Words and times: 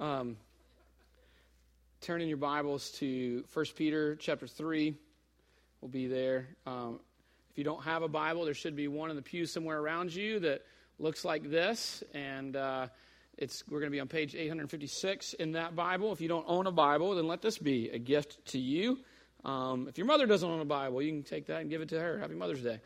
Um, 0.00 0.38
turn 2.00 2.22
in 2.22 2.28
your 2.28 2.38
Bibles 2.38 2.90
to 2.92 3.44
1 3.52 3.66
Peter 3.76 4.16
chapter 4.16 4.46
3. 4.46 4.94
We'll 5.82 5.90
be 5.90 6.06
there. 6.06 6.48
Um, 6.66 7.00
if 7.50 7.58
you 7.58 7.64
don't 7.64 7.82
have 7.82 8.02
a 8.02 8.08
Bible, 8.08 8.46
there 8.46 8.54
should 8.54 8.74
be 8.74 8.88
one 8.88 9.10
in 9.10 9.16
the 9.16 9.20
pew 9.20 9.44
somewhere 9.44 9.78
around 9.78 10.14
you 10.14 10.40
that 10.40 10.62
looks 10.98 11.22
like 11.22 11.50
this. 11.50 12.02
And 12.14 12.56
uh, 12.56 12.86
it's, 13.36 13.62
we're 13.68 13.80
going 13.80 13.90
to 13.90 13.94
be 13.94 14.00
on 14.00 14.08
page 14.08 14.34
856 14.34 15.34
in 15.34 15.52
that 15.52 15.76
Bible. 15.76 16.12
If 16.12 16.22
you 16.22 16.28
don't 16.28 16.46
own 16.48 16.66
a 16.66 16.72
Bible, 16.72 17.14
then 17.14 17.28
let 17.28 17.42
this 17.42 17.58
be 17.58 17.90
a 17.90 17.98
gift 17.98 18.42
to 18.52 18.58
you. 18.58 19.00
Um, 19.44 19.86
if 19.86 19.98
your 19.98 20.06
mother 20.06 20.24
doesn't 20.24 20.48
own 20.48 20.60
a 20.60 20.64
Bible, 20.64 21.02
you 21.02 21.12
can 21.12 21.24
take 21.24 21.44
that 21.48 21.60
and 21.60 21.68
give 21.68 21.82
it 21.82 21.90
to 21.90 22.00
her. 22.00 22.18
Happy 22.18 22.34
Mother's 22.34 22.62
Day. 22.62 22.80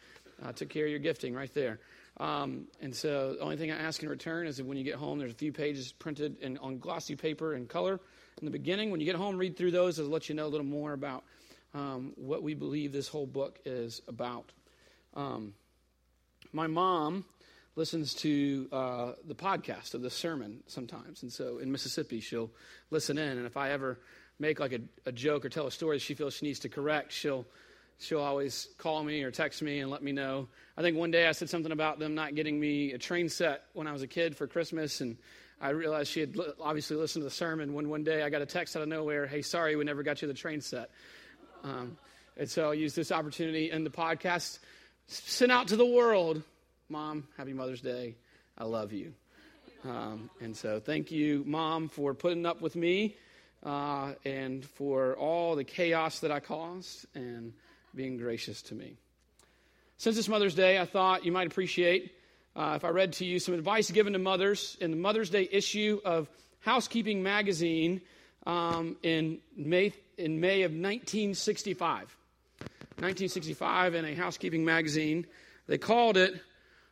Uh, 0.45 0.51
took 0.51 0.69
care 0.69 0.87
of 0.87 0.91
your 0.91 0.99
gifting 0.99 1.33
right 1.33 1.55
there. 1.55 1.79
Um, 2.19 2.69
and 2.81 2.95
so 2.95 3.35
the 3.35 3.41
only 3.41 3.57
thing 3.57 3.73
I 3.73 3.77
ask 3.77 4.03
in 4.03 4.09
return 4.09 4.47
is 4.47 4.59
that 4.59 4.67
when 4.67 4.77
you 4.77 4.85
get 4.85 4.95
home, 4.95 5.19
there's 5.19 5.33
a 5.33 5.37
few 5.37 5.53
pages 5.53 5.93
printed 5.93 6.39
in, 6.41 6.59
on 6.59 6.79
glossy 6.79 7.17
paper 7.17 7.55
and 7.55 7.69
color 7.69 8.01
in 8.41 8.45
the 8.45 8.51
beginning. 8.51 8.91
When 8.91 9.01
you 9.01 9.07
get 9.07 9.17
home, 9.17 9.37
read 9.37 9.57
through 9.57 9.73
those. 9.73 9.99
It'll 9.99 10.11
let 10.11 10.29
you 10.29 10.35
know 10.35 10.47
a 10.47 10.49
little 10.49 10.67
more 10.67 10.93
about 10.93 11.25
um, 11.75 12.13
what 12.17 12.43
we 12.43 12.55
believe 12.55 12.93
this 12.93 13.09
whole 13.09 13.27
book 13.27 13.59
is 13.65 14.01
about. 14.07 14.53
Um, 15.15 15.55
my 16.53 16.69
mom 16.69 17.25
listens 17.77 18.15
to 18.15 18.69
uh, 18.71 19.13
the 19.27 19.35
podcast 19.35 19.95
of 19.95 20.03
the 20.03 20.11
sermon 20.11 20.63
sometimes. 20.69 21.23
And 21.23 21.33
so 21.33 21.59
in 21.59 21.73
Mississippi, 21.73 22.21
she'll 22.21 22.51
listen 22.91 23.19
in. 23.19 23.39
And 23.39 23.47
if 23.47 23.57
I 23.57 23.71
ever 23.71 23.99
make 24.39 24.61
like 24.61 24.73
a, 24.73 24.81
a 25.07 25.13
joke 25.13 25.45
or 25.45 25.49
tell 25.49 25.67
a 25.67 25.73
story 25.73 25.97
that 25.97 26.03
she 26.03 26.15
feels 26.15 26.35
she 26.35 26.47
needs 26.47 26.61
to 26.61 26.69
correct, 26.69 27.13
she'll 27.13 27.47
she'll 27.99 28.21
always 28.21 28.69
call 28.79 29.03
me 29.03 29.23
or 29.23 29.31
text 29.31 29.63
me 29.63 29.81
and 29.81 29.91
let 29.91 30.03
me 30.03 30.13
know. 30.13 30.49
I 30.77 30.83
think 30.83 30.97
one 30.97 31.11
day 31.11 31.27
I 31.27 31.33
said 31.33 31.49
something 31.49 31.73
about 31.73 31.99
them 31.99 32.15
not 32.15 32.35
getting 32.35 32.59
me 32.59 32.93
a 32.93 32.99
train 32.99 33.29
set 33.29 33.65
when 33.73 33.87
I 33.87 33.93
was 33.93 34.03
a 34.03 34.07
kid 34.07 34.37
for 34.37 34.47
Christmas, 34.47 35.01
and 35.01 35.17
I 35.61 35.71
realized 35.71 36.11
she 36.11 36.21
had 36.21 36.37
obviously 36.61 36.97
listened 36.97 37.23
to 37.23 37.25
the 37.25 37.35
sermon. 37.35 37.75
When 37.75 37.89
one 37.89 38.05
day 38.05 38.23
I 38.23 38.31
got 38.31 38.43
a 38.43 38.47
text 38.47 38.77
out 38.77 38.83
of 38.83 38.89
nowhere, 38.89 39.27
"Hey, 39.27 39.43
sorry, 39.43 39.77
we 39.77 39.85
never 39.85 40.03
got 40.03 40.21
you 40.23 40.29
the 40.29 40.35
train 40.35 40.61
set." 40.61 40.91
Um, 41.63 41.97
and 42.37 42.51
so 42.51 42.71
I 42.71 42.75
used 42.75 42.97
this 42.97 43.13
opportunity 43.13 43.71
in 43.71 43.85
the 43.85 43.91
podcast, 43.91 44.59
sent 45.07 45.53
out 45.53 45.69
to 45.69 45.77
the 45.77 45.87
world, 45.87 46.43
"Mom, 46.89 47.29
happy 47.37 47.53
Mother's 47.53 47.81
Day. 47.81 48.17
I 48.59 48.65
love 48.65 48.93
you." 48.93 49.15
Um, 49.85 50.31
and 50.41 50.57
so 50.57 50.81
thank 50.81 51.11
you, 51.11 51.45
Mom, 51.47 51.89
for 51.89 52.15
putting 52.15 52.47
up 52.47 52.61
with 52.61 52.75
me. 52.77 53.17
Uh, 53.63 54.13
and 54.27 54.63
for 54.63 55.17
all 55.17 55.57
the 55.57 55.65
chaos 55.65 56.21
that 56.21 56.31
I 56.31 56.39
caused, 56.39 57.07
and 57.15 57.55
being 57.95 58.17
gracious 58.17 58.63
to 58.63 58.75
me. 58.75 58.97
Since 59.97 60.19
it's 60.19 60.29
Mother's 60.29 60.55
Day, 60.55 60.79
I 60.79 60.87
thought 60.87 61.25
you 61.25 61.33
might 61.33 61.47
appreciate 61.47 62.13
uh, 62.57 62.75
if 62.77 62.85
I 62.85 62.89
read 62.89 63.15
to 63.15 63.25
you 63.25 63.39
some 63.39 63.55
advice 63.55 63.91
given 63.91 64.13
to 64.13 64.19
mothers 64.19 64.77
in 64.81 64.91
the 64.91 64.97
Mother's 64.97 65.31
Day 65.31 65.49
issue 65.51 66.01
of 66.05 66.29
Housekeeping 66.61 67.23
Magazine 67.23 68.01
um, 68.47 68.97
in, 69.03 69.39
May, 69.57 69.93
in 70.17 70.41
May 70.41 70.63
of 70.63 70.71
1965. 70.71 72.17
1965, 72.99 73.95
in 73.95 74.05
a 74.05 74.15
housekeeping 74.15 74.65
magazine, 74.65 75.27
they 75.67 75.79
called 75.79 76.17
it 76.17 76.41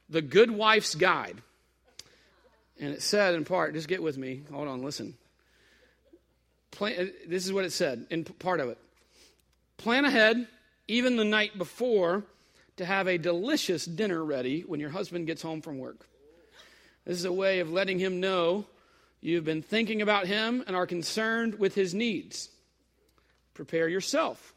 The 0.08 0.20
Good 0.20 0.50
Wife's 0.50 0.96
Guide. 0.96 1.40
And 2.80 2.92
it 2.92 3.02
said, 3.02 3.34
in 3.34 3.44
part, 3.44 3.74
just 3.74 3.86
get 3.86 4.02
with 4.02 4.18
me. 4.18 4.42
Hold 4.50 4.66
on, 4.66 4.82
listen. 4.82 5.14
Plan, 6.72 7.12
this 7.28 7.46
is 7.46 7.52
what 7.52 7.64
it 7.64 7.72
said 7.72 8.06
in 8.10 8.24
part 8.24 8.58
of 8.58 8.68
it. 8.68 8.78
Plan 9.76 10.04
ahead 10.04 10.48
even 10.92 11.16
the 11.16 11.24
night 11.24 11.56
before, 11.56 12.22
to 12.76 12.84
have 12.84 13.08
a 13.08 13.16
delicious 13.16 13.86
dinner 13.86 14.22
ready 14.22 14.60
when 14.60 14.78
your 14.78 14.90
husband 14.90 15.26
gets 15.26 15.40
home 15.40 15.62
from 15.62 15.78
work. 15.78 16.06
This 17.06 17.16
is 17.16 17.24
a 17.24 17.32
way 17.32 17.60
of 17.60 17.70
letting 17.70 17.98
him 17.98 18.20
know 18.20 18.66
you've 19.22 19.44
been 19.44 19.62
thinking 19.62 20.02
about 20.02 20.26
him 20.26 20.62
and 20.66 20.76
are 20.76 20.86
concerned 20.86 21.58
with 21.58 21.74
his 21.74 21.94
needs. 21.94 22.50
Prepare 23.54 23.88
yourself. 23.88 24.52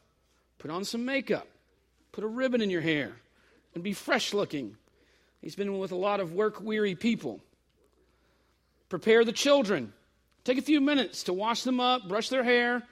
Put 0.60 0.72
on 0.72 0.84
some 0.84 1.06
makeup. 1.06 1.48
Put 2.12 2.26
a 2.26 2.28
ribbon 2.28 2.62
in 2.62 2.70
your 2.70 2.82
hair 2.82 3.14
and 3.74 3.82
be 3.82 3.94
fresh 3.94 4.34
looking. 4.34 4.76
He's 5.42 5.56
been 5.56 5.80
with 5.80 5.94
a 5.94 5.98
lot 5.98 6.20
of 6.20 6.34
work 6.34 6.62
weary 6.62 6.96
people. 6.96 7.40
Prepare 8.90 9.24
the 9.24 9.32
children. 9.32 9.94
Take 10.44 10.58
a 10.58 10.62
few 10.62 10.82
minutes 10.82 11.24
to 11.24 11.34
wash 11.34 11.64
them 11.64 11.80
up, 11.80 12.10
brush 12.10 12.28
their 12.28 12.44
hair, 12.44 12.84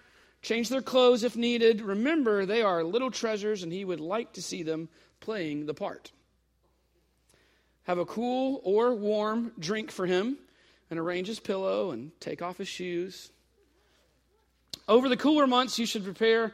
change 0.43 0.69
their 0.69 0.81
clothes 0.81 1.23
if 1.23 1.35
needed. 1.35 1.81
Remember, 1.81 2.45
they 2.45 2.61
are 2.61 2.83
little 2.83 3.09
treasures, 3.09 3.63
and 3.63 3.71
he 3.71 3.83
would 3.83 3.99
like 3.99 4.33
to 4.33 4.41
see 4.41 4.61
them 4.61 4.89
playing 5.19 5.65
the 5.65 5.73
part. 5.73 6.11
Have 7.83 7.97
a 7.97 8.05
cool 8.05 8.61
or 8.63 8.93
warm 8.93 9.53
drink 9.57 9.89
for 9.89 10.05
him, 10.05 10.37
and 10.89 10.99
arrange 10.99 11.27
his 11.27 11.39
pillow 11.39 11.89
and 11.89 12.11
take 12.19 12.43
off 12.43 12.57
his 12.57 12.67
shoes. 12.67 13.31
Over 14.87 15.09
the 15.09 15.17
cooler 15.17 15.47
months, 15.47 15.79
you 15.79 15.85
should 15.85 16.03
prepare 16.03 16.53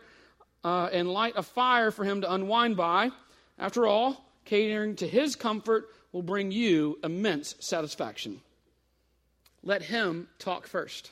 uh, 0.63 0.89
and 0.93 1.11
light 1.11 1.33
a 1.35 1.43
fire 1.43 1.91
for 1.91 2.05
him 2.05 2.21
to 2.21 2.31
unwind 2.31 2.77
by. 2.77 3.11
After 3.57 3.85
all, 3.85 4.23
catering 4.45 4.95
to 4.97 5.07
his 5.07 5.35
comfort 5.35 5.89
will 6.11 6.21
bring 6.21 6.51
you 6.51 6.99
immense 7.03 7.55
satisfaction. 7.59 8.41
Let 9.63 9.81
him 9.81 10.27
talk 10.37 10.67
first. 10.67 11.11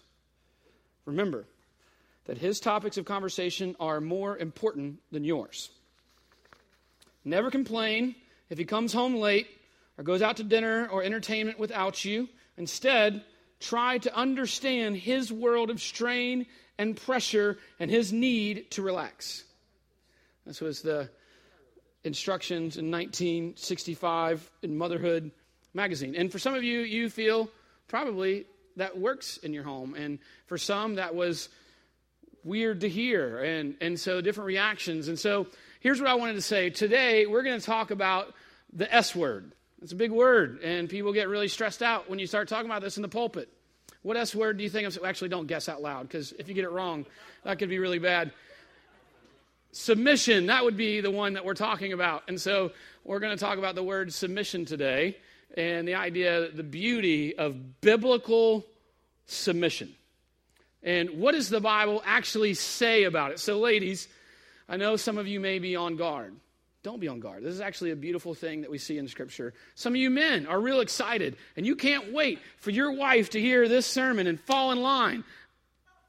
Remember, 1.05 1.45
that 2.27 2.37
his 2.37 2.59
topics 2.59 2.97
of 2.97 3.05
conversation 3.05 3.75
are 3.79 3.99
more 3.99 4.37
important 4.37 4.99
than 5.11 5.23
yours. 5.23 5.69
Never 7.25 7.49
complain 7.49 8.15
if 8.49 8.57
he 8.57 8.65
comes 8.65 8.93
home 8.93 9.15
late 9.15 9.47
or 9.97 10.03
goes 10.03 10.21
out 10.21 10.37
to 10.37 10.43
dinner 10.43 10.87
or 10.91 11.03
entertainment 11.03 11.57
without 11.57 12.05
you. 12.05 12.29
Instead, 12.57 13.23
try 13.59 13.97
to 13.99 14.15
understand 14.15 14.97
his 14.97 15.31
world 15.31 15.69
of 15.69 15.81
strain 15.81 16.45
and 16.77 16.95
pressure 16.95 17.57
and 17.79 17.89
his 17.89 18.13
need 18.13 18.69
to 18.71 18.81
relax. 18.81 19.43
This 20.45 20.61
was 20.61 20.81
the 20.81 21.09
instructions 22.03 22.77
in 22.77 22.91
1965 22.91 24.49
in 24.61 24.77
Motherhood 24.77 25.31
magazine. 25.73 26.15
And 26.15 26.31
for 26.31 26.39
some 26.39 26.53
of 26.53 26.63
you, 26.63 26.79
you 26.81 27.09
feel 27.09 27.49
probably 27.87 28.45
that 28.75 28.97
works 28.97 29.37
in 29.37 29.53
your 29.53 29.63
home. 29.63 29.95
And 29.95 30.19
for 30.45 30.57
some, 30.57 30.95
that 30.95 31.15
was 31.15 31.49
weird 32.47 32.81
to 32.81 32.89
hear, 32.89 33.43
and, 33.43 33.75
and 33.81 33.99
so 33.99 34.21
different 34.21 34.47
reactions. 34.47 35.09
And 35.09 35.19
so 35.19 35.47
here's 35.81 35.99
what 35.99 36.09
I 36.09 36.15
wanted 36.15 36.33
to 36.33 36.41
say. 36.41 36.69
Today, 36.69 37.25
we're 37.25 37.43
going 37.43 37.59
to 37.59 37.65
talk 37.65 37.91
about 37.91 38.33
the 38.73 38.91
S 38.93 39.15
word. 39.15 39.51
It's 39.81 39.91
a 39.91 39.95
big 39.95 40.11
word, 40.11 40.61
and 40.63 40.89
people 40.89 41.13
get 41.13 41.27
really 41.27 41.49
stressed 41.49 41.83
out 41.83 42.09
when 42.09 42.19
you 42.19 42.25
start 42.25 42.47
talking 42.47 42.65
about 42.65 42.81
this 42.81 42.97
in 42.97 43.01
the 43.01 43.09
pulpit. 43.09 43.49
What 44.01 44.17
S 44.17 44.33
word 44.33 44.57
do 44.57 44.63
you 44.63 44.69
think 44.69 44.87
of? 44.87 44.97
Actually, 45.03 45.29
don't 45.29 45.47
guess 45.47 45.67
out 45.67 45.81
loud, 45.81 46.07
because 46.07 46.31
if 46.33 46.47
you 46.47 46.55
get 46.55 46.63
it 46.63 46.71
wrong, 46.71 47.05
that 47.43 47.59
could 47.59 47.69
be 47.69 47.77
really 47.77 47.99
bad. 47.99 48.31
Submission, 49.73 50.47
that 50.47 50.63
would 50.63 50.77
be 50.77 51.01
the 51.01 51.11
one 51.11 51.33
that 51.33 51.45
we're 51.45 51.53
talking 51.53 51.93
about. 51.93 52.23
And 52.27 52.39
so 52.39 52.71
we're 53.03 53.19
going 53.19 53.37
to 53.37 53.39
talk 53.39 53.57
about 53.57 53.75
the 53.75 53.83
word 53.83 54.13
submission 54.13 54.65
today 54.65 55.17
and 55.55 55.87
the 55.87 55.95
idea, 55.95 56.49
the 56.49 56.63
beauty 56.63 57.37
of 57.37 57.81
biblical 57.81 58.65
submission. 59.25 59.93
And 60.83 61.19
what 61.19 61.33
does 61.33 61.49
the 61.49 61.59
Bible 61.59 62.01
actually 62.05 62.53
say 62.53 63.03
about 63.03 63.31
it? 63.31 63.39
So, 63.39 63.59
ladies, 63.59 64.07
I 64.69 64.77
know 64.77 64.95
some 64.95 65.17
of 65.17 65.27
you 65.27 65.39
may 65.39 65.59
be 65.59 65.75
on 65.75 65.95
guard. 65.95 66.35
Don't 66.83 66.99
be 66.99 67.07
on 67.07 67.19
guard. 67.19 67.43
This 67.43 67.53
is 67.53 67.61
actually 67.61 67.91
a 67.91 67.95
beautiful 67.95 68.33
thing 68.33 68.61
that 68.61 68.71
we 68.71 68.77
see 68.77 68.97
in 68.97 69.07
Scripture. 69.07 69.53
Some 69.75 69.93
of 69.93 69.97
you 69.97 70.09
men 70.09 70.45
are 70.45 70.59
real 70.59 70.79
excited, 70.79 71.35
and 71.57 71.65
you 71.65 71.75
can't 71.75 72.13
wait 72.13 72.39
for 72.59 72.71
your 72.71 72.91
wife 72.91 73.31
to 73.31 73.41
hear 73.41 73.67
this 73.67 73.85
sermon 73.85 74.27
and 74.27 74.39
fall 74.39 74.71
in 74.71 74.79
line. 74.79 75.23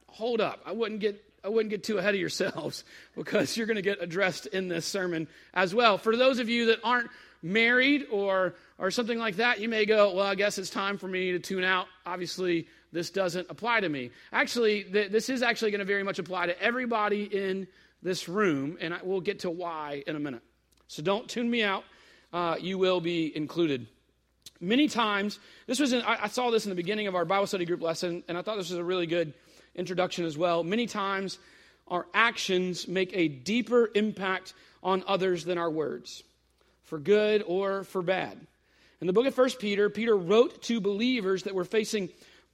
Hold 0.06 0.40
up. 0.40 0.60
I 0.64 0.72
wouldn't 0.72 1.00
get 1.00 1.24
I 1.44 1.48
wouldn't 1.48 1.70
get 1.70 1.84
too 1.84 1.98
ahead 1.98 2.14
of 2.14 2.20
yourselves 2.20 2.84
because 3.16 3.56
you're 3.56 3.66
going 3.66 3.76
to 3.76 3.82
get 3.82 4.02
addressed 4.02 4.46
in 4.46 4.68
this 4.68 4.86
sermon 4.86 5.28
as 5.54 5.74
well. 5.74 5.96
For 5.96 6.16
those 6.16 6.38
of 6.40 6.48
you 6.48 6.66
that 6.66 6.80
aren't 6.84 7.10
married 7.42 8.06
or 8.10 8.54
or 8.78 8.90
something 8.90 9.18
like 9.18 9.36
that, 9.36 9.60
you 9.60 9.68
may 9.68 9.84
go, 9.84 10.14
"Well, 10.14 10.26
I 10.26 10.34
guess 10.34 10.58
it's 10.58 10.70
time 10.70 10.98
for 10.98 11.08
me 11.08 11.32
to 11.32 11.38
tune 11.38 11.64
out." 11.64 11.86
Obviously, 12.06 12.68
this 12.92 13.10
doesn't 13.10 13.48
apply 13.50 13.80
to 13.80 13.88
me. 13.88 14.10
Actually, 14.32 14.84
th- 14.84 15.10
this 15.10 15.28
is 15.28 15.42
actually 15.42 15.70
going 15.70 15.80
to 15.80 15.84
very 15.84 16.02
much 16.02 16.18
apply 16.18 16.46
to 16.46 16.62
everybody 16.62 17.24
in 17.24 17.66
this 18.02 18.28
room, 18.28 18.78
and 18.80 18.94
I, 18.94 19.00
we'll 19.02 19.20
get 19.20 19.40
to 19.40 19.50
why 19.50 20.02
in 20.06 20.16
a 20.16 20.20
minute. 20.20 20.42
So 20.86 21.02
don't 21.02 21.28
tune 21.28 21.50
me 21.50 21.62
out. 21.62 21.84
Uh, 22.32 22.56
you 22.60 22.78
will 22.78 23.00
be 23.00 23.34
included. 23.36 23.86
Many 24.60 24.88
times, 24.88 25.38
this 25.66 25.78
was 25.78 25.92
in, 25.92 26.02
I, 26.02 26.24
I 26.24 26.28
saw 26.28 26.50
this 26.50 26.64
in 26.64 26.70
the 26.70 26.76
beginning 26.76 27.06
of 27.06 27.14
our 27.14 27.24
Bible 27.24 27.46
study 27.46 27.64
group 27.64 27.82
lesson, 27.82 28.24
and 28.28 28.36
I 28.36 28.42
thought 28.42 28.56
this 28.56 28.70
was 28.70 28.78
a 28.78 28.84
really 28.84 29.06
good 29.06 29.34
introduction 29.74 30.24
as 30.24 30.36
well. 30.36 30.64
Many 30.64 30.86
times, 30.86 31.38
our 31.86 32.06
actions 32.12 32.88
make 32.88 33.10
a 33.14 33.28
deeper 33.28 33.90
impact 33.94 34.54
on 34.82 35.04
others 35.06 35.44
than 35.44 35.58
our 35.58 35.70
words, 35.70 36.22
for 36.84 36.98
good 36.98 37.42
or 37.46 37.84
for 37.84 38.02
bad. 38.02 38.38
In 39.00 39.06
the 39.06 39.12
book 39.12 39.26
of 39.26 39.34
First 39.34 39.60
Peter, 39.60 39.88
Peter 39.88 40.16
wrote 40.16 40.62
to 40.62 40.80
believers 40.80 41.44
that 41.44 41.54
were 41.54 41.64
facing 41.64 42.08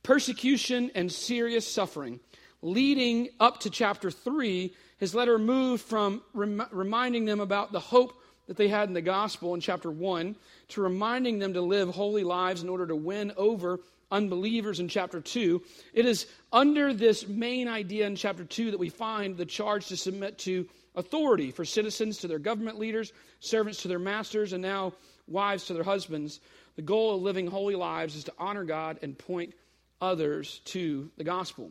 persecution 0.05 0.93
and 0.95 1.11
serious 1.11 1.67
suffering. 1.67 2.21
Leading 2.63 3.31
up 3.41 3.61
to 3.61 3.71
chapter 3.71 4.11
3, 4.11 4.73
his 4.99 5.15
letter 5.15 5.39
moved 5.39 5.83
from 5.83 6.23
rem- 6.33 6.65
reminding 6.71 7.25
them 7.25 7.41
about 7.41 7.73
the 7.73 7.81
hope 7.81 8.15
that 8.47 8.57
they 8.57 8.69
had 8.69 8.89
in 8.89 8.95
the 8.95 9.03
gospel 9.03 9.55
in 9.55 9.61
chapter 9.61 9.91
1 9.91 10.37
to 10.69 10.83
reminding 10.83 11.39
them 11.39 11.55
to 11.55 11.61
live 11.61 11.89
holy 11.89 12.23
lives 12.23 12.63
in 12.63 12.69
order 12.69 12.87
to 12.87 12.95
win 12.95 13.33
over 13.37 13.81
unbelievers 14.11 14.81
in 14.81 14.89
chapter 14.89 15.21
2. 15.21 15.63
It 15.93 16.07
is 16.07 16.27
under 16.53 16.93
this 16.93 17.27
main 17.27 17.67
idea 17.67 18.07
in 18.07 18.15
chapter 18.15 18.45
2 18.45 18.71
that 18.71 18.79
we 18.79 18.91
find 18.91 19.37
the 19.37 19.47
charge 19.47 19.89
to 19.89 19.97
submit 19.97 20.39
to 20.41 20.69
authority 20.95 21.51
for 21.51 21.65
citizens 21.65 22.19
to 22.19 22.29
their 22.29 22.39
government 22.39 22.79
leaders, 22.79 23.13
servants 23.41 23.83
to 23.83 23.89
their 23.89 23.99
masters, 23.99 24.53
and 24.53 24.63
now 24.63 24.93
wives 25.27 25.65
to 25.67 25.75
their 25.75 25.83
husbands. 25.83 26.41
The 26.77 26.83
goal 26.83 27.17
of 27.17 27.23
living 27.23 27.47
holy 27.47 27.75
lives 27.75 28.15
is 28.15 28.25
to 28.25 28.33
honor 28.39 28.65
God 28.65 28.99
and 29.03 29.19
point 29.19 29.55
others 30.01 30.61
to 30.67 31.11
the 31.17 31.25
gospel. 31.25 31.71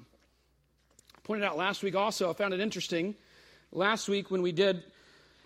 I 1.15 1.19
pointed 1.23 1.45
out 1.45 1.57
last 1.57 1.83
week 1.83 1.95
also, 1.95 2.29
I 2.29 2.33
found 2.33 2.53
it 2.53 2.59
interesting. 2.59 3.15
Last 3.71 4.07
week 4.07 4.29
when 4.31 4.41
we 4.41 4.51
did 4.51 4.83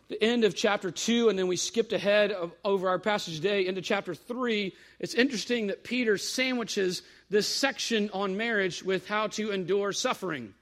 the 0.10 0.22
end 0.24 0.44
of 0.44 0.56
chapter 0.56 0.90
2 0.90 1.30
and 1.30 1.38
then 1.38 1.48
we 1.48 1.58
skipped 1.58 1.94
ahead 1.94 2.32
of, 2.32 2.54
over 2.64 2.88
our 2.88 3.00
passage 3.00 3.36
today 3.36 3.68
into 3.68 3.82
chapter 3.82 4.16
3 4.16 4.74
it's 5.00 5.14
interesting 5.14 5.68
that 5.68 5.84
peter 5.84 6.18
sandwiches 6.18 7.02
this 7.30 7.48
section 7.48 8.10
on 8.14 8.38
marriage 8.38 8.84
with 8.84 9.08
how 9.08 9.28
to 9.28 9.52
endure 9.52 9.92
suffering 9.92 10.54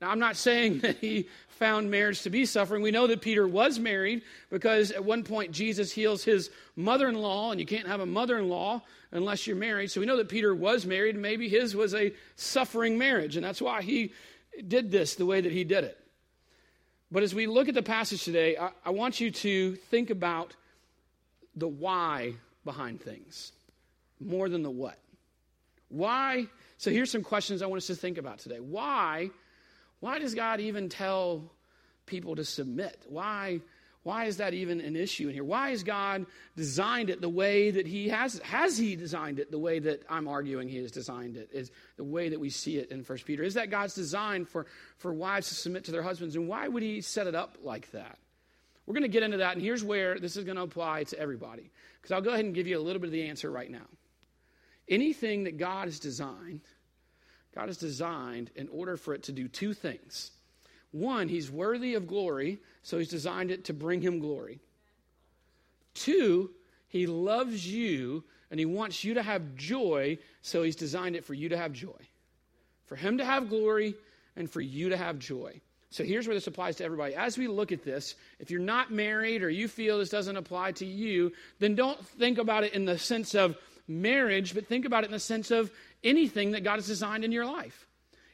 now, 0.00 0.10
i'm 0.10 0.18
not 0.18 0.36
saying 0.36 0.78
that 0.82 0.98
he 0.98 1.28
found 1.56 1.90
marriage 1.90 2.22
to 2.22 2.30
be 2.30 2.44
suffering. 2.44 2.82
We 2.82 2.90
know 2.90 3.06
that 3.06 3.20
Peter 3.20 3.48
was 3.48 3.78
married 3.78 4.22
because 4.50 4.90
at 4.90 5.04
one 5.04 5.24
point 5.24 5.52
Jesus 5.52 5.90
heals 5.90 6.22
his 6.22 6.50
mother 6.76 7.08
in 7.08 7.14
law, 7.14 7.50
and 7.50 7.58
you 7.58 7.66
can't 7.66 7.86
have 7.88 8.00
a 8.00 8.06
mother 8.06 8.38
in 8.38 8.48
law 8.48 8.82
unless 9.10 9.46
you're 9.46 9.56
married. 9.56 9.90
So 9.90 10.00
we 10.00 10.06
know 10.06 10.18
that 10.18 10.28
Peter 10.28 10.54
was 10.54 10.86
married, 10.86 11.14
and 11.14 11.22
maybe 11.22 11.48
his 11.48 11.74
was 11.74 11.94
a 11.94 12.12
suffering 12.36 12.98
marriage, 12.98 13.36
and 13.36 13.44
that's 13.44 13.60
why 13.60 13.82
he 13.82 14.12
did 14.66 14.90
this 14.90 15.14
the 15.14 15.26
way 15.26 15.40
that 15.40 15.52
he 15.52 15.64
did 15.64 15.84
it. 15.84 15.98
But 17.10 17.22
as 17.22 17.34
we 17.34 17.46
look 17.46 17.68
at 17.68 17.74
the 17.74 17.82
passage 17.82 18.24
today, 18.24 18.56
I, 18.56 18.70
I 18.84 18.90
want 18.90 19.20
you 19.20 19.30
to 19.30 19.76
think 19.76 20.10
about 20.10 20.54
the 21.54 21.68
why 21.68 22.34
behind 22.64 23.00
things 23.00 23.52
more 24.20 24.48
than 24.48 24.62
the 24.62 24.70
what. 24.70 24.98
Why? 25.88 26.48
So 26.78 26.90
here's 26.90 27.10
some 27.10 27.22
questions 27.22 27.62
I 27.62 27.66
want 27.66 27.78
us 27.78 27.86
to 27.86 27.94
think 27.94 28.18
about 28.18 28.38
today. 28.38 28.60
Why? 28.60 29.30
Why 30.06 30.20
does 30.20 30.36
God 30.36 30.60
even 30.60 30.88
tell 30.88 31.50
people 32.06 32.36
to 32.36 32.44
submit? 32.44 32.96
Why, 33.08 33.58
why 34.04 34.26
is 34.26 34.36
that 34.36 34.54
even 34.54 34.80
an 34.80 34.94
issue 34.94 35.26
in 35.26 35.34
here? 35.34 35.42
Why 35.42 35.70
has 35.70 35.82
God 35.82 36.26
designed 36.56 37.10
it 37.10 37.20
the 37.20 37.28
way 37.28 37.72
that 37.72 37.88
He 37.88 38.10
has? 38.10 38.38
Has 38.44 38.78
He 38.78 38.94
designed 38.94 39.40
it 39.40 39.50
the 39.50 39.58
way 39.58 39.80
that 39.80 40.04
I'm 40.08 40.28
arguing 40.28 40.68
He 40.68 40.76
has 40.76 40.92
designed 40.92 41.36
it? 41.36 41.50
Is 41.52 41.72
the 41.96 42.04
way 42.04 42.28
that 42.28 42.38
we 42.38 42.50
see 42.50 42.76
it 42.76 42.92
in 42.92 43.02
First 43.02 43.26
Peter? 43.26 43.42
Is 43.42 43.54
that 43.54 43.68
God's 43.68 43.96
design 43.96 44.44
for, 44.44 44.66
for 44.96 45.12
wives 45.12 45.48
to 45.48 45.56
submit 45.56 45.82
to 45.86 45.90
their 45.90 46.04
husbands? 46.04 46.36
And 46.36 46.46
why 46.46 46.68
would 46.68 46.84
He 46.84 47.00
set 47.00 47.26
it 47.26 47.34
up 47.34 47.58
like 47.60 47.90
that? 47.90 48.16
We're 48.86 48.94
going 48.94 49.02
to 49.02 49.08
get 49.08 49.24
into 49.24 49.38
that, 49.38 49.54
and 49.54 49.60
here's 49.60 49.82
where 49.82 50.20
this 50.20 50.36
is 50.36 50.44
going 50.44 50.54
to 50.54 50.62
apply 50.62 51.02
to 51.02 51.18
everybody. 51.18 51.72
Because 52.00 52.12
I'll 52.12 52.22
go 52.22 52.30
ahead 52.30 52.44
and 52.44 52.54
give 52.54 52.68
you 52.68 52.78
a 52.78 52.80
little 52.80 53.00
bit 53.00 53.08
of 53.08 53.12
the 53.12 53.26
answer 53.26 53.50
right 53.50 53.72
now. 53.72 53.88
Anything 54.88 55.42
that 55.44 55.58
God 55.58 55.86
has 55.86 55.98
designed 55.98 56.60
God 57.56 57.68
has 57.68 57.78
designed 57.78 58.50
in 58.54 58.68
order 58.68 58.98
for 58.98 59.14
it 59.14 59.24
to 59.24 59.32
do 59.32 59.48
two 59.48 59.72
things. 59.72 60.30
One, 60.92 61.26
he's 61.26 61.50
worthy 61.50 61.94
of 61.94 62.06
glory, 62.06 62.58
so 62.82 62.98
he's 62.98 63.08
designed 63.08 63.50
it 63.50 63.64
to 63.64 63.72
bring 63.72 64.02
him 64.02 64.18
glory. 64.18 64.60
Two, 65.94 66.50
he 66.88 67.06
loves 67.06 67.66
you 67.66 68.24
and 68.50 68.60
he 68.60 68.66
wants 68.66 69.04
you 69.04 69.14
to 69.14 69.22
have 69.22 69.56
joy, 69.56 70.18
so 70.42 70.62
he's 70.62 70.76
designed 70.76 71.16
it 71.16 71.24
for 71.24 71.32
you 71.32 71.48
to 71.48 71.56
have 71.56 71.72
joy. 71.72 71.96
For 72.84 72.94
him 72.94 73.18
to 73.18 73.24
have 73.24 73.48
glory 73.48 73.94
and 74.36 74.50
for 74.50 74.60
you 74.60 74.90
to 74.90 74.96
have 74.96 75.18
joy. 75.18 75.60
So 75.88 76.04
here's 76.04 76.28
where 76.28 76.36
this 76.36 76.46
applies 76.46 76.76
to 76.76 76.84
everybody. 76.84 77.14
As 77.14 77.38
we 77.38 77.48
look 77.48 77.72
at 77.72 77.84
this, 77.84 78.16
if 78.38 78.50
you're 78.50 78.60
not 78.60 78.92
married 78.92 79.42
or 79.42 79.48
you 79.48 79.66
feel 79.66 79.98
this 79.98 80.10
doesn't 80.10 80.36
apply 80.36 80.72
to 80.72 80.84
you, 80.84 81.32
then 81.58 81.74
don't 81.74 82.04
think 82.06 82.36
about 82.36 82.64
it 82.64 82.74
in 82.74 82.84
the 82.84 82.98
sense 82.98 83.34
of 83.34 83.56
marriage, 83.88 84.54
but 84.54 84.66
think 84.66 84.84
about 84.84 85.04
it 85.04 85.06
in 85.06 85.12
the 85.12 85.18
sense 85.18 85.50
of 85.50 85.70
anything 86.06 86.52
that 86.52 86.64
God 86.64 86.76
has 86.76 86.86
designed 86.86 87.24
in 87.24 87.32
your 87.32 87.44
life. 87.44 87.85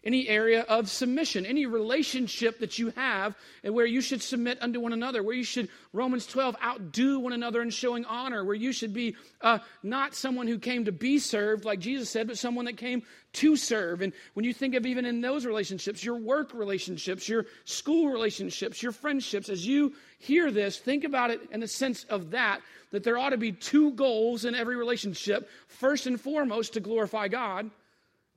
Any 0.05 0.29
area 0.29 0.63
of 0.63 0.91
submission, 0.91 1.47
any 1.47 1.67
relationship 1.67 2.59
that 2.59 2.77
you 2.77 2.91
have, 2.91 3.37
and 3.63 3.73
where 3.73 3.87
you 3.87 4.01
should 4.01 4.21
submit 4.21 4.59
unto 4.61 4.81
one 4.81 4.93
another, 4.93 5.23
where 5.23 5.37
you 5.37 5.45
should, 5.45 5.69
Romans 5.93 6.27
12, 6.27 6.57
outdo 6.63 7.21
one 7.21 7.33
another 7.33 7.63
in 7.63 7.71
showing 7.71 8.05
honor, 8.07 8.45
where 8.45 8.57
you 8.57 8.73
should 8.73 8.93
be 8.93 9.15
uh, 9.43 9.59
not 9.85 10.17
someone 10.17 10.49
who 10.49 10.59
came 10.59 10.87
to 10.87 10.93
be 10.93 11.21
served, 11.21 11.65
like 11.65 11.79
Jesus 11.79 12.11
said, 12.11 12.27
but 12.27 12.37
someone 12.37 12.65
that 12.65 12.77
came 12.77 13.03
to 13.35 13.57
serve. 13.57 14.03
And 14.03 14.13
when 14.35 14.45
you 14.45 14.53
think 14.53 14.75
of 14.75 14.87
even 14.87 15.05
in 15.05 15.21
those 15.21 15.47
relationships, 15.47 16.05
your 16.05 16.17
work 16.17 16.53
relationships, 16.53 17.29
your 17.29 17.47
school 17.65 18.11
relationships, 18.11 18.83
your 18.83 18.93
friendships, 18.93 19.49
as 19.49 19.67
you 19.67 19.93
hear 20.19 20.51
this, 20.51 20.79
think 20.79 21.05
about 21.05 21.31
it 21.31 21.41
in 21.51 21.61
the 21.61 21.69
sense 21.69 22.05
of 22.05 22.33
that, 22.33 22.61
that 22.91 23.05
there 23.05 23.19
ought 23.19 23.31
to 23.31 23.39
be 23.39 23.53
two 23.53 23.93
goals 23.93 24.45
in 24.45 24.55
every 24.55 24.77
relationship. 24.77 25.49
First 25.69 26.07
and 26.07 26.21
foremost, 26.21 26.75
to 26.75 26.81
glorify 26.81 27.29
God. 27.29 27.71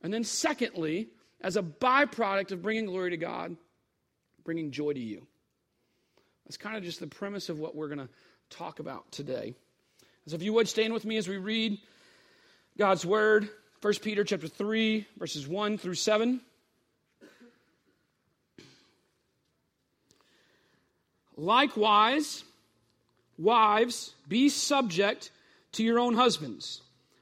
And 0.02 0.12
then, 0.12 0.24
secondly, 0.24 1.08
as 1.40 1.56
a 1.56 1.62
byproduct 1.62 2.52
of 2.52 2.62
bringing 2.62 2.86
glory 2.86 3.10
to 3.10 3.16
God, 3.16 3.56
bringing 4.44 4.70
joy 4.70 4.92
to 4.92 5.00
you. 5.00 5.26
That's 6.44 6.56
kind 6.56 6.76
of 6.76 6.84
just 6.84 7.00
the 7.00 7.06
premise 7.06 7.48
of 7.48 7.58
what 7.58 7.74
we're 7.74 7.88
going 7.88 7.98
to 7.98 8.08
talk 8.50 8.78
about 8.78 9.10
today. 9.10 9.54
So 10.26 10.36
if 10.36 10.42
you 10.42 10.52
would 10.52 10.68
stand 10.68 10.92
with 10.92 11.04
me 11.04 11.16
as 11.16 11.28
we 11.28 11.36
read 11.36 11.78
God's 12.78 13.04
word, 13.06 13.48
1 13.82 13.94
Peter 14.02 14.24
chapter 14.24 14.48
3, 14.48 15.06
verses 15.18 15.46
1 15.46 15.78
through 15.78 15.94
7. 15.94 16.40
Likewise, 21.36 22.44
Wives, 23.38 24.14
be 24.28 24.48
subject 24.48 25.30
to 25.72 25.84
your 25.84 25.98
own 25.98 26.14
husbands, 26.14 26.80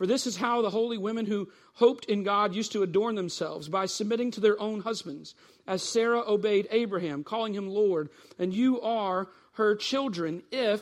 For 0.00 0.06
this 0.06 0.26
is 0.26 0.38
how 0.38 0.62
the 0.62 0.70
holy 0.70 0.96
women 0.96 1.26
who 1.26 1.50
hoped 1.74 2.06
in 2.06 2.22
God 2.22 2.54
used 2.54 2.72
to 2.72 2.82
adorn 2.82 3.16
themselves 3.16 3.68
by 3.68 3.84
submitting 3.84 4.30
to 4.30 4.40
their 4.40 4.58
own 4.58 4.80
husbands, 4.80 5.34
as 5.66 5.82
Sarah 5.82 6.22
obeyed 6.26 6.68
Abraham, 6.70 7.22
calling 7.22 7.52
him 7.52 7.68
Lord, 7.68 8.08
and 8.38 8.54
you 8.54 8.80
are 8.80 9.28
her 9.52 9.74
children 9.74 10.42
if 10.50 10.80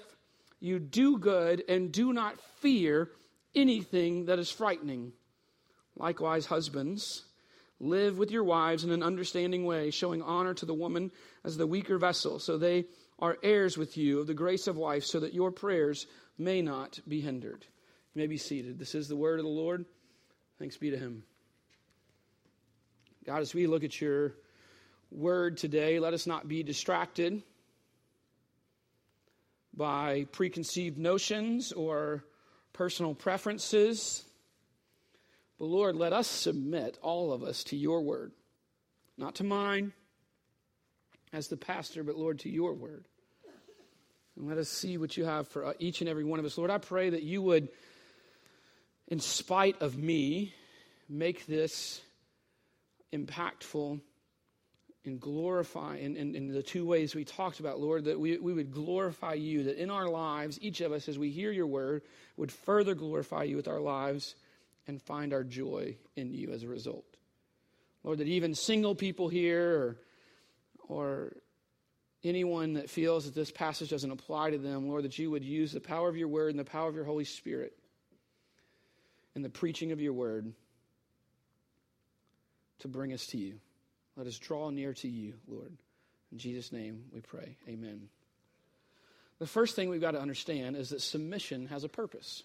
you 0.61 0.79
do 0.79 1.19
good 1.19 1.65
and 1.69 1.91
do 1.91 2.13
not 2.13 2.41
fear 2.61 3.11
anything 3.57 4.27
that 4.27 4.39
is 4.39 4.53
frightening. 4.53 5.13
Likewise, 5.97 6.47
husbands, 6.47 7.25
live 7.81 8.19
with 8.19 8.31
your 8.31 8.45
wives 8.45 8.85
in 8.85 8.93
an 8.93 9.03
understanding 9.03 9.65
way, 9.65 9.91
showing 9.91 10.23
honor 10.23 10.55
to 10.55 10.65
the 10.65 10.73
woman 10.73 11.11
as 11.43 11.57
the 11.57 11.67
weaker 11.67 11.99
vessel, 11.99 12.39
so 12.39 12.57
they 12.57 12.85
are 13.19 13.37
heirs 13.43 13.77
with 13.77 13.97
you 13.97 14.21
of 14.21 14.29
the 14.29 14.33
grace 14.33 14.69
of 14.69 14.77
life, 14.77 15.03
so 15.03 15.19
that 15.19 15.35
your 15.35 15.51
prayers 15.51 16.07
may 16.39 16.63
not 16.63 17.01
be 17.09 17.21
hindered. 17.21 17.67
You 18.19 18.25
may 18.25 18.27
be 18.27 18.37
seated. 18.37 18.81
This 18.81 18.97
is 18.97 19.07
the 19.07 19.15
word 19.15 19.39
of 19.39 19.45
the 19.45 19.53
Lord. 19.53 19.85
Thanks 20.59 20.77
be 20.77 20.91
to 20.91 20.99
him. 20.99 21.23
God, 23.25 23.43
as 23.43 23.55
we 23.55 23.69
look 23.69 23.85
at 23.85 24.01
your 24.01 24.35
word 25.13 25.57
today, 25.57 26.01
let 26.01 26.15
us 26.15 26.27
not 26.27 26.49
be 26.49 26.65
distracted 26.65 27.45
by 29.73 30.27
preconceived 30.33 30.99
notions 30.99 31.71
or 31.71 32.25
personal 32.73 33.15
preferences. 33.15 34.25
But 35.61 35.67
Lord, 35.67 35.95
let 35.95 36.13
us 36.13 36.27
submit, 36.27 36.99
all 37.01 37.33
of 37.33 37.45
us, 37.45 37.63
to 37.65 37.77
your 37.77 38.03
word, 38.03 38.33
not 39.17 39.37
to 39.37 39.45
mine, 39.45 39.93
as 41.33 41.47
the 41.47 41.57
pastor, 41.57 42.03
but 42.03 42.17
Lord, 42.17 42.41
to 42.41 42.51
your 42.51 42.75
word. 42.75 43.07
And 44.37 44.49
let 44.49 44.59
us 44.59 44.69
see 44.69 44.99
what 44.99 45.17
you 45.17 45.25
have 45.25 45.47
for 45.47 45.73
each 45.79 46.01
and 46.01 46.11
every 46.11 46.25
one 46.25 46.41
of 46.41 46.45
us. 46.45 46.59
Lord, 46.59 46.73
I 46.73 46.79
pray 46.79 47.11
that 47.11 47.23
you 47.23 47.43
would, 47.43 47.69
in 49.09 49.21
spite 49.21 49.81
of 49.81 49.97
me, 49.97 50.55
make 51.09 51.47
this 51.47 52.00
impactful 53.12 54.00
and 55.05 55.19
glorify 55.19 55.97
in, 55.97 56.17
in, 56.17 56.35
in, 56.35 56.49
the 56.53 56.62
two 56.62 56.87
ways 56.87 57.15
we 57.15 57.25
talked 57.25 57.61
about, 57.61 57.81
Lord, 57.81 58.05
that 58.05 58.21
we, 58.21 58.37
we 58.37 58.53
would 58.53 58.71
glorify 58.71 59.33
you, 59.33 59.65
that 59.65 59.83
in 59.83 59.91
our 59.91 60.09
lives, 60.09 60.59
each 60.61 60.83
of 60.83 60.93
us, 60.93 61.09
as 61.09 61.19
we 61.19 61.31
hear 61.31 61.50
your 61.50 61.67
word, 61.67 62.03
would 62.37 62.53
further 62.53 62.95
glorify 62.95 63.45
you 63.45 63.57
with 63.57 63.69
our 63.69 63.81
lives 63.81 64.35
and 64.87 65.00
find 65.00 65.33
our 65.33 65.45
joy 65.45 65.97
in 66.15 66.35
you 66.35 66.53
as 66.53 66.62
a 66.62 66.69
result. 66.69 67.07
Lord, 68.05 68.19
that 68.19 68.29
even 68.29 68.55
single 68.55 68.95
people 68.95 69.29
here 69.29 69.71
or 69.71 69.97
or 70.88 71.33
anyone 72.25 72.75
that 72.75 72.88
feels 72.88 73.27
that 73.27 73.35
this 73.35 73.50
passage 73.50 73.91
doesn't 73.91 74.11
apply 74.11 74.50
to 74.50 74.59
them, 74.59 74.88
Lord, 74.88 75.05
that 75.05 75.19
you 75.19 75.31
would 75.31 75.45
use 75.45 75.71
the 75.71 75.81
power 75.81 76.09
of 76.09 76.17
your 76.17 76.29
word 76.29 76.50
and 76.50 76.59
the 76.59 76.65
power 76.65 76.88
of 76.88 76.95
your 76.95 77.05
Holy 77.05 77.25
Spirit 77.25 77.78
and 79.35 79.45
the 79.45 79.51
preaching 79.51 79.93
of 79.93 80.01
your 80.01 80.13
word 80.13 80.53
to 82.81 82.89
bring 82.89 83.13
us 83.13 83.27
to 83.29 83.39
you. 83.39 83.61
Let 84.17 84.27
us 84.27 84.39
draw 84.39 84.71
near 84.71 84.95
to 84.95 85.09
you, 85.09 85.35
Lord. 85.47 85.73
In 86.33 86.39
Jesus' 86.39 86.73
name 86.73 87.05
we 87.13 87.21
pray. 87.21 87.57
Amen. 87.69 88.09
The 89.39 89.47
first 89.47 89.77
thing 89.77 89.89
we've 89.89 90.01
got 90.01 90.13
to 90.13 90.21
understand 90.21 90.77
is 90.77 90.91
that 90.91 91.01
submission 91.01 91.67
has 91.67 91.85
a 91.85 91.89
purpose. 91.89 92.43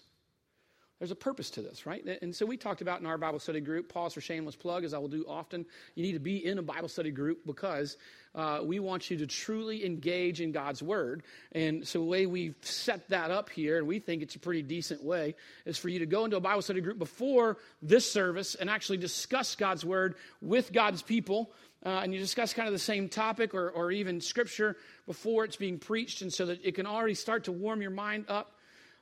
There's 1.04 1.10
a 1.10 1.16
purpose 1.16 1.50
to 1.50 1.60
this, 1.60 1.84
right? 1.84 2.02
And 2.22 2.34
so 2.34 2.46
we 2.46 2.56
talked 2.56 2.80
about 2.80 2.98
in 2.98 3.04
our 3.04 3.18
Bible 3.18 3.38
study 3.38 3.60
group, 3.60 3.92
pause 3.92 4.14
for 4.14 4.22
shameless 4.22 4.56
plug, 4.56 4.84
as 4.84 4.94
I 4.94 4.98
will 4.98 5.08
do 5.08 5.26
often. 5.28 5.66
You 5.96 6.02
need 6.02 6.14
to 6.14 6.18
be 6.18 6.42
in 6.42 6.56
a 6.56 6.62
Bible 6.62 6.88
study 6.88 7.10
group 7.10 7.44
because 7.44 7.98
uh, 8.34 8.60
we 8.64 8.80
want 8.80 9.10
you 9.10 9.18
to 9.18 9.26
truly 9.26 9.84
engage 9.84 10.40
in 10.40 10.50
God's 10.50 10.82
Word. 10.82 11.22
And 11.52 11.86
so 11.86 11.98
the 11.98 12.06
way 12.06 12.24
we've 12.24 12.56
set 12.62 13.06
that 13.10 13.30
up 13.30 13.50
here, 13.50 13.76
and 13.76 13.86
we 13.86 13.98
think 13.98 14.22
it's 14.22 14.34
a 14.34 14.38
pretty 14.38 14.62
decent 14.62 15.04
way, 15.04 15.34
is 15.66 15.76
for 15.76 15.90
you 15.90 15.98
to 15.98 16.06
go 16.06 16.24
into 16.24 16.38
a 16.38 16.40
Bible 16.40 16.62
study 16.62 16.80
group 16.80 16.98
before 16.98 17.58
this 17.82 18.10
service 18.10 18.54
and 18.54 18.70
actually 18.70 18.96
discuss 18.96 19.56
God's 19.56 19.84
Word 19.84 20.14
with 20.40 20.72
God's 20.72 21.02
people. 21.02 21.52
Uh, 21.84 22.00
and 22.02 22.14
you 22.14 22.18
discuss 22.18 22.54
kind 22.54 22.66
of 22.66 22.72
the 22.72 22.78
same 22.78 23.10
topic 23.10 23.52
or, 23.52 23.68
or 23.68 23.92
even 23.92 24.22
scripture 24.22 24.78
before 25.06 25.44
it's 25.44 25.56
being 25.56 25.78
preached, 25.78 26.22
and 26.22 26.32
so 26.32 26.46
that 26.46 26.64
it 26.64 26.74
can 26.74 26.86
already 26.86 27.12
start 27.12 27.44
to 27.44 27.52
warm 27.52 27.82
your 27.82 27.90
mind 27.90 28.24
up 28.26 28.53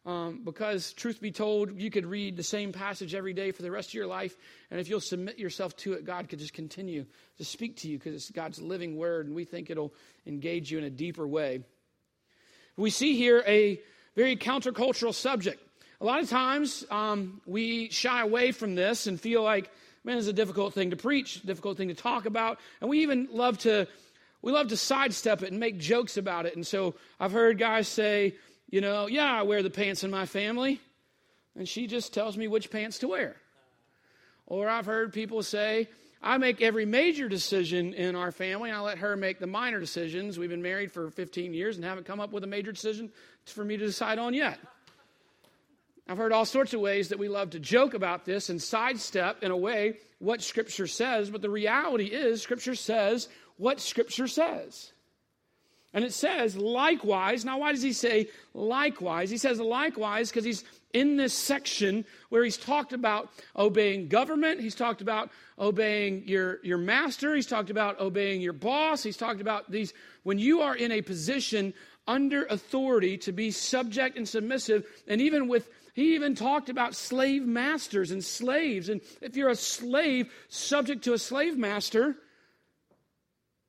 um, 0.05 0.41
because, 0.45 0.93
truth 0.93 1.21
be 1.21 1.31
told, 1.31 1.81
you 1.81 1.91
could 1.91 2.07
read 2.07 2.37
the 2.37 2.43
same 2.43 2.73
passage 2.73 3.15
every 3.15 3.33
day 3.33 3.53
for 3.53 3.63
the 3.63 3.71
rest 3.71 3.91
of 3.91 3.95
your 3.95 4.07
life, 4.07 4.37
and 4.71 4.81
if 4.81 4.89
you'll 4.89 5.01
submit 5.01 5.39
yourself 5.39 5.77
to 5.79 5.93
it, 5.93 6.05
God 6.05 6.29
could 6.29 6.41
just 6.41 6.55
continue 6.55 7.07
to 7.39 7.45
speak 7.45 7.77
to 7.79 7.89
you 7.89 7.99
because 7.99 8.15
it's 8.15 8.31
God's 8.31 8.61
living 8.61 8.97
word, 8.97 9.27
and 9.27 9.37
we 9.37 9.45
think 9.45 9.71
it'll 9.71 9.95
engage 10.27 10.73
you 10.73 10.79
in 10.79 10.85
a 10.85 10.91
deeper 10.91 11.27
way. 11.27 11.61
We 12.77 12.91
see 12.91 13.17
here 13.17 13.45
a 13.47 13.81
very 14.17 14.37
countercultural 14.37 15.15
subject. 15.15 15.63
A 16.01 16.05
lot 16.05 16.21
of 16.21 16.29
times 16.29 16.85
um, 16.91 17.41
we 17.47 17.89
shy 17.91 18.23
away 18.23 18.51
from 18.51 18.75
this 18.75 19.07
and 19.07 19.21
feel 19.21 19.43
like, 19.43 19.71
man, 20.03 20.19
it's 20.19 20.27
a 20.27 20.33
difficult 20.33 20.75
thing 20.75 20.91
to 20.91 20.97
preach, 20.97 21.43
difficult 21.43 21.77
thing 21.77 21.89
to 21.89 21.95
talk 21.95 22.27
about, 22.27 22.59
and 22.81 22.91
we 22.91 23.03
even 23.03 23.29
love 23.31 23.59
to 23.59 23.87
we 24.43 24.51
love 24.51 24.69
to 24.69 24.77
sidestep 24.77 25.43
it 25.45 25.53
and 25.53 25.61
make 25.61 25.79
jokes 25.79 26.17
about 26.17 26.47
it. 26.47 26.57
And 26.57 26.67
so 26.67 26.97
I've 27.21 27.31
heard 27.31 27.59
guys 27.59 27.87
say, 27.87 28.35
you 28.73 28.81
know, 28.81 29.07
yeah, 29.07 29.31
I 29.31 29.43
wear 29.43 29.63
the 29.63 29.71
pants 29.71 30.03
in 30.03 30.11
my 30.11 30.25
family, 30.25 30.81
and 31.55 31.69
she 31.69 31.87
just 31.87 32.15
tells 32.15 32.39
me 32.39 32.49
which 32.49 32.71
pants 32.71 32.99
to 33.01 33.09
wear. 33.09 33.37
Or 34.47 34.67
I've 34.67 34.87
heard 34.87 35.13
people 35.13 35.43
say, 35.43 35.89
I 36.23 36.39
make 36.39 36.63
every 36.63 36.87
major 36.87 37.29
decision 37.29 37.93
in 37.93 38.17
our 38.17 38.33
family, 38.33 38.71
and 38.71 38.79
I 38.79 38.81
let 38.81 38.99
her 38.99 39.15
make 39.15 39.39
the 39.39 39.47
minor 39.47 39.79
decisions. 39.79 40.39
We've 40.39 40.49
been 40.49 40.63
married 40.63 40.91
for 40.91 41.11
15 41.11 41.53
years 41.53 41.77
and 41.77 41.85
haven't 41.85 42.07
come 42.07 42.19
up 42.19 42.33
with 42.33 42.45
a 42.45 42.47
major 42.47 42.73
decision 42.73 43.13
for 43.45 43.63
me 43.63 43.77
to 43.77 43.85
decide 43.85 44.19
on 44.19 44.33
yet. 44.33 44.59
I've 46.09 46.17
heard 46.17 46.33
all 46.33 46.47
sorts 46.47 46.73
of 46.73 46.81
ways 46.81 47.11
that 47.11 47.19
we 47.19 47.29
love 47.29 47.51
to 47.51 47.61
joke 47.61 47.93
about 47.93 48.25
this 48.25 48.49
and 48.49 48.61
sidestep, 48.61 49.43
in 49.43 49.51
a 49.51 49.57
way, 49.57 49.99
what 50.19 50.41
Scripture 50.41 50.87
says, 50.87 51.29
but 51.29 51.43
the 51.43 51.51
reality 51.51 52.07
is, 52.07 52.41
Scripture 52.41 52.75
says 52.75 53.29
what 53.59 53.81
Scripture 53.81 54.29
says. 54.29 54.93
And 55.95 56.05
it 56.05 56.13
says, 56.13 56.57
likewise. 56.57 57.45
Now, 57.45 57.59
why 57.59 57.73
does 57.73 57.83
he 57.83 57.93
say 57.93 58.29
likewise? 58.55 59.31
He 59.31 59.37
says 59.37 59.61
likewise 59.61 60.31
because 60.31 60.45
he's 60.45 60.65
in 60.95 61.17
this 61.17 61.35
section 61.35 62.05
where 62.31 62.45
he's 62.45 62.57
talked 62.57 62.93
about 62.93 63.31
obeying 63.57 64.09
government. 64.09 64.61
He's 64.61 64.75
talked 64.75 65.03
about 65.03 65.31
obeying 65.59 66.27
your, 66.27 66.61
your 66.63 66.79
master. 66.79 67.35
He's 67.35 67.47
talked 67.47 67.71
about 67.71 68.01
obeying 68.01 68.41
your 68.41 68.55
boss. 68.55 69.03
He's 69.03 69.19
talked 69.19 69.41
about 69.41 69.71
these. 69.71 69.93
When 70.23 70.39
you 70.39 70.63
are 70.63 70.75
in 70.75 70.93
a 70.93 71.03
position 71.03 71.75
under 72.07 72.45
authority 72.47 73.19
to 73.19 73.33
be 73.33 73.51
subject 73.51 74.17
and 74.17 74.29
submissive, 74.29 74.87
and 75.07 75.21
even 75.21 75.47
with 75.47 75.69
he 75.95 76.15
even 76.15 76.35
talked 76.35 76.71
about 76.71 76.95
slave 76.95 77.45
masters 77.45 78.13
and 78.13 78.25
slaves. 78.25 78.89
And 78.89 79.03
if 79.21 79.37
you're 79.37 79.51
a 79.51 79.55
slave 79.55 80.33
subject 80.49 81.05
to 81.05 81.13
a 81.13 81.19
slave 81.19 81.59
master, 81.59 82.17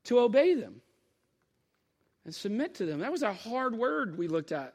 to 0.05 0.19
obey 0.19 0.53
them 0.53 0.82
and 2.25 2.33
submit 2.33 2.75
to 2.75 2.85
them. 2.85 2.99
That 2.99 3.11
was 3.11 3.23
a 3.23 3.33
hard 3.33 3.75
word 3.75 4.17
we 4.17 4.27
looked 4.27 4.51
at 4.51 4.73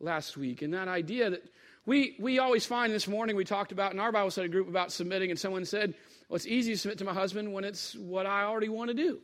last 0.00 0.36
week. 0.36 0.62
And 0.62 0.74
that 0.74 0.88
idea 0.88 1.30
that 1.30 1.44
we, 1.86 2.16
we 2.18 2.38
always 2.38 2.66
find 2.66 2.92
this 2.92 3.08
morning, 3.08 3.36
we 3.36 3.44
talked 3.44 3.72
about 3.72 3.92
in 3.92 4.00
our 4.00 4.12
Bible 4.12 4.30
study 4.30 4.48
group 4.48 4.68
about 4.68 4.92
submitting, 4.92 5.30
and 5.30 5.38
someone 5.38 5.64
said, 5.64 5.94
Well, 6.28 6.36
it's 6.36 6.46
easy 6.46 6.72
to 6.72 6.78
submit 6.78 6.98
to 6.98 7.04
my 7.04 7.14
husband 7.14 7.52
when 7.52 7.64
it's 7.64 7.94
what 7.94 8.26
I 8.26 8.44
already 8.44 8.68
want 8.68 8.88
to 8.88 8.94
do. 8.94 9.20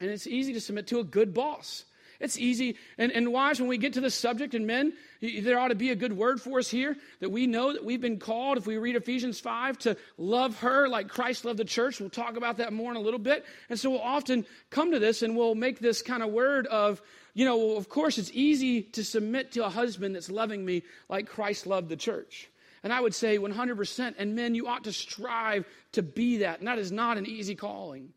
And 0.00 0.10
it's 0.10 0.26
easy 0.26 0.52
to 0.52 0.60
submit 0.60 0.88
to 0.88 1.00
a 1.00 1.04
good 1.04 1.34
boss. 1.34 1.84
It's 2.24 2.38
easy. 2.38 2.76
And, 2.96 3.12
and 3.12 3.32
wives, 3.32 3.60
when 3.60 3.68
we 3.68 3.78
get 3.78 3.92
to 3.92 4.00
this 4.00 4.14
subject, 4.14 4.54
and 4.54 4.66
men, 4.66 4.94
there 5.20 5.58
ought 5.58 5.68
to 5.68 5.74
be 5.74 5.90
a 5.90 5.94
good 5.96 6.12
word 6.12 6.40
for 6.40 6.58
us 6.58 6.68
here 6.68 6.96
that 7.20 7.30
we 7.30 7.46
know 7.46 7.72
that 7.72 7.84
we've 7.84 8.00
been 8.00 8.18
called, 8.18 8.58
if 8.58 8.66
we 8.66 8.78
read 8.78 8.96
Ephesians 8.96 9.38
5, 9.38 9.78
to 9.80 9.96
love 10.16 10.58
her 10.60 10.88
like 10.88 11.08
Christ 11.08 11.44
loved 11.44 11.58
the 11.58 11.64
church. 11.64 12.00
We'll 12.00 12.10
talk 12.10 12.36
about 12.36 12.56
that 12.56 12.72
more 12.72 12.90
in 12.90 12.96
a 12.96 13.00
little 13.00 13.20
bit. 13.20 13.44
And 13.68 13.78
so 13.78 13.90
we'll 13.90 14.00
often 14.00 14.46
come 14.70 14.92
to 14.92 14.98
this 14.98 15.22
and 15.22 15.36
we'll 15.36 15.54
make 15.54 15.78
this 15.78 16.02
kind 16.02 16.22
of 16.22 16.30
word 16.30 16.66
of, 16.66 17.02
you 17.34 17.44
know, 17.44 17.56
well, 17.56 17.76
of 17.76 17.88
course, 17.88 18.18
it's 18.18 18.30
easy 18.32 18.82
to 18.82 19.04
submit 19.04 19.52
to 19.52 19.64
a 19.64 19.70
husband 19.70 20.14
that's 20.14 20.30
loving 20.30 20.64
me 20.64 20.82
like 21.08 21.26
Christ 21.26 21.66
loved 21.66 21.88
the 21.88 21.96
church. 21.96 22.48
And 22.82 22.92
I 22.92 23.00
would 23.00 23.14
say 23.14 23.38
100%. 23.38 24.14
And 24.18 24.34
men, 24.34 24.54
you 24.54 24.66
ought 24.66 24.84
to 24.84 24.92
strive 24.92 25.66
to 25.92 26.02
be 26.02 26.38
that. 26.38 26.58
And 26.58 26.68
that 26.68 26.78
is 26.78 26.90
not 26.90 27.18
an 27.18 27.26
easy 27.26 27.54
calling. 27.54 28.14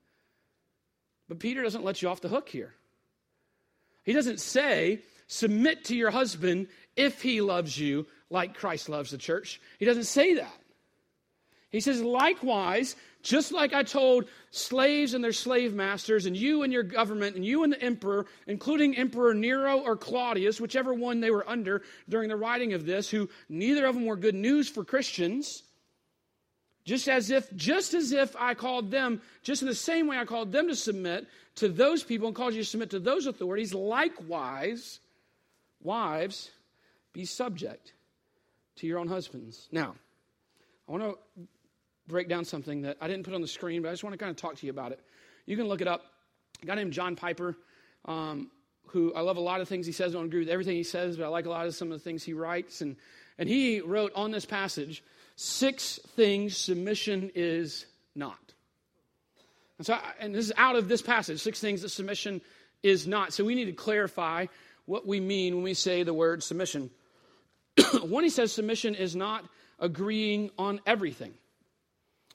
But 1.28 1.40
Peter 1.40 1.62
doesn't 1.62 1.84
let 1.84 2.02
you 2.02 2.10
off 2.10 2.22
the 2.22 2.30
hook 2.30 2.48
here. 2.48 2.74
He 4.08 4.14
doesn't 4.14 4.40
say, 4.40 5.02
submit 5.28 5.84
to 5.86 5.96
your 5.96 6.12
husband 6.12 6.70
if 6.96 7.22
he 7.22 7.42
loves 7.42 7.78
you 7.78 8.08
like 8.30 8.56
Christ 8.56 8.88
loves 8.88 9.12
the 9.12 9.18
church. 9.18 9.60
He 9.80 9.86
doesn't 9.86 10.06
say 10.06 10.36
that. 10.36 10.58
He 11.72 11.82
says, 11.82 12.02
likewise, 12.02 12.96
just 13.22 13.52
like 13.52 13.74
I 13.74 13.84
told 13.84 14.30
slaves 14.50 15.14
and 15.14 15.22
their 15.22 15.34
slave 15.34 15.74
masters, 15.74 16.26
and 16.26 16.38
you 16.38 16.64
and 16.64 16.72
your 16.72 16.84
government, 16.84 17.36
and 17.36 17.46
you 17.46 17.66
and 17.66 17.74
the 17.74 17.82
emperor, 17.82 18.28
including 18.48 18.96
Emperor 18.96 19.34
Nero 19.34 19.80
or 19.80 19.98
Claudius, 19.98 20.62
whichever 20.62 20.94
one 20.94 21.20
they 21.20 21.30
were 21.30 21.48
under 21.48 21.82
during 22.08 22.30
the 22.30 22.38
writing 22.38 22.72
of 22.72 22.86
this, 22.86 23.10
who 23.10 23.28
neither 23.50 23.86
of 23.86 23.94
them 23.94 24.06
were 24.06 24.16
good 24.16 24.36
news 24.36 24.70
for 24.70 24.86
Christians, 24.86 25.64
just 26.86 27.10
as 27.10 27.30
if, 27.30 27.54
just 27.58 27.94
as 27.94 28.14
if 28.14 28.34
I 28.38 28.54
called 28.54 28.90
them, 28.90 29.22
just 29.44 29.64
in 29.64 29.68
the 29.68 29.76
same 29.76 30.08
way 30.08 30.18
I 30.18 30.24
called 30.24 30.54
them 30.54 30.70
to 30.70 30.76
submit 30.78 31.28
to 31.58 31.68
those 31.68 32.04
people 32.04 32.28
and 32.28 32.36
called 32.36 32.54
you 32.54 32.62
to 32.62 32.66
submit 32.66 32.92
to 32.92 33.00
those 33.00 33.26
authorities, 33.26 33.74
likewise, 33.74 35.00
wives, 35.82 36.52
be 37.14 37.26
subject 37.26 37.94
to 38.78 38.88
your 38.88 39.00
own 39.00 39.08
husbands. 39.08 39.68
Now, 39.72 39.96
I 40.88 40.92
want 40.92 41.04
to 41.04 41.18
break 42.08 42.30
down 42.30 42.46
something 42.46 42.84
that 42.84 42.98
I 43.02 43.08
didn't 43.08 43.26
put 43.26 43.34
on 43.34 43.42
the 43.42 43.48
screen, 43.48 43.82
but 43.82 43.90
I 43.90 43.92
just 43.92 44.04
want 44.04 44.14
to 44.14 44.18
kind 44.18 44.30
of 44.30 44.38
talk 44.38 44.56
to 44.58 44.66
you 44.66 44.72
about 44.72 44.92
it. 44.92 45.00
You 45.46 45.58
can 45.58 45.68
look 45.68 45.82
it 45.82 45.88
up. 45.88 46.06
A 46.62 46.66
guy 46.66 46.76
named 46.76 46.94
John 46.94 47.16
Piper, 47.16 47.58
um, 48.06 48.52
who 48.88 49.14
I 49.14 49.22
love 49.22 49.38
a 49.38 49.42
lot 49.42 49.60
of 49.60 49.68
things 49.68 49.86
he 49.86 49.92
says. 49.92 50.14
I 50.14 50.18
don't 50.20 50.26
agree 50.26 50.40
with 50.40 50.50
everything 50.50 50.76
he 50.76 50.84
says, 50.84 51.18
but 51.18 51.26
I 51.26 51.28
like 51.28 51.48
a 51.48 51.50
lot 51.50 51.66
of 51.66 51.76
some 51.76 51.92
of 51.92 51.98
the 51.98 52.04
things 52.04 52.24
he 52.24 52.34
writes. 52.34 52.82
And, 52.82 52.96
and 53.38 53.50
he 53.50 53.82
wrote 53.82 54.12
on 54.16 54.32
this 54.32 54.46
passage 54.46 55.04
six 55.36 56.00
things 56.16 56.56
submission 56.56 57.32
is 57.34 57.88
not. 58.16 58.54
And, 59.78 59.86
so, 59.86 59.98
and 60.20 60.34
this 60.34 60.46
is 60.46 60.54
out 60.58 60.76
of 60.76 60.88
this 60.88 61.02
passage 61.02 61.40
six 61.40 61.60
things 61.60 61.82
that 61.82 61.90
submission 61.90 62.42
is 62.84 63.08
not. 63.08 63.34
So 63.34 63.44
we 63.44 63.56
need 63.56 63.66
to 63.66 63.74
clarify 63.74 64.48
what 64.86 65.06
we 65.06 65.20
mean 65.20 65.56
when 65.56 65.64
we 65.64 65.74
say 65.74 66.04
the 66.04 66.14
word 66.14 66.44
submission. 66.44 66.90
One, 68.02 68.24
he 68.24 68.30
says 68.30 68.52
submission 68.52 68.96
is 68.96 69.16
not 69.16 69.46
agreeing 69.80 70.50
on 70.58 70.82
everything. 70.86 71.34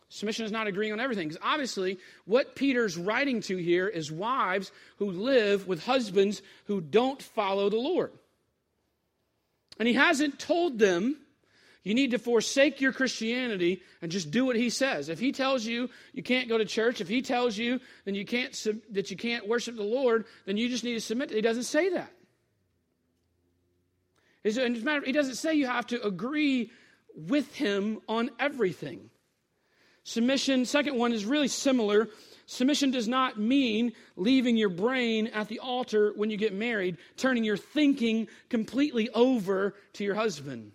Submission 0.08 0.44
is 0.44 0.52
not 0.52 0.66
agreeing 0.66 0.92
on 0.92 1.00
everything. 1.00 1.28
Because 1.28 1.42
obviously, 1.42 1.98
what 2.26 2.54
Peter's 2.54 2.98
writing 2.98 3.40
to 3.42 3.56
here 3.56 3.88
is 3.88 4.12
wives 4.12 4.70
who 4.98 5.10
live 5.10 5.66
with 5.66 5.84
husbands 5.84 6.42
who 6.66 6.82
don't 6.82 7.22
follow 7.22 7.70
the 7.70 7.78
Lord. 7.78 8.12
And 9.78 9.88
he 9.88 9.94
hasn't 9.94 10.38
told 10.38 10.78
them 10.78 11.16
you 11.82 11.94
need 11.94 12.12
to 12.12 12.18
forsake 12.18 12.80
your 12.80 12.92
Christianity 12.92 13.82
and 14.00 14.12
just 14.12 14.30
do 14.30 14.44
what 14.44 14.56
he 14.56 14.70
says. 14.70 15.08
If 15.08 15.18
he 15.18 15.32
tells 15.32 15.64
you 15.64 15.90
you 16.12 16.22
can't 16.22 16.48
go 16.48 16.58
to 16.58 16.64
church, 16.64 17.00
if 17.00 17.08
he 17.08 17.22
tells 17.22 17.58
you 17.58 17.80
then 18.04 18.14
you 18.14 18.24
can't 18.24 18.52
that 18.90 19.10
you 19.10 19.16
can't 19.16 19.48
worship 19.48 19.76
the 19.76 19.82
Lord, 19.82 20.26
then 20.46 20.56
you 20.56 20.68
just 20.68 20.84
need 20.84 20.94
to 20.94 21.00
submit. 21.00 21.30
He 21.30 21.40
doesn't 21.40 21.64
say 21.64 21.90
that. 21.90 22.12
As 24.44 24.58
a 24.58 24.68
matter, 24.68 24.98
of, 24.98 25.04
He 25.04 25.12
doesn't 25.12 25.36
say 25.36 25.54
you 25.54 25.66
have 25.66 25.86
to 25.88 26.04
agree 26.04 26.70
with 27.14 27.54
him 27.54 28.00
on 28.08 28.30
everything. 28.38 29.10
Submission, 30.04 30.64
second 30.64 30.96
one, 30.96 31.12
is 31.12 31.24
really 31.24 31.48
similar. 31.48 32.08
Submission 32.46 32.90
does 32.90 33.06
not 33.06 33.38
mean 33.38 33.92
leaving 34.16 34.56
your 34.56 34.68
brain 34.68 35.28
at 35.28 35.48
the 35.48 35.60
altar 35.60 36.12
when 36.16 36.28
you 36.28 36.36
get 36.36 36.52
married, 36.52 36.98
turning 37.16 37.44
your 37.44 37.56
thinking 37.56 38.26
completely 38.48 39.08
over 39.10 39.74
to 39.92 40.04
your 40.04 40.14
husband. 40.14 40.72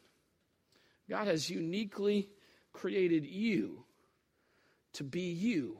God 1.10 1.28
has 1.28 1.50
uniquely 1.50 2.30
created 2.74 3.26
you 3.26 3.84
to 4.94 5.04
be 5.04 5.32
you. 5.32 5.78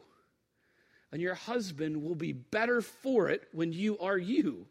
And 1.12 1.22
your 1.22 1.36
husband 1.36 2.04
will 2.04 2.16
be 2.16 2.34
better 2.34 2.82
for 2.82 3.30
it 3.30 3.48
when 3.52 3.72
you 3.72 3.98
are 4.00 4.18
you, 4.18 4.68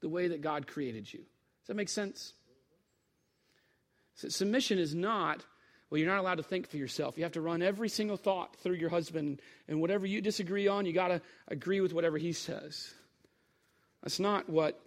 the 0.00 0.08
way 0.08 0.28
that 0.28 0.42
God 0.42 0.66
created 0.66 1.12
you. 1.12 1.20
Does 1.20 1.68
that 1.68 1.76
make 1.76 1.88
sense? 1.88 2.34
So 4.14 4.28
submission 4.28 4.78
is 4.78 4.94
not 4.94 5.44
Well, 5.90 5.98
you're 5.98 6.08
not 6.08 6.20
allowed 6.20 6.36
to 6.36 6.44
think 6.44 6.68
for 6.68 6.76
yourself. 6.76 7.18
You 7.18 7.24
have 7.24 7.32
to 7.32 7.40
run 7.40 7.62
every 7.62 7.88
single 7.88 8.16
thought 8.16 8.54
through 8.56 8.76
your 8.76 8.90
husband, 8.90 9.42
and 9.66 9.80
whatever 9.80 10.06
you 10.06 10.20
disagree 10.20 10.68
on, 10.68 10.86
you 10.86 10.92
got 10.92 11.08
to 11.08 11.20
agree 11.48 11.80
with 11.80 11.92
whatever 11.92 12.16
he 12.16 12.32
says. 12.32 12.94
That's 14.02 14.20
not 14.20 14.48
what 14.48 14.80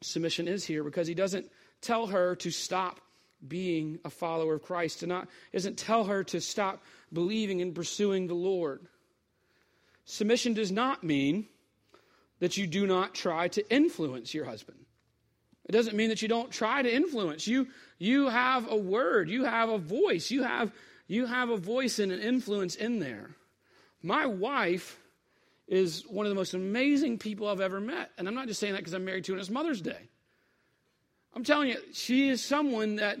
submission 0.00 0.48
is 0.48 0.64
here 0.64 0.82
because 0.82 1.06
he 1.06 1.14
doesn't 1.14 1.50
tell 1.82 2.06
her 2.06 2.34
to 2.36 2.50
stop 2.50 3.00
being 3.46 3.98
a 4.04 4.10
follower 4.10 4.54
of 4.54 4.62
Christ, 4.62 5.00
to 5.00 5.06
not 5.06 5.28
doesn't 5.52 5.78
tell 5.78 6.04
her 6.04 6.24
to 6.24 6.40
stop 6.40 6.82
believing 7.12 7.62
and 7.62 7.74
pursuing 7.74 8.26
the 8.26 8.34
Lord. 8.34 8.86
Submission 10.04 10.54
does 10.54 10.72
not 10.72 11.04
mean 11.04 11.46
that 12.40 12.56
you 12.56 12.66
do 12.66 12.86
not 12.86 13.14
try 13.14 13.48
to 13.48 13.72
influence 13.72 14.32
your 14.32 14.44
husband. 14.44 14.78
It 15.68 15.72
doesn't 15.72 15.96
mean 15.96 16.08
that 16.08 16.22
you 16.22 16.28
don't 16.28 16.50
try 16.50 16.80
to 16.80 16.92
influence. 16.92 17.46
You, 17.46 17.68
you 17.98 18.28
have 18.28 18.70
a 18.70 18.76
word, 18.76 19.28
you 19.28 19.44
have 19.44 19.68
a 19.68 19.78
voice, 19.78 20.30
you 20.30 20.42
have, 20.42 20.72
you 21.06 21.26
have 21.26 21.50
a 21.50 21.58
voice 21.58 21.98
and 21.98 22.10
an 22.10 22.20
influence 22.20 22.74
in 22.74 23.00
there. 23.00 23.30
My 24.02 24.26
wife 24.26 24.98
is 25.66 26.04
one 26.08 26.24
of 26.24 26.30
the 26.30 26.36
most 26.36 26.54
amazing 26.54 27.18
people 27.18 27.46
I've 27.46 27.60
ever 27.60 27.80
met. 27.80 28.10
And 28.16 28.26
I'm 28.26 28.34
not 28.34 28.46
just 28.46 28.60
saying 28.60 28.72
that 28.72 28.78
because 28.78 28.94
I'm 28.94 29.04
married 29.04 29.24
to 29.24 29.32
her 29.32 29.36
and 29.36 29.40
it's 29.42 29.50
Mother's 29.50 29.82
Day. 29.82 30.08
I'm 31.34 31.44
telling 31.44 31.68
you, 31.68 31.76
she 31.92 32.28
is 32.28 32.44
someone 32.44 32.96
that 32.96 33.18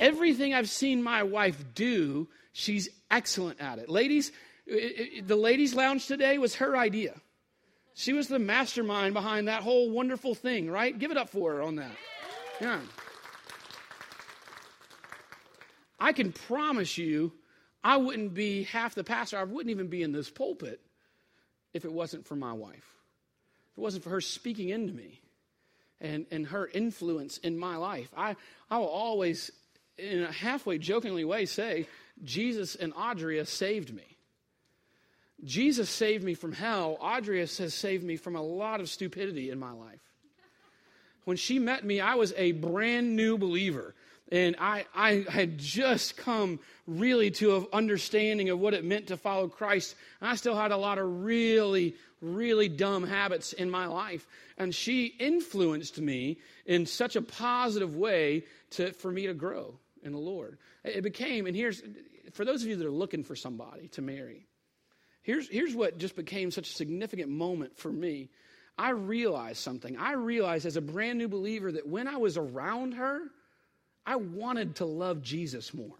everything 0.00 0.54
I've 0.54 0.68
seen 0.68 1.02
my 1.02 1.22
wife 1.22 1.64
do, 1.74 2.28
she's 2.52 2.88
excellent 3.10 3.60
at 3.60 3.78
it. 3.78 3.88
Ladies, 3.88 4.32
the 4.66 5.36
ladies' 5.36 5.74
lounge 5.74 6.06
today 6.06 6.38
was 6.38 6.56
her 6.56 6.76
idea. 6.76 7.14
She 7.94 8.12
was 8.12 8.28
the 8.28 8.38
mastermind 8.38 9.14
behind 9.14 9.48
that 9.48 9.62
whole 9.62 9.90
wonderful 9.90 10.34
thing, 10.34 10.70
right? 10.70 10.98
Give 10.98 11.10
it 11.10 11.16
up 11.16 11.30
for 11.30 11.54
her 11.54 11.62
on 11.62 11.76
that. 11.76 11.96
Yeah. 12.60 12.80
I 15.98 16.12
can 16.12 16.32
promise 16.32 16.98
you, 16.98 17.32
I 17.82 17.96
wouldn't 17.96 18.34
be 18.34 18.64
half 18.64 18.94
the 18.94 19.04
pastor. 19.04 19.38
I 19.38 19.44
wouldn't 19.44 19.70
even 19.70 19.86
be 19.86 20.02
in 20.02 20.12
this 20.12 20.28
pulpit 20.28 20.80
if 21.72 21.84
it 21.84 21.92
wasn't 21.92 22.26
for 22.26 22.36
my 22.36 22.52
wife. 22.52 22.94
If 23.72 23.78
it 23.78 23.80
wasn't 23.80 24.04
for 24.04 24.10
her 24.10 24.20
speaking 24.20 24.68
into 24.68 24.92
me 24.92 25.20
and, 26.00 26.26
and 26.30 26.46
her 26.48 26.66
influence 26.66 27.38
in 27.38 27.58
my 27.58 27.76
life. 27.76 28.08
I, 28.16 28.36
I 28.70 28.78
will 28.78 28.88
always, 28.88 29.50
in 29.98 30.22
a 30.22 30.32
halfway 30.32 30.78
jokingly 30.78 31.24
way, 31.24 31.46
say, 31.46 31.86
Jesus 32.24 32.74
and 32.74 32.92
Audrey 32.94 33.44
saved 33.44 33.94
me. 33.94 34.16
Jesus 35.44 35.90
saved 35.90 36.24
me 36.24 36.34
from 36.34 36.52
hell. 36.52 36.96
Audrey 37.00 37.40
has 37.40 37.74
saved 37.74 38.04
me 38.04 38.16
from 38.16 38.36
a 38.36 38.42
lot 38.42 38.80
of 38.80 38.88
stupidity 38.88 39.50
in 39.50 39.58
my 39.58 39.72
life. 39.72 40.00
When 41.24 41.36
she 41.36 41.58
met 41.58 41.84
me, 41.84 42.00
I 42.00 42.14
was 42.14 42.32
a 42.36 42.52
brand 42.52 43.16
new 43.16 43.36
believer. 43.36 43.94
And 44.32 44.56
I, 44.58 44.86
I 44.94 45.24
had 45.28 45.58
just 45.58 46.16
come 46.16 46.58
really 46.86 47.30
to 47.32 47.56
an 47.56 47.66
understanding 47.72 48.48
of 48.50 48.58
what 48.58 48.74
it 48.74 48.84
meant 48.84 49.08
to 49.08 49.16
follow 49.16 49.48
Christ. 49.48 49.94
I 50.20 50.34
still 50.36 50.56
had 50.56 50.72
a 50.72 50.76
lot 50.76 50.98
of 50.98 51.24
really, 51.24 51.94
really 52.20 52.68
dumb 52.68 53.06
habits 53.06 53.52
in 53.52 53.70
my 53.70 53.86
life. 53.86 54.26
And 54.58 54.74
she 54.74 55.06
influenced 55.06 56.00
me 56.00 56.38
in 56.64 56.86
such 56.86 57.14
a 57.14 57.22
positive 57.22 57.94
way 57.94 58.44
to, 58.70 58.92
for 58.92 59.12
me 59.12 59.28
to 59.28 59.34
grow 59.34 59.78
in 60.02 60.12
the 60.12 60.18
Lord. 60.18 60.58
It 60.84 61.02
became, 61.02 61.46
and 61.46 61.54
here's, 61.54 61.82
for 62.32 62.44
those 62.44 62.62
of 62.62 62.68
you 62.68 62.76
that 62.76 62.86
are 62.86 62.90
looking 62.90 63.22
for 63.22 63.36
somebody 63.36 63.88
to 63.88 64.02
marry, 64.02 64.46
Here's, 65.26 65.48
here's 65.48 65.74
what 65.74 65.98
just 65.98 66.14
became 66.14 66.52
such 66.52 66.70
a 66.70 66.72
significant 66.72 67.28
moment 67.30 67.76
for 67.76 67.90
me. 67.90 68.28
I 68.78 68.90
realized 68.90 69.58
something. 69.58 69.96
I 69.96 70.12
realized 70.12 70.66
as 70.66 70.76
a 70.76 70.80
brand 70.80 71.18
new 71.18 71.26
believer 71.26 71.72
that 71.72 71.88
when 71.88 72.06
I 72.06 72.16
was 72.18 72.36
around 72.36 72.92
her, 72.92 73.22
I 74.06 74.16
wanted 74.16 74.76
to 74.76 74.86
love 74.86 75.20
Jesus 75.22 75.74
more. 75.74 75.96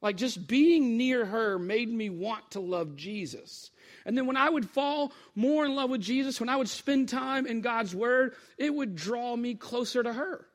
Like 0.00 0.16
just 0.16 0.46
being 0.46 0.96
near 0.96 1.26
her 1.26 1.58
made 1.58 1.90
me 1.90 2.08
want 2.08 2.52
to 2.52 2.60
love 2.60 2.96
Jesus. 2.96 3.70
And 4.06 4.16
then 4.16 4.26
when 4.26 4.36
I 4.36 4.48
would 4.48 4.68
fall 4.70 5.12
more 5.34 5.66
in 5.66 5.74
love 5.74 5.90
with 5.90 6.00
Jesus, 6.00 6.40
when 6.40 6.48
I 6.48 6.56
would 6.56 6.68
spend 6.68 7.08
time 7.08 7.46
in 7.46 7.60
God's 7.60 7.94
Word, 7.94 8.34
it 8.56 8.72
would 8.72 8.96
draw 8.96 9.36
me 9.36 9.54
closer 9.54 10.02
to 10.02 10.12
her. 10.12 10.46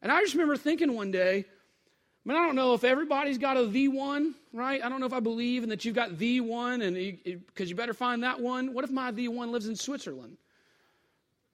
And 0.00 0.12
I 0.12 0.20
just 0.20 0.34
remember 0.34 0.56
thinking 0.56 0.94
one 0.94 1.10
day, 1.10 1.44
I 2.28 2.32
I 2.32 2.34
don't 2.34 2.54
know 2.54 2.74
if 2.74 2.84
everybody's 2.84 3.38
got 3.38 3.56
a 3.56 3.66
the 3.66 3.88
one, 3.88 4.34
right? 4.52 4.82
I 4.82 4.88
don't 4.88 5.00
know 5.00 5.06
if 5.06 5.12
I 5.12 5.20
believe 5.20 5.64
in 5.64 5.70
that 5.70 5.84
you've 5.84 5.96
got 5.96 6.18
the 6.18 6.40
one, 6.40 6.82
and 6.82 6.94
because 6.94 7.68
you, 7.68 7.74
you 7.74 7.74
better 7.74 7.94
find 7.94 8.22
that 8.22 8.40
one. 8.40 8.74
What 8.74 8.84
if 8.84 8.90
my 8.90 9.10
the 9.10 9.28
one 9.28 9.50
lives 9.50 9.66
in 9.66 9.74
Switzerland? 9.74 10.36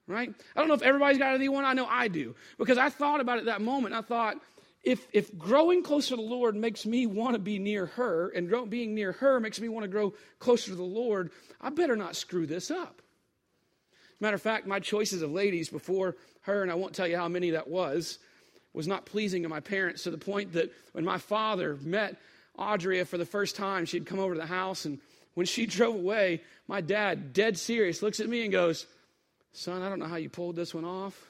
Right? 0.09 0.35
I 0.57 0.61
don't 0.61 0.68
know 0.68 0.75
if 0.75 0.83
everybody's 0.83 1.18
got 1.18 1.35
a 1.35 1.38
the 1.38 1.51
one. 1.51 1.66
I 1.66 1.75
know 1.75 1.87
I 1.87 2.09
do 2.09 2.35
because 2.57 2.79
I 2.79 2.88
thought 2.88 3.21
about 3.21 3.38
it 3.38 3.44
that 3.44 3.61
moment. 3.61 3.94
I 3.94 4.01
thought, 4.01 4.38
if 4.83 5.07
if 5.12 5.37
growing 5.37 5.83
closer 5.83 6.11
to 6.11 6.16
the 6.16 6.23
Lord 6.23 6.57
makes 6.57 6.87
me 6.87 7.07
want 7.07 7.35
to 7.35 7.38
be 7.38 7.59
near 7.59 7.87
her, 7.87 8.31
and 8.31 8.49
grow, 8.49 8.64
being 8.64 8.94
near 8.94 9.12
her 9.12 9.38
makes 9.38 9.61
me 9.61 9.68
want 9.68 9.85
to 9.85 9.88
grow 9.88 10.14
closer 10.38 10.71
to 10.71 10.77
the 10.77 10.83
Lord, 10.83 11.31
I 11.61 11.68
better 11.68 11.94
not 11.94 12.16
screw 12.16 12.47
this 12.47 12.71
up. 12.71 13.03
Matter 14.18 14.35
of 14.35 14.42
fact, 14.42 14.66
my 14.66 14.81
choices 14.81 15.21
of 15.21 15.31
ladies 15.31 15.68
before 15.68 16.16
her, 16.42 16.62
and 16.62 16.73
I 16.73 16.75
won't 16.75 16.94
tell 16.94 17.07
you 17.07 17.16
how 17.16 17.29
many 17.29 17.51
that 17.51 17.68
was 17.68 18.18
was 18.73 18.87
not 18.87 19.05
pleasing 19.05 19.42
to 19.42 19.49
my 19.49 19.61
parents 19.61 20.05
to 20.05 20.11
the 20.11 20.18
point 20.18 20.53
that 20.53 20.73
when 20.92 21.05
my 21.05 21.18
father 21.18 21.77
met 21.83 22.16
Audrey 22.57 23.03
for 23.05 23.18
the 23.18 23.27
first 23.27 23.57
time, 23.57 23.85
she'd 23.85 24.07
come 24.07 24.18
over 24.18 24.35
to 24.35 24.40
the 24.40 24.47
house, 24.47 24.87
and 24.87 25.01
when 25.35 25.47
she 25.47 25.66
drove 25.77 25.94
away, 25.94 26.42
my 26.66 26.81
dad, 26.81 27.33
dead 27.35 27.59
serious, 27.59 28.03
looks 28.03 28.21
at 28.21 28.29
me 28.29 28.42
and 28.42 28.53
goes, 28.53 28.87
Son, 29.52 29.82
I 29.82 29.88
don't 29.88 29.98
know 29.98 30.06
how 30.06 30.16
you 30.16 30.28
pulled 30.28 30.56
this 30.56 30.74
one 30.74 30.84
off, 30.84 31.26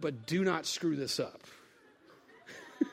but 0.00 0.26
do 0.26 0.44
not 0.44 0.66
screw 0.66 0.96
this 0.96 1.20
up. 1.20 1.42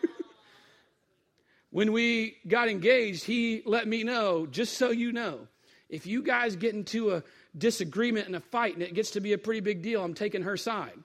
when 1.71 1.91
we 1.91 2.37
got 2.47 2.69
engaged, 2.69 3.23
he 3.23 3.63
let 3.65 3.87
me 3.87 4.03
know, 4.03 4.45
just 4.45 4.77
so 4.77 4.91
you 4.91 5.11
know, 5.11 5.47
if 5.89 6.05
you 6.05 6.21
guys 6.23 6.55
get 6.55 6.73
into 6.73 7.11
a 7.11 7.23
disagreement 7.57 8.27
and 8.27 8.35
a 8.35 8.39
fight 8.39 8.73
and 8.73 8.83
it 8.83 8.93
gets 8.93 9.11
to 9.11 9.19
be 9.19 9.33
a 9.33 9.37
pretty 9.37 9.59
big 9.59 9.81
deal, 9.81 10.03
I'm 10.03 10.13
taking 10.13 10.43
her 10.43 10.57
side. 10.57 10.97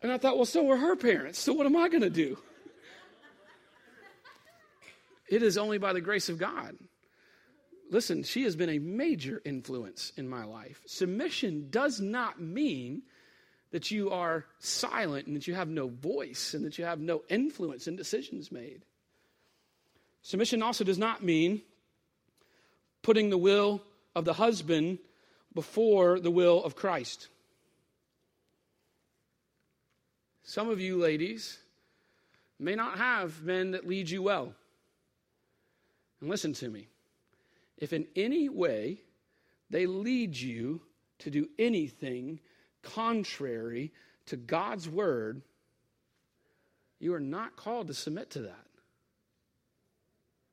And 0.00 0.12
I 0.12 0.18
thought, 0.18 0.36
well, 0.36 0.46
so 0.46 0.62
were 0.62 0.76
her 0.76 0.94
parents. 0.94 1.40
So 1.40 1.52
what 1.52 1.66
am 1.66 1.74
I 1.74 1.88
going 1.88 2.02
to 2.02 2.10
do? 2.10 2.38
It 5.28 5.42
is 5.42 5.58
only 5.58 5.78
by 5.78 5.92
the 5.92 6.00
grace 6.00 6.28
of 6.28 6.38
God. 6.38 6.76
Listen, 7.90 8.22
she 8.22 8.42
has 8.44 8.54
been 8.54 8.68
a 8.68 8.78
major 8.78 9.40
influence 9.44 10.12
in 10.16 10.28
my 10.28 10.44
life. 10.44 10.82
Submission 10.86 11.68
does 11.70 12.00
not 12.00 12.40
mean 12.40 13.02
that 13.70 13.90
you 13.90 14.10
are 14.10 14.44
silent 14.58 15.26
and 15.26 15.36
that 15.36 15.46
you 15.46 15.54
have 15.54 15.68
no 15.68 15.88
voice 15.88 16.54
and 16.54 16.64
that 16.64 16.78
you 16.78 16.84
have 16.84 17.00
no 17.00 17.22
influence 17.28 17.86
in 17.86 17.96
decisions 17.96 18.52
made. 18.52 18.82
Submission 20.22 20.62
also 20.62 20.84
does 20.84 20.98
not 20.98 21.22
mean 21.22 21.62
putting 23.02 23.30
the 23.30 23.38
will 23.38 23.82
of 24.14 24.24
the 24.24 24.34
husband 24.34 24.98
before 25.54 26.20
the 26.20 26.30
will 26.30 26.62
of 26.64 26.76
Christ. 26.76 27.28
Some 30.42 30.68
of 30.68 30.80
you 30.80 30.96
ladies 30.96 31.58
may 32.58 32.74
not 32.74 32.98
have 32.98 33.42
men 33.42 33.72
that 33.72 33.86
lead 33.86 34.10
you 34.10 34.22
well. 34.22 34.54
And 36.20 36.28
listen 36.28 36.52
to 36.54 36.68
me. 36.68 36.88
If 37.78 37.92
in 37.92 38.06
any 38.16 38.48
way 38.48 39.02
they 39.70 39.86
lead 39.86 40.36
you 40.36 40.82
to 41.20 41.30
do 41.30 41.48
anything 41.58 42.40
contrary 42.82 43.92
to 44.26 44.36
God's 44.36 44.88
word, 44.88 45.42
you 46.98 47.14
are 47.14 47.20
not 47.20 47.56
called 47.56 47.88
to 47.88 47.94
submit 47.94 48.30
to 48.30 48.42
that. 48.42 48.66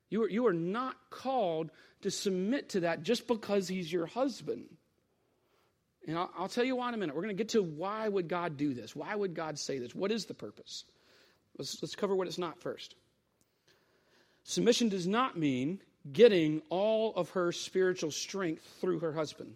You 0.10 0.24
are, 0.24 0.30
you 0.30 0.46
are 0.48 0.54
not 0.54 0.96
called 1.10 1.72
to 2.02 2.12
submit 2.12 2.70
to 2.70 2.82
that 2.82 3.04
just 3.04 3.28
because 3.28 3.68
he's 3.68 3.92
your 3.92 4.06
husband. 4.06 4.66
And 6.08 6.18
I'll, 6.18 6.30
I'll, 6.38 6.48
tell 6.48 6.64
you 6.64 6.76
why 6.76 6.90
in 6.90 6.94
a 6.94 6.98
minute. 6.98 7.16
We're 7.16 7.24
going 7.24 7.36
to 7.36 7.44
get 7.44 7.50
to 7.50 7.64
why 7.64 8.08
would 8.08 8.28
God 8.28 8.58
do 8.58 8.74
this? 8.74 8.96
Why 8.96 9.16
would 9.16 9.34
God 9.34 9.58
say 9.58 9.80
this? 9.80 9.96
What 9.96 10.12
is 10.12 10.26
the 10.26 10.36
purpose? 10.36 10.86
Let's, 11.58 11.82
let's 11.82 11.96
cover 11.96 12.16
what 12.16 12.28
it's 12.28 12.38
not 12.38 12.62
first. 12.62 12.96
Submission 14.44 14.90
does 14.90 15.08
not 15.08 15.38
mean 15.38 15.80
getting 16.12 16.62
all 16.70 17.14
of 17.16 17.32
her 17.32 17.52
spiritual 17.52 18.12
strength 18.12 18.64
through 18.80 19.00
her 19.00 19.12
husband. 19.12 19.56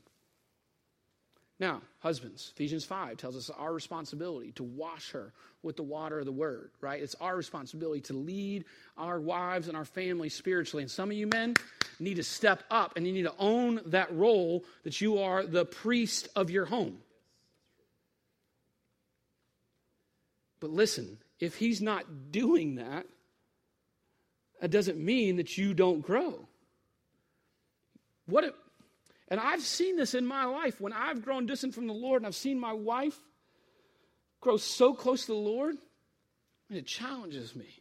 Now, 1.59 1.81
husbands, 1.99 2.51
Ephesians 2.55 2.85
5 2.85 3.17
tells 3.17 3.35
us 3.35 3.49
our 3.49 3.73
responsibility 3.73 4.53
to 4.53 4.63
wash 4.63 5.11
her 5.11 5.33
with 5.61 5.75
the 5.75 5.83
water 5.83 6.19
of 6.19 6.25
the 6.25 6.31
word, 6.31 6.71
right? 6.79 7.01
It's 7.01 7.15
our 7.15 7.35
responsibility 7.35 7.99
to 8.03 8.13
lead 8.13 8.63
our 8.97 9.19
wives 9.19 9.67
and 9.67 9.75
our 9.75 9.83
families 9.83 10.33
spiritually. 10.33 10.83
And 10.83 10.91
some 10.91 11.11
of 11.11 11.17
you 11.17 11.27
men 11.27 11.55
need 11.99 12.15
to 12.15 12.23
step 12.23 12.63
up 12.71 12.93
and 12.95 13.05
you 13.05 13.11
need 13.11 13.23
to 13.23 13.33
own 13.37 13.81
that 13.87 14.15
role 14.15 14.63
that 14.83 15.01
you 15.01 15.19
are 15.19 15.45
the 15.45 15.65
priest 15.65 16.29
of 16.33 16.49
your 16.49 16.63
home. 16.65 16.99
But 20.61 20.69
listen, 20.69 21.17
if 21.41 21.55
he's 21.55 21.81
not 21.81 22.31
doing 22.31 22.75
that, 22.75 23.05
that 24.59 24.71
doesn't 24.71 24.97
mean 24.97 25.37
that 25.37 25.57
you 25.57 25.73
don't 25.73 26.01
grow. 26.01 26.47
What 28.25 28.55
and 29.29 29.39
I've 29.39 29.61
seen 29.61 29.95
this 29.95 30.15
in 30.15 30.25
my 30.25 30.45
life 30.45 30.81
when 30.81 30.91
I've 30.91 31.23
grown 31.23 31.45
distant 31.45 31.75
from 31.75 31.87
the 31.87 31.93
Lord 31.93 32.21
and 32.21 32.27
I've 32.27 32.35
seen 32.35 32.59
my 32.59 32.73
wife 32.73 33.17
grow 34.41 34.57
so 34.57 34.93
close 34.93 35.21
to 35.21 35.33
the 35.33 35.37
Lord. 35.37 35.75
It 36.69 36.85
challenges 36.85 37.55
me, 37.55 37.78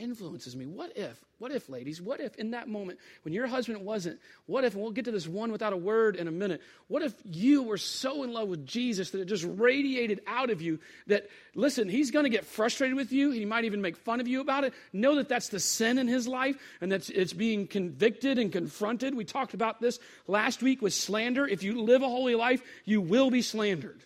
influences 0.00 0.56
me. 0.56 0.66
What 0.66 0.96
if, 0.96 1.20
what 1.38 1.52
if, 1.52 1.68
ladies, 1.68 2.02
what 2.02 2.20
if 2.20 2.34
in 2.36 2.50
that 2.50 2.68
moment 2.68 2.98
when 3.22 3.32
your 3.32 3.46
husband 3.46 3.84
wasn't, 3.84 4.18
what 4.46 4.64
if, 4.64 4.74
and 4.74 4.82
we'll 4.82 4.92
get 4.92 5.04
to 5.04 5.10
this 5.10 5.28
one 5.28 5.52
without 5.52 5.72
a 5.72 5.76
word 5.76 6.16
in 6.16 6.26
a 6.28 6.32
minute, 6.32 6.60
what 6.88 7.02
if 7.02 7.14
you 7.24 7.62
were 7.62 7.76
so 7.76 8.22
in 8.22 8.32
love 8.32 8.48
with 8.48 8.66
Jesus 8.66 9.10
that 9.10 9.20
it 9.20 9.26
just 9.26 9.44
radiated 9.44 10.20
out 10.26 10.50
of 10.50 10.60
you 10.60 10.78
that, 11.06 11.28
listen, 11.54 11.88
he's 11.88 12.10
going 12.10 12.24
to 12.24 12.30
get 12.30 12.44
frustrated 12.44 12.96
with 12.96 13.12
you. 13.12 13.30
He 13.30 13.44
might 13.44 13.64
even 13.64 13.80
make 13.80 13.96
fun 13.96 14.20
of 14.20 14.26
you 14.26 14.40
about 14.40 14.64
it. 14.64 14.74
Know 14.92 15.16
that 15.16 15.28
that's 15.28 15.48
the 15.48 15.60
sin 15.60 15.98
in 15.98 16.08
his 16.08 16.26
life 16.26 16.56
and 16.80 16.90
that 16.92 17.08
it's 17.10 17.32
being 17.32 17.66
convicted 17.66 18.38
and 18.38 18.50
confronted. 18.50 19.14
We 19.14 19.24
talked 19.24 19.54
about 19.54 19.80
this 19.80 19.98
last 20.26 20.62
week 20.62 20.82
with 20.82 20.94
slander. 20.94 21.46
If 21.46 21.62
you 21.62 21.82
live 21.82 22.02
a 22.02 22.08
holy 22.08 22.34
life, 22.34 22.62
you 22.84 23.00
will 23.00 23.30
be 23.30 23.42
slandered. 23.42 24.04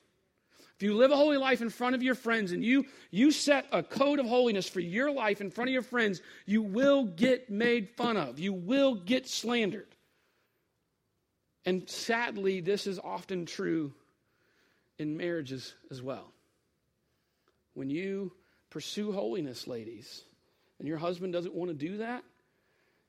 If 0.77 0.83
you 0.83 0.95
live 0.95 1.11
a 1.13 1.17
holy 1.17 1.37
life 1.37 1.63
in 1.63 1.71
front 1.71 1.95
of 1.95 2.03
your 2.03 2.15
friends 2.15 2.53
and 2.53 2.65
you, 2.65 2.87
you 3.11 3.31
set 3.31 3.67
a 3.73 3.83
code 3.83 4.19
of 4.19 4.27
holiness 4.27 4.69
for 4.69 4.81
your 4.81 5.11
life 5.11 5.41
in 5.41 5.51
front 5.51 5.69
of 5.69 5.73
your 5.73 5.83
friends, 5.83 6.21
you 6.47 6.63
will 6.63 7.05
get 7.05 7.51
made 7.51 7.91
fun 7.91 8.17
of. 8.17 8.39
You 8.39 8.53
will 8.53 8.95
get 8.95 9.29
slandered. 9.29 9.87
And 11.65 11.89
sadly, 11.89 12.61
this 12.61 12.87
is 12.87 12.99
often 12.99 13.47
true 13.47 13.95
in 14.99 15.17
marriages 15.17 15.75
as 15.91 16.03
well. 16.03 16.33
When 17.75 17.89
you 17.89 18.33
pursue 18.71 19.13
holiness, 19.13 19.67
ladies, 19.67 20.23
and 20.79 20.89
your 20.89 20.99
husband 20.99 21.33
doesn't 21.33 21.55
want 21.55 21.71
to 21.71 21.77
do 21.77 21.99
that, 21.99 22.25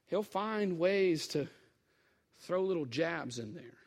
he'll 0.08 0.22
find 0.22 0.78
ways 0.78 1.28
to 1.30 1.48
throw 2.42 2.62
little 2.62 2.86
jabs 2.86 3.40
in 3.40 3.54
there 3.54 3.78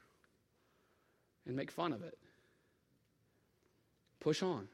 and 1.47 1.55
make 1.55 1.71
fun 1.71 1.93
of 1.93 2.03
it. 2.03 2.19
Push 4.27 4.43
on. 4.43 4.67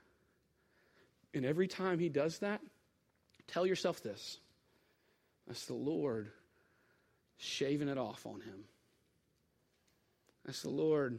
And 1.35 1.45
every 1.45 1.69
time 1.69 1.99
he 1.99 2.09
does 2.09 2.39
that, 2.39 2.63
tell 3.47 3.67
yourself 3.67 4.03
this 4.03 4.39
that's 5.47 5.67
the 5.67 5.75
Lord 5.75 6.31
shaving 7.37 7.89
it 7.89 7.99
off 7.99 8.25
on 8.25 8.41
him. 8.41 8.65
That's 10.47 10.63
the 10.63 10.71
Lord 10.71 11.19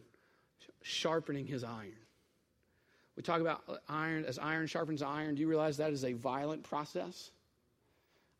sharpening 0.81 1.45
his 1.45 1.63
iron. 1.63 1.93
We 3.15 3.21
talk 3.21 3.39
about 3.39 3.61
iron 3.87 4.25
as 4.25 4.39
iron 4.39 4.65
sharpens 4.65 5.03
iron. 5.03 5.35
Do 5.35 5.41
you 5.41 5.47
realize 5.47 5.77
that 5.77 5.93
is 5.93 6.03
a 6.03 6.13
violent 6.13 6.63
process? 6.63 7.29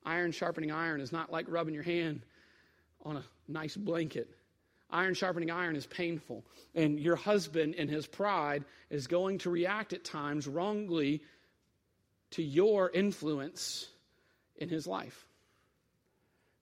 Iron 0.07 0.31
sharpening 0.31 0.71
iron 0.71 1.01
is 1.01 1.11
not 1.11 1.31
like 1.31 1.45
rubbing 1.47 1.75
your 1.75 1.83
hand 1.83 2.25
on 3.05 3.17
a 3.17 3.23
nice 3.47 3.77
blanket 3.77 4.27
iron 4.93 5.13
sharpening 5.13 5.51
iron 5.51 5.75
is 5.75 5.85
painful. 5.85 6.45
And 6.75 6.99
your 6.99 7.15
husband, 7.15 7.75
in 7.75 7.87
his 7.87 8.07
pride, 8.07 8.63
is 8.89 9.07
going 9.07 9.39
to 9.39 9.49
react 9.49 9.91
at 9.93 10.03
times 10.03 10.47
wrongly 10.47 11.21
to 12.31 12.43
your 12.43 12.89
influence 12.91 13.89
in 14.55 14.69
his 14.69 14.87
life. 14.87 15.25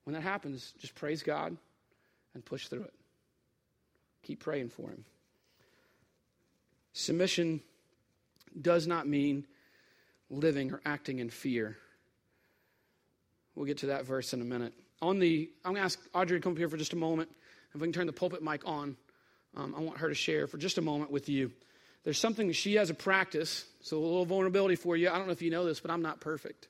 When 0.04 0.14
that 0.14 0.22
happens, 0.22 0.74
just 0.78 0.94
praise 0.94 1.22
God 1.22 1.56
and 2.34 2.44
push 2.44 2.68
through 2.68 2.82
it. 2.82 2.94
Keep 4.22 4.40
praying 4.40 4.70
for 4.70 4.90
him. 4.90 5.04
Submission 6.92 7.60
does 8.60 8.86
not 8.86 9.06
mean 9.06 9.46
living 10.30 10.72
or 10.72 10.80
acting 10.84 11.20
in 11.20 11.30
fear. 11.30 11.76
We'll 13.54 13.66
get 13.66 13.78
to 13.78 13.86
that 13.86 14.04
verse 14.04 14.32
in 14.32 14.40
a 14.40 14.44
minute. 14.44 14.72
On 15.00 15.18
the, 15.18 15.50
I'm 15.64 15.72
going 15.72 15.80
to 15.80 15.84
ask 15.84 15.98
Audrey 16.14 16.38
to 16.38 16.42
come 16.42 16.52
up 16.52 16.58
here 16.58 16.68
for 16.68 16.76
just 16.76 16.92
a 16.92 16.96
moment. 16.96 17.30
If 17.74 17.80
we 17.80 17.86
can 17.86 17.92
turn 17.92 18.06
the 18.06 18.12
pulpit 18.12 18.42
mic 18.42 18.66
on, 18.66 18.96
um, 19.56 19.74
I 19.76 19.80
want 19.80 19.98
her 19.98 20.08
to 20.08 20.14
share 20.14 20.46
for 20.46 20.58
just 20.58 20.78
a 20.78 20.82
moment 20.82 21.10
with 21.10 21.28
you. 21.28 21.52
There's 22.04 22.18
something 22.18 22.50
she 22.52 22.74
has 22.74 22.90
a 22.90 22.94
practice, 22.94 23.64
so 23.80 23.98
a 23.98 24.00
little 24.00 24.24
vulnerability 24.24 24.76
for 24.76 24.96
you. 24.96 25.08
I 25.08 25.18
don't 25.18 25.26
know 25.26 25.32
if 25.32 25.42
you 25.42 25.50
know 25.50 25.64
this, 25.64 25.80
but 25.80 25.90
I'm 25.90 26.02
not 26.02 26.20
perfect. 26.20 26.68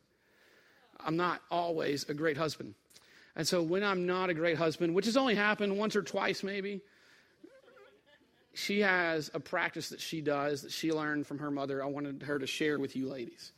I'm 1.00 1.16
not 1.16 1.40
always 1.50 2.08
a 2.08 2.14
great 2.14 2.36
husband. 2.36 2.74
And 3.34 3.48
so 3.48 3.62
when 3.62 3.82
I'm 3.82 4.06
not 4.06 4.30
a 4.30 4.34
great 4.34 4.58
husband, 4.58 4.94
which 4.94 5.06
has 5.06 5.16
only 5.16 5.34
happened 5.34 5.78
once 5.78 5.96
or 5.96 6.02
twice 6.02 6.42
maybe, 6.42 6.82
she 8.54 8.80
has 8.80 9.30
a 9.32 9.40
practice 9.40 9.88
that 9.88 10.00
she 10.00 10.20
does 10.20 10.62
that 10.62 10.72
she 10.72 10.92
learned 10.92 11.26
from 11.26 11.38
her 11.38 11.50
mother. 11.50 11.82
I 11.82 11.86
wanted 11.86 12.22
her 12.24 12.38
to 12.38 12.46
share 12.46 12.78
with 12.78 12.94
you 12.94 13.08
ladies. 13.08 13.52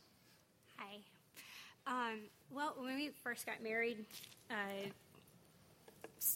Hi. 0.77 0.95
Um, 1.85 2.19
well, 2.49 2.73
when 2.77 2.95
we 2.95 3.11
first 3.21 3.45
got 3.45 3.61
married, 3.61 4.05
uh, 4.49 4.87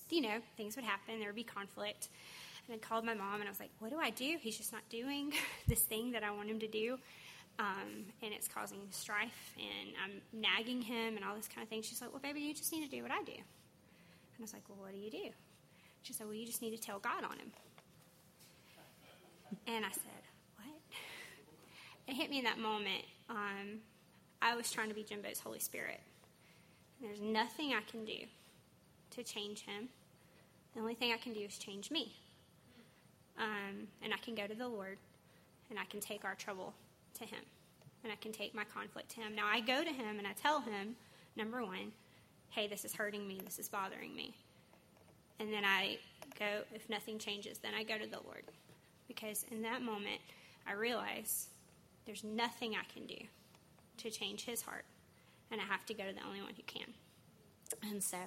you 0.10 0.22
know, 0.22 0.40
things 0.58 0.76
would 0.76 0.86
happen. 0.86 1.20
There 1.20 1.30
would 1.30 1.36
be 1.36 1.44
conflict. 1.44 2.10
And 2.68 2.76
I 2.76 2.88
called 2.88 3.04
my 3.04 3.14
mom 3.14 3.36
and 3.36 3.46
I 3.46 3.50
was 3.50 3.60
like, 3.60 3.72
what 3.80 3.92
do 3.92 3.98
I 4.00 4.12
do? 4.12 4.38
He's 4.40 4.58
just 4.58 4.72
not 4.72 4.88
doing 4.90 5.34
this 5.68 5.82
thing 5.82 6.12
that 6.12 6.24
I 6.24 6.32
want 6.32 6.50
him 6.50 6.60
to 6.60 6.68
do. 6.68 6.98
Um, 7.58 8.06
and 8.24 8.34
it's 8.34 8.48
causing 8.48 8.80
strife 8.92 9.54
and 9.58 9.94
I'm 10.04 10.22
nagging 10.32 10.82
him 10.82 11.18
and 11.18 11.26
all 11.26 11.36
this 11.36 11.48
kind 11.48 11.64
of 11.64 11.70
thing. 11.70 11.82
She's 11.82 12.02
like, 12.02 12.12
well, 12.12 12.22
baby, 12.22 12.40
you 12.40 12.54
just 12.54 12.72
need 12.72 12.90
to 12.90 12.96
do 12.96 13.02
what 13.02 13.12
I 13.12 13.22
do. 13.24 13.34
And 13.34 14.40
I 14.40 14.42
was 14.42 14.54
like, 14.54 14.64
well, 14.70 14.78
what 14.80 14.94
do 14.94 14.98
you 14.98 15.12
do? 15.12 15.30
She 16.04 16.14
said, 16.14 16.28
well, 16.28 16.36
you 16.36 16.46
just 16.46 16.62
need 16.62 16.76
to 16.76 16.82
tell 16.82 17.00
God 17.00 17.24
on 17.24 17.38
him. 17.38 17.52
And 19.68 19.84
I 19.84 19.92
said, 19.92 20.24
what? 20.56 20.68
It 22.08 22.14
hit 22.14 22.30
me 22.30 22.38
in 22.38 22.46
that 22.46 22.60
moment. 22.60 23.04
Um, 23.30 23.80
I 24.42 24.56
was 24.56 24.72
trying 24.72 24.90
to 24.90 24.96
be 24.96 25.04
Jimbo's 25.04 25.40
Holy 25.40 25.60
Spirit. 25.60 26.00
There's 27.02 27.20
nothing 27.20 27.74
I 27.74 27.82
can 27.90 28.06
do 28.06 28.26
to 29.12 29.24
change 29.24 29.66
him. 29.66 29.90
The 30.74 30.82
only 30.82 30.94
thing 30.94 31.12
I 31.12 31.18
can 31.18 31.34
do 31.34 31.42
is 31.42 31.58
change 31.58 31.92
me. 31.92 32.14
Um, 33.38 33.88
and 34.04 34.14
I 34.14 34.18
can 34.18 34.36
go 34.36 34.48
to 34.48 34.56
the 34.56 34.68
Lord 34.68 34.98
and 35.70 35.80
I 35.80 35.86
can 35.86 36.00
take 36.00 36.26
our 36.26 36.36
trouble 36.36 36.74
to 37.16 37.24
him 37.26 37.40
and 38.04 38.12
I 38.12 38.16
can 38.18 38.32
take 38.32 38.54
my 38.54 38.64
conflict 38.64 39.10
to 39.12 39.22
him. 39.22 39.36
Now 39.36 39.48
I 39.48 39.62
go 39.62 39.84
to 39.84 39.90
him 39.90 40.18
and 40.18 40.28
I 40.28 40.34
tell 40.34 40.62
him, 40.62 40.96
number 41.36 41.64
one, 41.64 41.92
hey, 42.50 42.68
this 42.68 42.86
is 42.86 42.94
hurting 42.94 43.28
me, 43.28 43.40
this 43.44 43.60
is 43.60 43.70
bothering 43.70 44.16
me. 44.16 44.36
And 45.40 45.54
then 45.54 45.64
I 45.64 45.98
go, 46.38 46.64
if 46.74 46.90
nothing 46.90 47.18
changes, 47.18 47.60
then 47.60 47.72
I 47.74 47.84
go 47.84 47.98
to 47.98 48.10
the 48.10 48.20
Lord. 48.26 48.44
Because 49.08 49.46
in 49.52 49.62
that 49.62 49.82
moment, 49.82 50.20
I 50.68 50.74
realize 50.74 51.48
there's 52.06 52.24
nothing 52.24 52.76
I 52.76 52.84
can 52.94 53.06
do 53.06 53.18
to 53.98 54.10
change 54.10 54.46
his 54.46 54.62
heart. 54.62 54.86
And 55.52 55.60
I 55.60 55.64
have 55.64 55.86
to 55.88 55.94
go 55.94 56.04
to 56.04 56.14
the 56.14 56.26
only 56.28 56.42
one 56.42 56.54
who 56.56 56.64
can. 56.64 56.94
And 57.90 58.04
so 58.04 58.18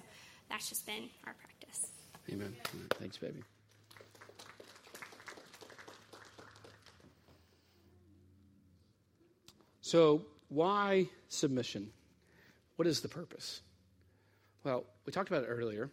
that's 0.52 0.68
just 0.68 0.84
been 0.84 1.08
our 1.26 1.32
practice. 1.32 1.88
Amen. 2.30 2.54
Thanks, 3.00 3.16
baby. 3.16 3.42
So, 9.80 10.22
why 10.50 11.08
submission? 11.28 11.90
What 12.76 12.86
is 12.86 13.00
the 13.00 13.08
purpose? 13.08 13.62
Well, 14.62 14.84
we 15.06 15.12
talked 15.12 15.30
about 15.30 15.44
it 15.44 15.46
earlier. 15.46 15.90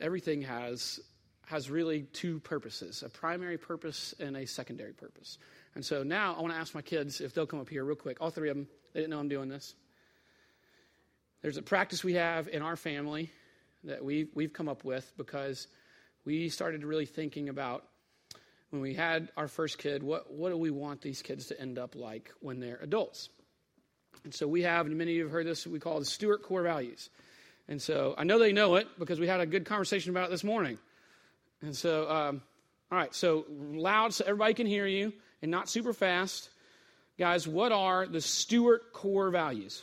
Everything 0.00 0.42
has 0.42 1.00
has 1.46 1.70
really 1.70 2.02
two 2.12 2.40
purposes 2.40 3.02
a 3.02 3.08
primary 3.08 3.56
purpose 3.56 4.14
and 4.20 4.36
a 4.36 4.46
secondary 4.46 4.92
purpose. 4.92 5.38
And 5.74 5.84
so 5.84 6.02
now 6.02 6.34
I 6.36 6.40
want 6.42 6.52
to 6.52 6.58
ask 6.58 6.74
my 6.74 6.82
kids 6.82 7.20
if 7.20 7.32
they'll 7.32 7.46
come 7.46 7.60
up 7.60 7.68
here 7.68 7.84
real 7.84 7.96
quick. 7.96 8.18
All 8.20 8.30
three 8.30 8.50
of 8.50 8.56
them, 8.56 8.66
they 8.92 9.00
didn't 9.00 9.10
know 9.10 9.20
I'm 9.20 9.28
doing 9.28 9.48
this. 9.48 9.74
There's 11.42 11.56
a 11.56 11.62
practice 11.62 12.02
we 12.02 12.14
have 12.14 12.48
in 12.48 12.62
our 12.62 12.76
family 12.76 13.30
that 13.86 14.04
we've, 14.04 14.28
we've 14.34 14.52
come 14.52 14.68
up 14.68 14.84
with 14.84 15.10
because 15.16 15.68
we 16.24 16.48
started 16.48 16.84
really 16.84 17.06
thinking 17.06 17.48
about 17.48 17.84
when 18.70 18.82
we 18.82 18.94
had 18.94 19.30
our 19.36 19.48
first 19.48 19.78
kid, 19.78 20.02
what, 20.02 20.32
what 20.32 20.50
do 20.50 20.56
we 20.56 20.70
want 20.70 21.00
these 21.00 21.22
kids 21.22 21.46
to 21.46 21.60
end 21.60 21.78
up 21.78 21.94
like 21.94 22.30
when 22.40 22.60
they're 22.60 22.78
adults? 22.82 23.28
And 24.24 24.34
so 24.34 24.46
we 24.48 24.62
have, 24.62 24.86
and 24.86 24.96
many 24.98 25.12
of 25.12 25.16
you 25.16 25.22
have 25.22 25.32
heard 25.32 25.46
this, 25.46 25.66
we 25.66 25.78
call 25.78 25.98
the 26.00 26.04
Stewart 26.04 26.42
core 26.42 26.62
values. 26.62 27.10
And 27.68 27.80
so 27.80 28.14
I 28.18 28.24
know 28.24 28.38
they 28.38 28.52
know 28.52 28.76
it 28.76 28.88
because 28.98 29.20
we 29.20 29.26
had 29.26 29.40
a 29.40 29.46
good 29.46 29.64
conversation 29.64 30.10
about 30.10 30.28
it 30.28 30.30
this 30.30 30.44
morning. 30.44 30.78
And 31.62 31.74
so, 31.74 32.10
um, 32.10 32.42
all 32.90 32.98
right, 32.98 33.14
so 33.14 33.46
loud 33.48 34.14
so 34.14 34.24
everybody 34.24 34.54
can 34.54 34.66
hear 34.66 34.86
you 34.86 35.12
and 35.42 35.50
not 35.50 35.68
super 35.68 35.92
fast. 35.92 36.50
Guys, 37.18 37.48
what 37.48 37.72
are 37.72 38.06
the 38.06 38.20
Stewart 38.20 38.92
core 38.92 39.30
values? 39.30 39.82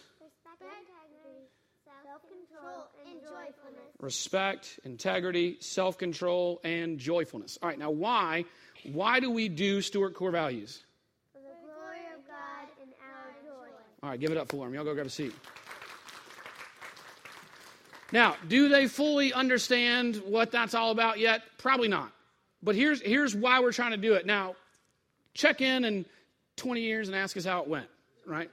Respect, 4.04 4.80
integrity, 4.84 5.58
self 5.62 5.98
control, 5.98 6.60
and 6.64 7.00
joyfulness. 7.00 7.58
All 7.62 7.70
right, 7.70 7.80
now 7.80 7.90
why? 7.90 8.46
Why 8.92 9.22
do 9.22 9.32
we 9.32 9.48
do 9.48 9.82
Stewart 9.82 10.14
core 10.14 10.32
values? 10.32 10.84
For 11.32 11.40
the 11.40 11.48
glory 11.66 12.00
of 12.14 12.28
God 12.28 12.68
and 12.82 12.92
our 13.02 13.32
joy. 13.44 13.70
All 14.04 14.10
right, 14.10 14.20
give 14.20 14.32
it 14.32 14.38
up 14.38 14.50
for 14.50 14.66
them. 14.66 14.74
Y'all 14.74 14.84
go 14.84 14.94
grab 14.94 15.08
a 15.08 15.10
seat. 15.10 15.34
Now, 18.12 18.36
do 18.48 18.70
they 18.70 18.88
fully 18.88 19.34
understand 19.34 20.18
what 20.18 20.52
that's 20.52 20.76
all 20.76 20.92
about 20.92 21.18
yet? 21.18 21.42
Probably 21.58 21.88
not. 21.88 22.12
But 22.62 22.76
here's, 22.76 23.02
here's 23.02 23.36
why 23.36 23.62
we're 23.62 23.72
trying 23.72 23.92
to 23.92 23.98
do 23.98 24.14
it. 24.14 24.26
Now, 24.26 24.56
check 25.34 25.62
in 25.62 25.84
in 25.84 26.06
20 26.58 26.82
years 26.82 27.08
and 27.08 27.18
ask 27.18 27.36
us 27.38 27.46
how 27.46 27.62
it 27.62 27.68
went, 27.68 27.88
right? 28.28 28.52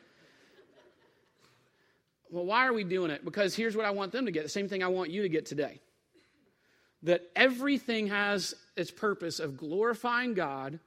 Well, 2.31 2.45
why 2.45 2.67
are 2.67 2.73
we 2.73 2.85
doing 2.85 3.11
it? 3.11 3.25
Because 3.25 3.55
here's 3.55 3.77
what 3.77 3.87
I 3.87 3.91
want 3.91 4.13
them 4.13 4.27
to 4.27 4.33
get 4.33 4.45
the 4.45 4.49
same 4.49 4.69
thing 4.69 4.83
I 4.83 4.89
want 4.89 5.11
you 5.11 5.23
to 5.23 5.29
get 5.29 5.47
today. 5.47 5.81
That 7.03 7.23
everything 7.35 8.09
has 8.09 8.55
its 8.77 8.91
purpose 8.91 9.41
of 9.41 9.57
glorifying 9.57 10.35
God 10.35 10.79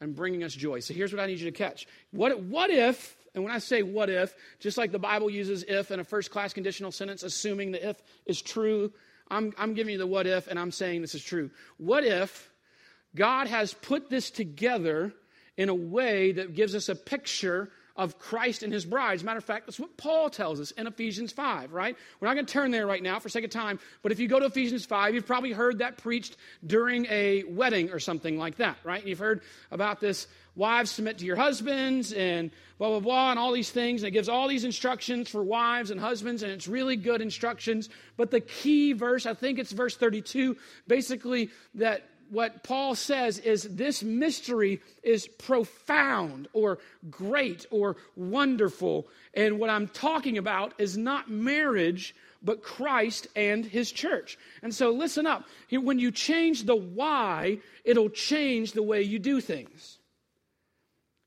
and 0.00 0.16
bringing 0.16 0.42
us 0.42 0.52
joy. 0.52 0.80
So 0.80 0.94
here's 0.94 1.12
what 1.12 1.20
I 1.20 1.26
need 1.26 1.38
you 1.38 1.50
to 1.50 1.56
catch. 1.56 1.86
What, 2.10 2.40
what 2.40 2.70
if, 2.70 3.16
and 3.34 3.44
when 3.44 3.52
I 3.52 3.58
say 3.58 3.82
what 3.82 4.10
if, 4.10 4.34
just 4.58 4.76
like 4.76 4.90
the 4.90 4.98
Bible 4.98 5.30
uses 5.30 5.64
if 5.68 5.90
in 5.90 6.00
a 6.00 6.04
first 6.04 6.30
class 6.30 6.52
conditional 6.52 6.90
sentence, 6.90 7.22
assuming 7.22 7.72
the 7.72 7.88
if 7.88 8.02
is 8.26 8.42
true, 8.42 8.92
I'm, 9.28 9.52
I'm 9.56 9.74
giving 9.74 9.92
you 9.92 9.98
the 9.98 10.06
what 10.06 10.26
if 10.26 10.48
and 10.48 10.58
I'm 10.58 10.72
saying 10.72 11.02
this 11.02 11.14
is 11.14 11.22
true. 11.22 11.50
What 11.78 12.04
if 12.04 12.50
God 13.14 13.46
has 13.46 13.74
put 13.74 14.10
this 14.10 14.30
together 14.30 15.12
in 15.56 15.68
a 15.68 15.74
way 15.74 16.32
that 16.32 16.54
gives 16.54 16.74
us 16.74 16.88
a 16.88 16.96
picture 16.96 17.70
of 18.02 18.18
Christ 18.18 18.64
and 18.64 18.72
his 18.72 18.84
bride. 18.84 19.14
As 19.14 19.22
a 19.22 19.24
matter 19.24 19.38
of 19.38 19.44
fact, 19.44 19.66
that's 19.66 19.78
what 19.78 19.96
Paul 19.96 20.28
tells 20.28 20.58
us 20.58 20.72
in 20.72 20.88
Ephesians 20.88 21.30
5, 21.30 21.72
right? 21.72 21.96
We're 22.18 22.26
not 22.26 22.34
going 22.34 22.46
to 22.46 22.52
turn 22.52 22.72
there 22.72 22.84
right 22.84 23.02
now 23.02 23.20
for 23.20 23.28
sake 23.28 23.44
of 23.44 23.50
time, 23.50 23.78
but 24.02 24.10
if 24.10 24.18
you 24.18 24.26
go 24.26 24.40
to 24.40 24.46
Ephesians 24.46 24.84
5, 24.84 25.14
you've 25.14 25.26
probably 25.26 25.52
heard 25.52 25.78
that 25.78 25.98
preached 25.98 26.36
during 26.66 27.06
a 27.06 27.44
wedding 27.44 27.92
or 27.92 28.00
something 28.00 28.36
like 28.38 28.56
that, 28.56 28.76
right? 28.82 29.06
You've 29.06 29.20
heard 29.20 29.42
about 29.70 30.00
this 30.00 30.26
wives 30.56 30.90
submit 30.90 31.18
to 31.18 31.24
your 31.24 31.36
husbands 31.36 32.12
and 32.12 32.50
blah, 32.78 32.88
blah, 32.88 33.00
blah, 33.00 33.30
and 33.30 33.38
all 33.38 33.52
these 33.52 33.70
things. 33.70 34.02
And 34.02 34.08
it 34.08 34.10
gives 34.10 34.28
all 34.28 34.48
these 34.48 34.64
instructions 34.64 35.28
for 35.30 35.42
wives 35.42 35.92
and 35.92 36.00
husbands, 36.00 36.42
and 36.42 36.50
it's 36.50 36.66
really 36.66 36.96
good 36.96 37.22
instructions. 37.22 37.88
But 38.16 38.32
the 38.32 38.40
key 38.40 38.94
verse, 38.94 39.26
I 39.26 39.34
think 39.34 39.60
it's 39.60 39.70
verse 39.70 39.96
32, 39.96 40.56
basically 40.88 41.50
that 41.74 42.08
what 42.32 42.64
Paul 42.64 42.94
says 42.94 43.38
is 43.38 43.64
this 43.64 44.02
mystery 44.02 44.80
is 45.02 45.28
profound 45.28 46.48
or 46.54 46.78
great 47.10 47.66
or 47.70 47.96
wonderful. 48.16 49.06
And 49.34 49.58
what 49.58 49.68
I'm 49.68 49.86
talking 49.86 50.38
about 50.38 50.72
is 50.78 50.96
not 50.96 51.30
marriage, 51.30 52.14
but 52.42 52.62
Christ 52.62 53.26
and 53.36 53.66
his 53.66 53.92
church. 53.92 54.38
And 54.62 54.74
so 54.74 54.92
listen 54.92 55.26
up. 55.26 55.44
When 55.70 55.98
you 55.98 56.10
change 56.10 56.64
the 56.64 56.74
why, 56.74 57.58
it'll 57.84 58.08
change 58.08 58.72
the 58.72 58.82
way 58.82 59.02
you 59.02 59.18
do 59.18 59.42
things. 59.42 59.98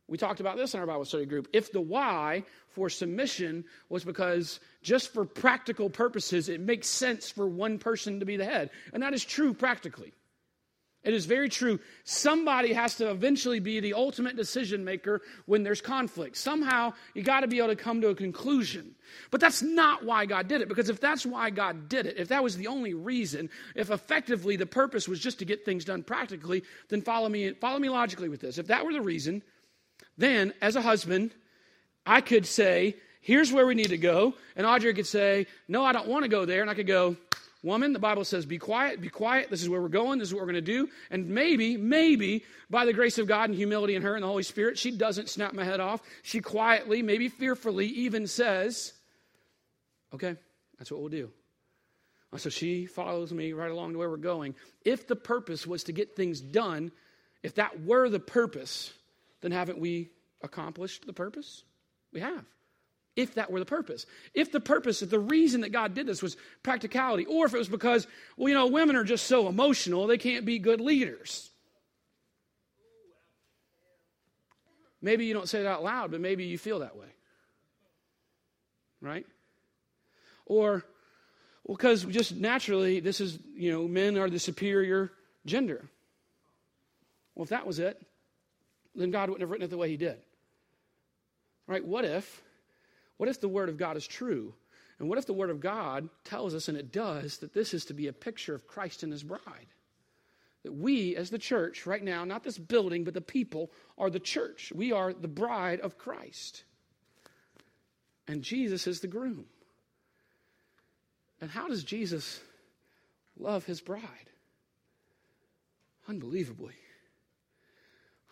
We 0.07 0.17
talked 0.17 0.39
about 0.39 0.57
this 0.57 0.73
in 0.73 0.79
our 0.79 0.87
Bible 0.87 1.05
study 1.05 1.27
group. 1.27 1.47
If 1.53 1.71
the 1.71 1.81
why 1.81 2.45
for 2.69 2.89
submission 2.89 3.63
was 3.89 4.03
because 4.03 4.59
just 4.81 5.13
for 5.13 5.23
practical 5.23 5.91
purposes, 5.91 6.49
it 6.49 6.61
makes 6.61 6.87
sense 6.87 7.29
for 7.29 7.47
one 7.47 7.77
person 7.77 8.19
to 8.21 8.25
be 8.25 8.37
the 8.37 8.45
head. 8.45 8.71
And 8.91 9.03
that 9.03 9.13
is 9.13 9.23
true 9.23 9.53
practically. 9.53 10.11
It 11.05 11.13
is 11.13 11.27
very 11.27 11.49
true. 11.49 11.79
Somebody 12.03 12.73
has 12.73 12.95
to 12.95 13.11
eventually 13.11 13.59
be 13.59 13.79
the 13.79 13.93
ultimate 13.93 14.35
decision 14.35 14.83
maker 14.83 15.21
when 15.45 15.61
there's 15.61 15.79
conflict. 15.79 16.35
Somehow, 16.35 16.93
you 17.13 17.21
got 17.21 17.41
to 17.41 17.47
be 17.47 17.59
able 17.59 17.69
to 17.69 17.75
come 17.75 18.01
to 18.01 18.09
a 18.09 18.15
conclusion. 18.15 18.95
But 19.29 19.39
that's 19.39 19.61
not 19.61 20.03
why 20.03 20.25
God 20.25 20.47
did 20.47 20.61
it, 20.61 20.67
because 20.67 20.89
if 20.89 20.99
that's 20.99 21.25
why 21.25 21.51
God 21.51 21.87
did 21.87 22.07
it, 22.07 22.17
if 22.17 22.29
that 22.29 22.43
was 22.43 22.57
the 22.57 22.67
only 22.67 22.95
reason, 22.95 23.51
if 23.75 23.91
effectively 23.91 24.55
the 24.55 24.65
purpose 24.65 25.07
was 25.07 25.19
just 25.19 25.39
to 25.39 25.45
get 25.45 25.63
things 25.63 25.85
done 25.85 26.01
practically, 26.01 26.63
then 26.89 27.03
follow 27.03 27.29
me, 27.29 27.53
follow 27.53 27.77
me 27.77 27.89
logically 27.89 28.27
with 28.27 28.41
this. 28.41 28.57
If 28.57 28.67
that 28.67 28.83
were 28.83 28.93
the 28.93 29.01
reason, 29.01 29.43
then 30.17 30.53
as 30.59 30.75
a 30.75 30.81
husband, 30.81 31.35
I 32.03 32.21
could 32.21 32.47
say, 32.47 32.95
here's 33.21 33.53
where 33.53 33.67
we 33.67 33.75
need 33.75 33.89
to 33.89 33.97
go. 33.97 34.33
And 34.55 34.65
Audrey 34.65 34.93
could 34.95 35.07
say, 35.07 35.45
no, 35.67 35.85
I 35.85 35.91
don't 35.91 36.07
want 36.07 36.23
to 36.23 36.29
go 36.29 36.45
there. 36.45 36.61
And 36.61 36.69
I 36.69 36.73
could 36.73 36.87
go, 36.87 37.15
woman, 37.65 37.91
the 37.91 37.99
Bible 37.99 38.23
says, 38.23 38.45
be 38.45 38.57
quiet, 38.59 39.01
be 39.01 39.09
quiet. 39.09 39.49
This 39.49 39.61
is 39.61 39.67
where 39.67 39.81
we're 39.81 39.89
going. 39.89 40.19
This 40.19 40.29
is 40.29 40.33
what 40.33 40.41
we're 40.41 40.51
going 40.51 40.63
to 40.65 40.71
do. 40.71 40.87
And 41.09 41.29
maybe, 41.29 41.75
maybe 41.75 42.45
by 42.69 42.85
the 42.85 42.93
grace 42.93 43.17
of 43.17 43.27
God 43.27 43.49
and 43.49 43.57
humility 43.57 43.95
in 43.95 44.03
her 44.03 44.15
and 44.15 44.23
the 44.23 44.27
Holy 44.27 44.43
Spirit, 44.43 44.77
she 44.77 44.91
doesn't 44.91 45.29
snap 45.29 45.53
my 45.53 45.65
head 45.65 45.79
off. 45.79 46.01
She 46.21 46.39
quietly, 46.39 47.01
maybe 47.01 47.27
fearfully, 47.27 47.87
even 47.87 48.27
says, 48.27 48.93
okay, 50.13 50.35
that's 50.77 50.91
what 50.91 51.01
we'll 51.01 51.09
do. 51.09 51.31
So 52.37 52.49
she 52.49 52.85
follows 52.85 53.31
me 53.31 53.53
right 53.53 53.71
along 53.71 53.93
to 53.93 53.97
where 53.97 54.09
we're 54.09 54.17
going. 54.17 54.55
If 54.83 55.07
the 55.07 55.15
purpose 55.15 55.65
was 55.65 55.85
to 55.85 55.91
get 55.91 56.15
things 56.15 56.41
done, 56.41 56.91
if 57.43 57.55
that 57.55 57.81
were 57.81 58.09
the 58.09 58.19
purpose, 58.19 58.93
then 59.41 59.51
haven't 59.51 59.79
we 59.79 60.09
accomplished 60.41 61.05
the 61.05 61.13
purpose? 61.13 61.63
We 62.11 62.19
have 62.21 62.45
if 63.15 63.35
that 63.35 63.51
were 63.51 63.59
the 63.59 63.65
purpose. 63.65 64.05
If 64.33 64.51
the 64.51 64.59
purpose, 64.59 65.01
if 65.01 65.09
the 65.09 65.19
reason 65.19 65.61
that 65.61 65.71
God 65.71 65.93
did 65.93 66.07
this 66.07 66.21
was 66.21 66.35
practicality, 66.63 67.25
or 67.25 67.45
if 67.45 67.53
it 67.53 67.57
was 67.57 67.69
because, 67.69 68.07
well, 68.37 68.49
you 68.49 68.55
know, 68.55 68.67
women 68.67 68.95
are 68.95 69.03
just 69.03 69.27
so 69.27 69.47
emotional, 69.47 70.07
they 70.07 70.17
can't 70.17 70.45
be 70.45 70.59
good 70.59 70.81
leaders. 70.81 71.49
Maybe 75.01 75.25
you 75.25 75.33
don't 75.33 75.47
say 75.47 75.59
it 75.59 75.65
out 75.65 75.83
loud, 75.83 76.11
but 76.11 76.19
maybe 76.19 76.45
you 76.45 76.57
feel 76.57 76.79
that 76.79 76.97
way. 76.97 77.07
Right? 79.01 79.25
Or, 80.45 80.83
well, 81.63 81.77
because 81.77 82.03
just 82.05 82.35
naturally, 82.35 82.99
this 82.99 83.21
is, 83.21 83.37
you 83.55 83.71
know, 83.71 83.87
men 83.87 84.17
are 84.17 84.29
the 84.29 84.39
superior 84.39 85.11
gender. 85.45 85.85
Well, 87.35 87.43
if 87.43 87.49
that 87.49 87.67
was 87.67 87.79
it, 87.79 88.01
then 88.95 89.11
God 89.11 89.29
wouldn't 89.29 89.41
have 89.41 89.51
written 89.51 89.65
it 89.65 89.69
the 89.69 89.77
way 89.77 89.89
He 89.89 89.97
did. 89.97 90.17
Right? 91.67 91.85
What 91.85 92.03
if 92.05 92.41
what 93.17 93.29
if 93.29 93.39
the 93.39 93.49
Word 93.49 93.69
of 93.69 93.77
God 93.77 93.97
is 93.97 94.07
true? 94.07 94.53
And 94.99 95.09
what 95.09 95.17
if 95.17 95.25
the 95.25 95.33
Word 95.33 95.49
of 95.49 95.59
God 95.59 96.09
tells 96.23 96.55
us, 96.55 96.67
and 96.67 96.77
it 96.77 96.91
does, 96.91 97.37
that 97.39 97.53
this 97.53 97.73
is 97.73 97.85
to 97.85 97.93
be 97.93 98.07
a 98.07 98.13
picture 98.13 98.55
of 98.55 98.67
Christ 98.67 99.03
and 99.03 99.11
His 99.11 99.23
bride? 99.23 99.67
That 100.63 100.73
we, 100.73 101.15
as 101.15 101.29
the 101.29 101.37
church, 101.37 101.85
right 101.85 102.03
now, 102.03 102.25
not 102.25 102.43
this 102.43 102.57
building, 102.57 103.03
but 103.03 103.13
the 103.13 103.21
people, 103.21 103.71
are 103.97 104.09
the 104.09 104.19
church. 104.19 104.71
We 104.73 104.91
are 104.91 105.13
the 105.13 105.27
bride 105.27 105.79
of 105.81 105.97
Christ. 105.97 106.63
And 108.27 108.41
Jesus 108.41 108.87
is 108.87 109.01
the 109.01 109.07
groom. 109.07 109.45
And 111.41 111.51
how 111.51 111.67
does 111.67 111.83
Jesus 111.83 112.39
love 113.37 113.65
His 113.65 113.81
bride? 113.81 114.01
Unbelievably. 116.07 116.75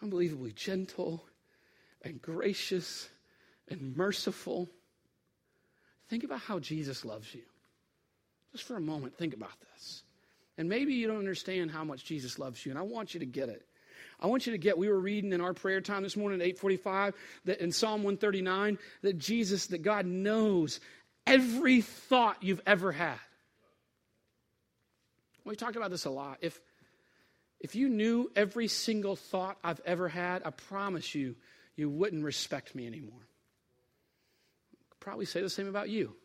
Unbelievably 0.01 0.53
gentle 0.53 1.25
and 2.01 2.21
gracious 2.21 3.09
and 3.69 3.95
merciful. 3.95 4.69
Think 6.09 6.23
about 6.23 6.39
how 6.39 6.59
Jesus 6.59 7.05
loves 7.05 7.33
you. 7.33 7.41
Just 8.51 8.65
for 8.65 8.75
a 8.75 8.81
moment, 8.81 9.17
think 9.17 9.33
about 9.33 9.59
this. 9.71 10.03
And 10.57 10.69
maybe 10.69 10.93
you 10.93 11.07
don't 11.07 11.17
understand 11.17 11.71
how 11.71 11.83
much 11.83 12.05
Jesus 12.05 12.37
loves 12.37 12.63
you, 12.65 12.71
and 12.71 12.77
I 12.77 12.83
want 12.83 13.13
you 13.13 13.19
to 13.21 13.25
get 13.25 13.49
it. 13.49 13.65
I 14.19 14.27
want 14.27 14.45
you 14.45 14.51
to 14.51 14.57
get, 14.57 14.77
we 14.77 14.87
were 14.87 14.99
reading 14.99 15.33
in 15.33 15.41
our 15.41 15.53
prayer 15.53 15.81
time 15.81 16.03
this 16.03 16.15
morning 16.15 16.39
at 16.39 16.47
845 16.47 17.15
that 17.45 17.59
in 17.59 17.71
Psalm 17.71 18.03
139 18.03 18.77
that 19.01 19.17
Jesus, 19.17 19.67
that 19.67 19.81
God 19.81 20.05
knows 20.05 20.79
every 21.25 21.81
thought 21.81 22.37
you've 22.41 22.61
ever 22.65 22.91
had. 22.91 23.17
We 25.45 25.55
talked 25.55 25.75
about 25.75 25.89
this 25.89 26.05
a 26.05 26.09
lot. 26.09 26.37
If, 26.41 26.59
if 27.59 27.75
you 27.75 27.89
knew 27.89 28.31
every 28.35 28.67
single 28.67 29.15
thought 29.15 29.57
I've 29.63 29.81
ever 29.85 30.07
had, 30.07 30.43
I 30.45 30.51
promise 30.51 31.15
you, 31.15 31.35
you 31.75 31.89
wouldn't 31.89 32.23
respect 32.23 32.75
me 32.75 32.87
anymore 32.87 33.27
probably 35.03 35.25
say 35.25 35.41
the 35.41 35.49
same 35.49 35.67
about 35.67 35.89
you. 35.89 36.15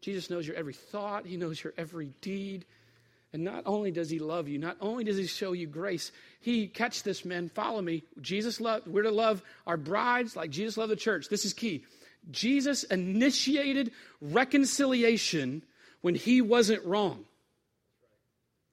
Jesus 0.00 0.30
knows 0.30 0.46
your 0.46 0.56
every 0.56 0.72
thought, 0.72 1.26
He 1.26 1.36
knows 1.36 1.62
your 1.62 1.74
every 1.76 2.12
deed. 2.20 2.64
And 3.32 3.44
not 3.44 3.62
only 3.66 3.90
does 3.90 4.10
He 4.10 4.18
love 4.18 4.48
you, 4.48 4.58
not 4.58 4.76
only 4.80 5.04
does 5.04 5.16
He 5.16 5.26
show 5.26 5.52
you 5.52 5.66
grace, 5.66 6.12
He, 6.40 6.68
catch 6.68 7.02
this, 7.02 7.24
men, 7.24 7.48
follow 7.48 7.82
me. 7.82 8.04
Jesus 8.20 8.60
loved, 8.60 8.86
we're 8.86 9.02
to 9.02 9.10
love 9.10 9.42
our 9.66 9.76
brides 9.76 10.36
like 10.36 10.50
Jesus 10.50 10.76
loved 10.76 10.92
the 10.92 10.96
church. 10.96 11.28
This 11.28 11.44
is 11.44 11.52
key. 11.52 11.84
Jesus 12.30 12.84
initiated 12.84 13.92
reconciliation 14.20 15.62
when 16.00 16.14
He 16.14 16.40
wasn't 16.40 16.84
wrong. 16.84 17.24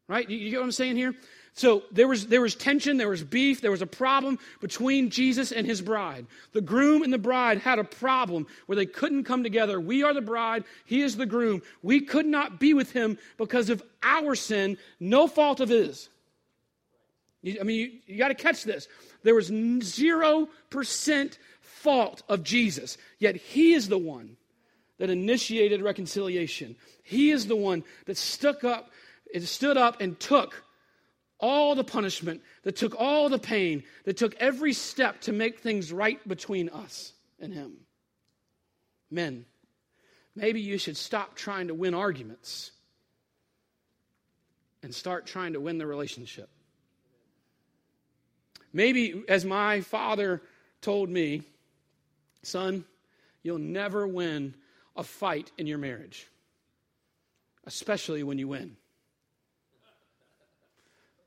Right? 0.07 0.29
You, 0.29 0.37
you 0.37 0.49
get 0.51 0.57
what 0.57 0.65
I'm 0.65 0.71
saying 0.71 0.97
here? 0.97 1.15
So 1.53 1.83
there 1.91 2.07
was, 2.07 2.27
there 2.27 2.41
was 2.41 2.55
tension, 2.55 2.97
there 2.97 3.09
was 3.09 3.23
beef, 3.23 3.61
there 3.61 3.71
was 3.71 3.81
a 3.81 3.87
problem 3.87 4.39
between 4.61 5.09
Jesus 5.09 5.51
and 5.51 5.65
his 5.65 5.81
bride. 5.81 6.25
The 6.53 6.61
groom 6.61 7.01
and 7.01 7.11
the 7.11 7.17
bride 7.17 7.57
had 7.59 7.79
a 7.79 7.83
problem 7.83 8.47
where 8.65 8.75
they 8.75 8.85
couldn't 8.85 9.25
come 9.25 9.43
together. 9.43 9.79
We 9.79 10.03
are 10.03 10.13
the 10.13 10.21
bride, 10.21 10.63
he 10.85 11.01
is 11.01 11.17
the 11.17 11.25
groom. 11.25 11.61
We 11.81 12.01
could 12.01 12.25
not 12.25 12.59
be 12.59 12.73
with 12.73 12.91
him 12.91 13.17
because 13.37 13.69
of 13.69 13.83
our 14.03 14.35
sin, 14.35 14.77
no 14.99 15.27
fault 15.27 15.59
of 15.59 15.69
his. 15.69 16.09
I 17.43 17.63
mean, 17.63 17.79
you, 17.79 17.91
you 18.05 18.17
got 18.17 18.29
to 18.29 18.35
catch 18.35 18.63
this. 18.63 18.87
There 19.23 19.35
was 19.35 19.49
0% 19.49 21.37
fault 21.61 22.23
of 22.29 22.43
Jesus, 22.43 22.97
yet 23.17 23.35
he 23.35 23.73
is 23.73 23.87
the 23.89 23.97
one 23.97 24.37
that 24.97 25.09
initiated 25.09 25.81
reconciliation. 25.81 26.75
He 27.03 27.31
is 27.31 27.47
the 27.47 27.55
one 27.55 27.83
that 28.05 28.17
stuck 28.17 28.63
up, 28.63 28.91
stood 29.41 29.77
up 29.77 30.01
and 30.01 30.19
took 30.19 30.63
all 31.39 31.75
the 31.75 31.83
punishment, 31.83 32.41
that 32.63 32.75
took 32.75 32.95
all 32.99 33.29
the 33.29 33.39
pain, 33.39 33.83
that 34.03 34.17
took 34.17 34.35
every 34.35 34.73
step 34.73 35.21
to 35.21 35.31
make 35.31 35.59
things 35.59 35.93
right 35.93 36.25
between 36.27 36.69
us 36.69 37.13
and 37.39 37.53
Him. 37.53 37.77
Men, 39.09 39.45
maybe 40.35 40.61
you 40.61 40.77
should 40.77 40.97
stop 40.97 41.35
trying 41.35 41.67
to 41.67 41.73
win 41.73 41.93
arguments 41.93 42.71
and 44.83 44.93
start 44.93 45.25
trying 45.25 45.53
to 45.53 45.59
win 45.59 45.77
the 45.77 45.87
relationship. 45.87 46.49
Maybe, 48.71 49.23
as 49.27 49.45
my 49.45 49.81
father 49.81 50.41
told 50.81 51.09
me, 51.09 51.43
son, 52.43 52.85
you'll 53.41 53.57
never 53.57 54.07
win 54.07 54.55
a 54.95 55.03
fight 55.03 55.51
in 55.57 55.65
your 55.65 55.77
marriage, 55.77 56.27
especially 57.65 58.23
when 58.23 58.37
you 58.37 58.47
win. 58.47 58.75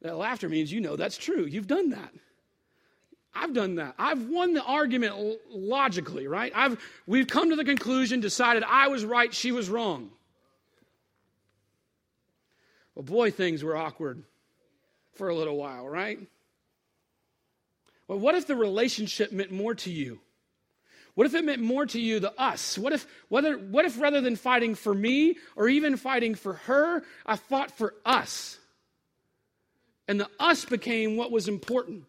That 0.02 0.16
laughter 0.16 0.48
means 0.48 0.72
you 0.72 0.80
know 0.80 0.96
that's 0.96 1.16
true. 1.16 1.44
You've 1.44 1.68
done 1.68 1.90
that. 1.90 2.12
I've 3.34 3.54
done 3.54 3.76
that. 3.76 3.94
I've 3.98 4.28
won 4.28 4.52
the 4.52 4.62
argument 4.62 5.38
logically, 5.48 6.26
right? 6.26 6.52
I've, 6.54 6.78
we've 7.06 7.26
come 7.26 7.48
to 7.50 7.56
the 7.56 7.64
conclusion, 7.64 8.20
decided 8.20 8.62
I 8.62 8.88
was 8.88 9.04
right, 9.04 9.32
she 9.32 9.52
was 9.52 9.70
wrong. 9.70 10.10
Well, 12.94 13.04
boy, 13.04 13.30
things 13.30 13.64
were 13.64 13.74
awkward 13.74 14.22
for 15.14 15.30
a 15.30 15.34
little 15.34 15.56
while, 15.56 15.88
right? 15.88 16.18
Well, 18.06 18.18
what 18.18 18.34
if 18.34 18.46
the 18.46 18.56
relationship 18.56 19.32
meant 19.32 19.50
more 19.50 19.74
to 19.76 19.90
you? 19.90 20.20
What 21.14 21.26
if 21.26 21.34
it 21.34 21.44
meant 21.44 21.62
more 21.62 21.86
to 21.86 22.00
you, 22.00 22.20
the 22.20 22.38
us? 22.38 22.76
What 22.76 22.92
if, 22.92 23.06
whether, 23.28 23.56
what 23.56 23.86
if 23.86 23.98
rather 23.98 24.20
than 24.20 24.36
fighting 24.36 24.74
for 24.74 24.94
me 24.94 25.36
or 25.56 25.68
even 25.68 25.96
fighting 25.96 26.34
for 26.34 26.54
her, 26.54 27.02
I 27.24 27.36
fought 27.36 27.70
for 27.70 27.94
us? 28.04 28.58
And 30.12 30.20
the 30.20 30.28
us 30.38 30.66
became 30.66 31.16
what 31.16 31.32
was 31.32 31.48
important. 31.48 32.04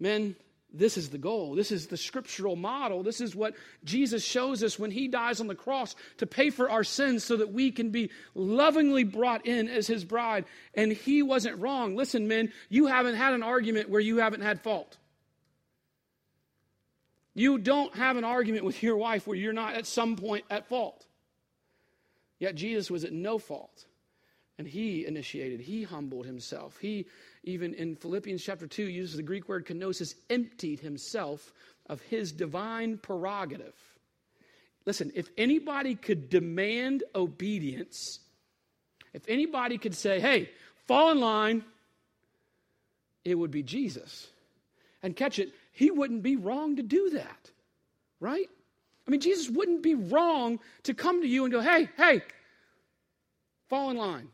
Men, 0.00 0.34
this 0.72 0.96
is 0.96 1.10
the 1.10 1.16
goal. 1.16 1.54
This 1.54 1.70
is 1.70 1.86
the 1.86 1.96
scriptural 1.96 2.56
model. 2.56 3.04
This 3.04 3.20
is 3.20 3.36
what 3.36 3.54
Jesus 3.84 4.24
shows 4.24 4.64
us 4.64 4.80
when 4.80 4.90
he 4.90 5.06
dies 5.06 5.40
on 5.40 5.46
the 5.46 5.54
cross 5.54 5.94
to 6.16 6.26
pay 6.26 6.50
for 6.50 6.68
our 6.68 6.82
sins 6.82 7.22
so 7.22 7.36
that 7.36 7.52
we 7.52 7.70
can 7.70 7.90
be 7.90 8.10
lovingly 8.34 9.04
brought 9.04 9.46
in 9.46 9.68
as 9.68 9.86
his 9.86 10.04
bride. 10.04 10.44
And 10.74 10.90
he 10.90 11.22
wasn't 11.22 11.60
wrong. 11.60 11.94
Listen, 11.94 12.26
men, 12.26 12.52
you 12.68 12.86
haven't 12.86 13.14
had 13.14 13.32
an 13.32 13.44
argument 13.44 13.88
where 13.88 14.00
you 14.00 14.16
haven't 14.16 14.40
had 14.40 14.62
fault. 14.62 14.96
You 17.32 17.58
don't 17.58 17.94
have 17.94 18.16
an 18.16 18.24
argument 18.24 18.64
with 18.64 18.82
your 18.82 18.96
wife 18.96 19.28
where 19.28 19.36
you're 19.36 19.52
not 19.52 19.74
at 19.74 19.86
some 19.86 20.16
point 20.16 20.46
at 20.50 20.66
fault. 20.66 21.06
Yet 22.40 22.56
Jesus 22.56 22.90
was 22.90 23.04
at 23.04 23.12
no 23.12 23.38
fault. 23.38 23.86
And 24.58 24.66
he 24.66 25.04
initiated, 25.06 25.60
he 25.60 25.82
humbled 25.82 26.24
himself. 26.24 26.78
He, 26.78 27.06
even 27.44 27.74
in 27.74 27.94
Philippians 27.94 28.42
chapter 28.42 28.66
2, 28.66 28.84
uses 28.84 29.16
the 29.16 29.22
Greek 29.22 29.48
word 29.48 29.66
kenosis, 29.66 30.14
emptied 30.30 30.80
himself 30.80 31.52
of 31.88 32.00
his 32.00 32.32
divine 32.32 32.96
prerogative. 32.96 33.74
Listen, 34.86 35.12
if 35.14 35.28
anybody 35.36 35.94
could 35.94 36.30
demand 36.30 37.04
obedience, 37.14 38.20
if 39.12 39.22
anybody 39.28 39.76
could 39.76 39.94
say, 39.94 40.20
hey, 40.20 40.48
fall 40.86 41.10
in 41.10 41.20
line, 41.20 41.64
it 43.24 43.34
would 43.34 43.50
be 43.50 43.62
Jesus. 43.62 44.28
And 45.02 45.14
catch 45.14 45.38
it, 45.38 45.52
he 45.72 45.90
wouldn't 45.90 46.22
be 46.22 46.36
wrong 46.36 46.76
to 46.76 46.82
do 46.82 47.10
that, 47.10 47.50
right? 48.20 48.48
I 49.06 49.10
mean, 49.10 49.20
Jesus 49.20 49.50
wouldn't 49.50 49.82
be 49.82 49.94
wrong 49.94 50.60
to 50.84 50.94
come 50.94 51.20
to 51.20 51.28
you 51.28 51.44
and 51.44 51.52
go, 51.52 51.60
hey, 51.60 51.88
hey, 51.96 52.22
fall 53.68 53.90
in 53.90 53.96
line. 53.96 54.28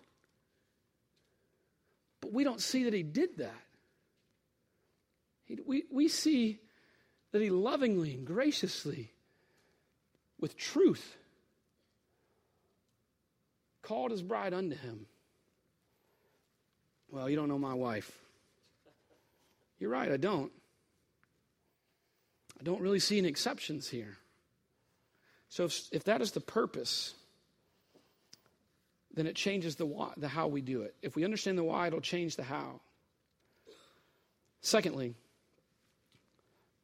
But 2.22 2.32
we 2.32 2.44
don't 2.44 2.60
see 2.60 2.84
that 2.84 2.94
he 2.94 3.02
did 3.02 3.36
that. 3.38 3.62
He, 5.44 5.58
we, 5.66 5.84
we 5.90 6.08
see 6.08 6.60
that 7.32 7.42
he 7.42 7.50
lovingly 7.50 8.14
and 8.14 8.26
graciously, 8.26 9.10
with 10.40 10.56
truth, 10.56 11.16
called 13.82 14.12
his 14.12 14.22
bride 14.22 14.54
unto 14.54 14.76
him. 14.76 15.06
Well, 17.10 17.28
you 17.28 17.36
don't 17.36 17.48
know 17.48 17.58
my 17.58 17.74
wife. 17.74 18.10
You're 19.78 19.90
right, 19.90 20.10
I 20.10 20.16
don't. 20.16 20.52
I 22.58 22.62
don't 22.62 22.80
really 22.80 23.00
see 23.00 23.18
any 23.18 23.28
exceptions 23.28 23.88
here. 23.88 24.16
So 25.48 25.64
if, 25.64 25.88
if 25.90 26.04
that 26.04 26.22
is 26.22 26.30
the 26.30 26.40
purpose, 26.40 27.14
then 29.14 29.26
it 29.26 29.36
changes 29.36 29.76
the 29.76 29.86
why, 29.86 30.12
the 30.16 30.28
how 30.28 30.48
we 30.48 30.60
do 30.60 30.82
it. 30.82 30.94
If 31.02 31.16
we 31.16 31.24
understand 31.24 31.58
the 31.58 31.64
why, 31.64 31.86
it'll 31.86 32.00
change 32.00 32.36
the 32.36 32.42
how. 32.42 32.80
Secondly, 34.60 35.14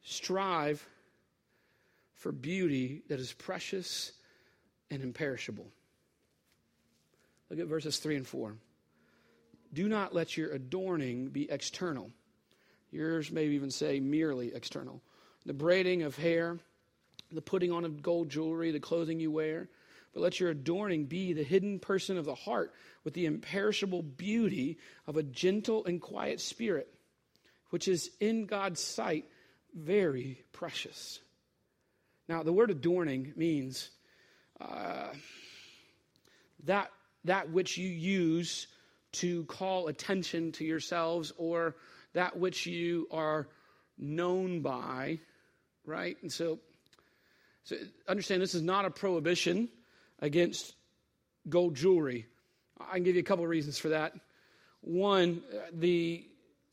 strive 0.02 0.84
for 2.14 2.32
beauty 2.32 3.02
that 3.08 3.20
is 3.20 3.32
precious 3.32 4.12
and 4.90 5.02
imperishable. 5.02 5.66
Look 7.50 7.60
at 7.60 7.66
verses 7.66 7.98
3 7.98 8.16
and 8.16 8.26
4. 8.26 8.56
Do 9.72 9.88
not 9.88 10.14
let 10.14 10.36
your 10.36 10.50
adorning 10.52 11.28
be 11.28 11.50
external. 11.50 12.10
Yours 12.90 13.30
may 13.30 13.46
even 13.46 13.70
say 13.70 14.00
merely 14.00 14.52
external. 14.54 15.00
The 15.46 15.54
braiding 15.54 16.02
of 16.02 16.16
hair, 16.16 16.58
the 17.30 17.42
putting 17.42 17.72
on 17.72 17.84
of 17.84 18.02
gold 18.02 18.28
jewelry, 18.28 18.70
the 18.70 18.80
clothing 18.80 19.20
you 19.20 19.30
wear 19.30 19.68
but 20.12 20.22
let 20.22 20.40
your 20.40 20.50
adorning 20.50 21.04
be 21.04 21.32
the 21.32 21.42
hidden 21.42 21.78
person 21.78 22.16
of 22.18 22.24
the 22.24 22.34
heart 22.34 22.72
with 23.04 23.14
the 23.14 23.26
imperishable 23.26 24.02
beauty 24.02 24.78
of 25.06 25.16
a 25.16 25.22
gentle 25.22 25.84
and 25.84 26.00
quiet 26.00 26.40
spirit, 26.40 26.92
which 27.70 27.88
is 27.88 28.10
in 28.20 28.46
God's 28.46 28.80
sight 28.80 29.26
very 29.74 30.42
precious. 30.52 31.20
Now, 32.28 32.42
the 32.42 32.52
word 32.52 32.70
adorning 32.70 33.32
means 33.36 33.90
uh, 34.60 35.08
that, 36.64 36.90
that 37.24 37.50
which 37.50 37.78
you 37.78 37.88
use 37.88 38.66
to 39.12 39.44
call 39.44 39.88
attention 39.88 40.52
to 40.52 40.64
yourselves 40.64 41.32
or 41.38 41.76
that 42.12 42.38
which 42.38 42.66
you 42.66 43.06
are 43.10 43.48
known 43.96 44.60
by, 44.60 45.20
right? 45.84 46.16
And 46.22 46.32
so, 46.32 46.58
so 47.64 47.76
understand 48.06 48.42
this 48.42 48.54
is 48.54 48.62
not 48.62 48.84
a 48.84 48.90
prohibition 48.90 49.68
against 50.20 50.74
gold 51.48 51.74
jewelry. 51.74 52.26
I 52.80 52.94
can 52.94 53.04
give 53.04 53.14
you 53.14 53.20
a 53.20 53.24
couple 53.24 53.44
of 53.44 53.50
reasons 53.50 53.78
for 53.78 53.90
that. 53.90 54.14
One, 54.80 55.42
uh, 55.52 55.58
the 55.72 56.24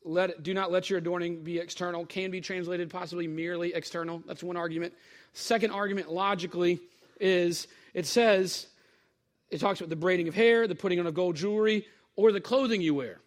let 0.04 0.42
do 0.42 0.54
not 0.54 0.70
let 0.70 0.88
your 0.88 0.98
adorning 0.98 1.42
be 1.42 1.58
external 1.58 2.06
can 2.06 2.30
be 2.30 2.40
translated 2.40 2.90
possibly 2.90 3.26
merely 3.26 3.74
external. 3.74 4.22
That's 4.26 4.42
one 4.42 4.56
argument. 4.56 4.94
Second 5.32 5.72
argument 5.72 6.10
logically 6.10 6.80
is 7.20 7.66
it 7.92 8.06
says 8.06 8.66
it 9.50 9.58
talks 9.58 9.80
about 9.80 9.90
the 9.90 9.96
braiding 9.96 10.28
of 10.28 10.34
hair, 10.34 10.68
the 10.68 10.74
putting 10.74 11.00
on 11.00 11.06
of 11.06 11.14
gold 11.14 11.36
jewelry, 11.36 11.86
or 12.14 12.32
the 12.32 12.40
clothing 12.40 12.80
you 12.80 12.94
wear. 12.94 13.18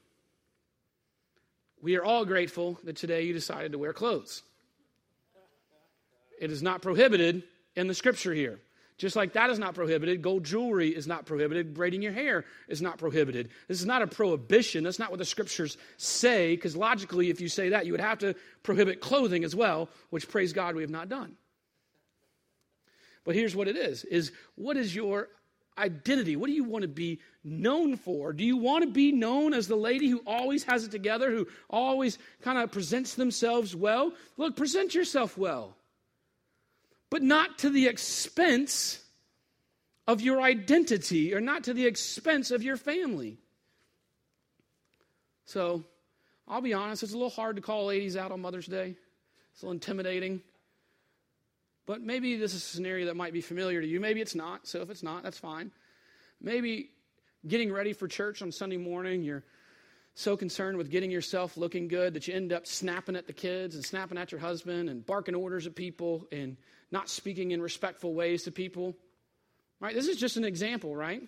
We 1.81 1.95
are 1.97 2.03
all 2.03 2.25
grateful 2.25 2.79
that 2.83 2.97
today 2.97 3.23
you 3.23 3.33
decided 3.33 3.71
to 3.71 3.77
wear 3.77 3.93
clothes. 3.93 4.43
It 6.39 6.51
is 6.51 6.61
not 6.61 6.81
prohibited 6.81 7.43
in 7.75 7.87
the 7.87 7.93
scripture 7.93 8.33
here. 8.33 8.59
Just 8.99 9.15
like 9.15 9.31
that 9.33 9.49
is 9.49 9.57
not 9.57 9.75
prohibited, 9.75 10.21
gold 10.21 10.43
jewelry 10.43 10.89
is 10.89 11.07
not 11.07 11.25
prohibited, 11.25 11.73
braiding 11.73 12.01
your 12.01 12.11
hair 12.11 12.43
is 12.67 12.81
not 12.81 12.97
prohibited. 12.97 13.49
This 13.69 13.79
is 13.79 13.85
not 13.85 14.01
a 14.01 14.07
prohibition. 14.07 14.83
That's 14.83 14.99
not 14.99 15.09
what 15.09 15.19
the 15.19 15.25
scriptures 15.25 15.77
say, 15.95 16.53
because 16.53 16.75
logically, 16.75 17.29
if 17.29 17.39
you 17.39 17.47
say 17.47 17.69
that, 17.69 17.85
you 17.85 17.93
would 17.93 18.01
have 18.01 18.19
to 18.19 18.35
prohibit 18.61 18.99
clothing 18.99 19.45
as 19.45 19.55
well, 19.55 19.87
which 20.09 20.27
praise 20.27 20.51
God 20.51 20.75
we 20.75 20.81
have 20.81 20.91
not 20.91 21.07
done. 21.07 21.37
But 23.23 23.35
here's 23.35 23.55
what 23.55 23.69
it 23.69 23.77
is 23.77 24.03
is 24.03 24.33
what 24.55 24.75
is 24.75 24.93
your 24.93 25.29
identity? 25.77 26.35
What 26.35 26.47
do 26.47 26.53
you 26.53 26.65
want 26.65 26.81
to 26.81 26.89
be 26.89 27.21
known 27.41 27.95
for? 27.95 28.33
Do 28.33 28.43
you 28.43 28.57
want 28.57 28.83
to 28.83 28.91
be 28.91 29.13
known 29.13 29.53
as 29.53 29.69
the 29.69 29.77
lady 29.77 30.09
who 30.09 30.21
always 30.27 30.63
has 30.65 30.83
it 30.83 30.91
together, 30.91 31.31
who 31.31 31.47
always 31.69 32.17
kind 32.41 32.57
of 32.57 32.69
presents 32.69 33.13
themselves 33.13 33.73
well? 33.73 34.11
Look, 34.35 34.57
present 34.57 34.93
yourself 34.93 35.37
well 35.37 35.77
but 37.09 37.21
not 37.21 37.59
to 37.59 37.69
the 37.69 37.87
expense 37.87 39.03
of 40.07 40.21
your 40.21 40.41
identity 40.41 41.33
or 41.33 41.41
not 41.41 41.65
to 41.65 41.73
the 41.73 41.85
expense 41.85 42.51
of 42.51 42.63
your 42.63 42.77
family. 42.77 43.37
So, 45.45 45.83
I'll 46.47 46.61
be 46.61 46.73
honest, 46.73 47.03
it's 47.03 47.13
a 47.13 47.15
little 47.15 47.29
hard 47.29 47.55
to 47.55 47.61
call 47.61 47.85
ladies 47.85 48.17
out 48.17 48.31
on 48.31 48.41
Mother's 48.41 48.65
Day. 48.65 48.95
It's 49.53 49.61
a 49.61 49.65
little 49.65 49.73
intimidating. 49.73 50.41
But 51.85 52.01
maybe 52.01 52.37
this 52.37 52.53
is 52.53 52.63
a 52.63 52.65
scenario 52.65 53.05
that 53.07 53.15
might 53.15 53.33
be 53.33 53.41
familiar 53.41 53.81
to 53.81 53.87
you. 53.87 53.99
Maybe 53.99 54.21
it's 54.21 54.35
not. 54.35 54.67
So, 54.67 54.81
if 54.81 54.89
it's 54.89 55.03
not, 55.03 55.23
that's 55.23 55.37
fine. 55.37 55.71
Maybe 56.41 56.89
getting 57.47 57.71
ready 57.71 57.93
for 57.93 58.07
church 58.07 58.41
on 58.41 58.51
Sunday 58.51 58.77
morning, 58.77 59.23
you're 59.23 59.43
so 60.15 60.35
concerned 60.35 60.77
with 60.77 60.89
getting 60.89 61.11
yourself 61.11 61.55
looking 61.55 61.87
good 61.87 62.13
that 62.13 62.27
you 62.27 62.33
end 62.33 62.51
up 62.51 62.67
snapping 62.67 63.15
at 63.15 63.27
the 63.27 63.33
kids 63.33 63.75
and 63.75 63.85
snapping 63.85 64.17
at 64.17 64.31
your 64.31 64.41
husband 64.41 64.89
and 64.89 65.05
barking 65.05 65.35
orders 65.35 65.65
at 65.65 65.75
people 65.75 66.27
and 66.31 66.57
not 66.91 67.09
speaking 67.09 67.51
in 67.51 67.61
respectful 67.61 68.13
ways 68.13 68.43
to 68.43 68.51
people. 68.51 68.95
Right? 69.79 69.95
This 69.95 70.07
is 70.07 70.17
just 70.17 70.37
an 70.37 70.43
example, 70.43 70.95
right? 70.95 71.21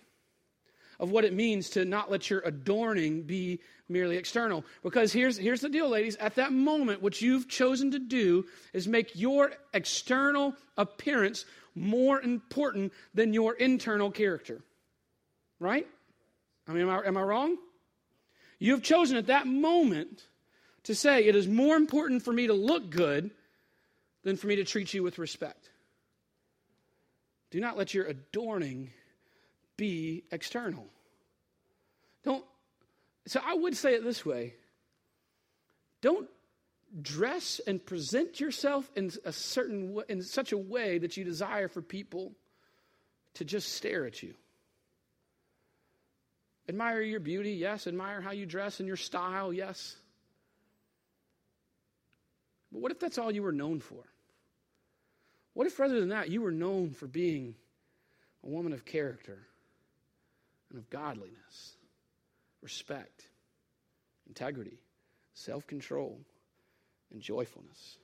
Of 1.00 1.10
what 1.10 1.24
it 1.24 1.32
means 1.32 1.70
to 1.70 1.84
not 1.84 2.10
let 2.10 2.28
your 2.28 2.40
adorning 2.40 3.22
be 3.22 3.60
merely 3.88 4.16
external. 4.16 4.64
Because 4.82 5.12
here's, 5.12 5.36
here's 5.36 5.60
the 5.60 5.68
deal, 5.68 5.88
ladies. 5.88 6.16
At 6.16 6.36
that 6.36 6.52
moment, 6.52 7.02
what 7.02 7.20
you've 7.20 7.48
chosen 7.48 7.90
to 7.92 7.98
do 7.98 8.44
is 8.72 8.86
make 8.86 9.18
your 9.18 9.52
external 9.72 10.54
appearance 10.76 11.44
more 11.74 12.20
important 12.20 12.92
than 13.14 13.32
your 13.32 13.54
internal 13.54 14.10
character. 14.10 14.60
Right? 15.58 15.86
I 16.68 16.72
mean, 16.72 16.82
am 16.82 16.90
I, 16.90 17.06
am 17.06 17.16
I 17.16 17.22
wrong? 17.22 17.56
You 18.58 18.72
have 18.72 18.82
chosen 18.82 19.16
at 19.16 19.26
that 19.26 19.46
moment 19.46 20.26
to 20.84 20.94
say, 20.94 21.24
it 21.24 21.34
is 21.34 21.48
more 21.48 21.76
important 21.76 22.22
for 22.22 22.32
me 22.32 22.46
to 22.48 22.54
look 22.54 22.90
good 22.90 23.30
than 24.22 24.36
for 24.36 24.46
me 24.46 24.56
to 24.56 24.64
treat 24.64 24.94
you 24.94 25.02
with 25.02 25.18
respect. 25.18 25.70
Do 27.50 27.60
not 27.60 27.76
let 27.76 27.92
your 27.92 28.06
adorning 28.06 28.90
be 29.76 30.24
external. 30.30 30.86
Don't, 32.24 32.44
So 33.26 33.40
I 33.44 33.54
would 33.54 33.76
say 33.76 33.94
it 33.94 34.04
this 34.04 34.24
way 34.24 34.54
don't 36.00 36.28
dress 37.00 37.60
and 37.66 37.84
present 37.84 38.40
yourself 38.40 38.90
in 38.96 39.10
a 39.24 39.32
certain 39.32 39.98
in 40.08 40.22
such 40.22 40.52
a 40.52 40.58
way 40.58 40.98
that 40.98 41.16
you 41.16 41.24
desire 41.24 41.68
for 41.68 41.80
people 41.80 42.32
to 43.34 43.44
just 43.44 43.72
stare 43.72 44.04
at 44.04 44.22
you. 44.22 44.34
Admire 46.68 47.00
your 47.00 47.20
beauty, 47.20 47.52
yes. 47.52 47.86
Admire 47.86 48.20
how 48.20 48.32
you 48.32 48.46
dress 48.46 48.78
and 48.78 48.86
your 48.86 48.96
style, 48.96 49.52
yes. 49.52 49.96
But 52.70 52.80
what 52.80 52.92
if 52.92 53.00
that's 53.00 53.18
all 53.18 53.30
you 53.30 53.42
were 53.42 53.52
known 53.52 53.80
for? 53.80 54.04
What 55.54 55.66
if, 55.66 55.78
rather 55.78 56.00
than 56.00 56.08
that, 56.10 56.30
you 56.30 56.40
were 56.40 56.50
known 56.50 56.90
for 56.92 57.06
being 57.06 57.54
a 58.44 58.48
woman 58.48 58.72
of 58.72 58.84
character 58.84 59.38
and 60.70 60.78
of 60.78 60.88
godliness, 60.88 61.76
respect, 62.62 63.26
integrity, 64.26 64.78
self 65.34 65.66
control, 65.66 66.18
and 67.12 67.20
joyfulness? 67.20 67.98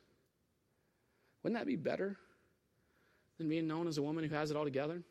Wouldn't 1.42 1.58
that 1.58 1.66
be 1.66 1.76
better 1.76 2.16
than 3.38 3.48
being 3.48 3.66
known 3.66 3.86
as 3.86 3.96
a 3.96 4.02
woman 4.02 4.24
who 4.24 4.34
has 4.34 4.50
it 4.50 4.56
all 4.56 4.64
together? 4.64 5.02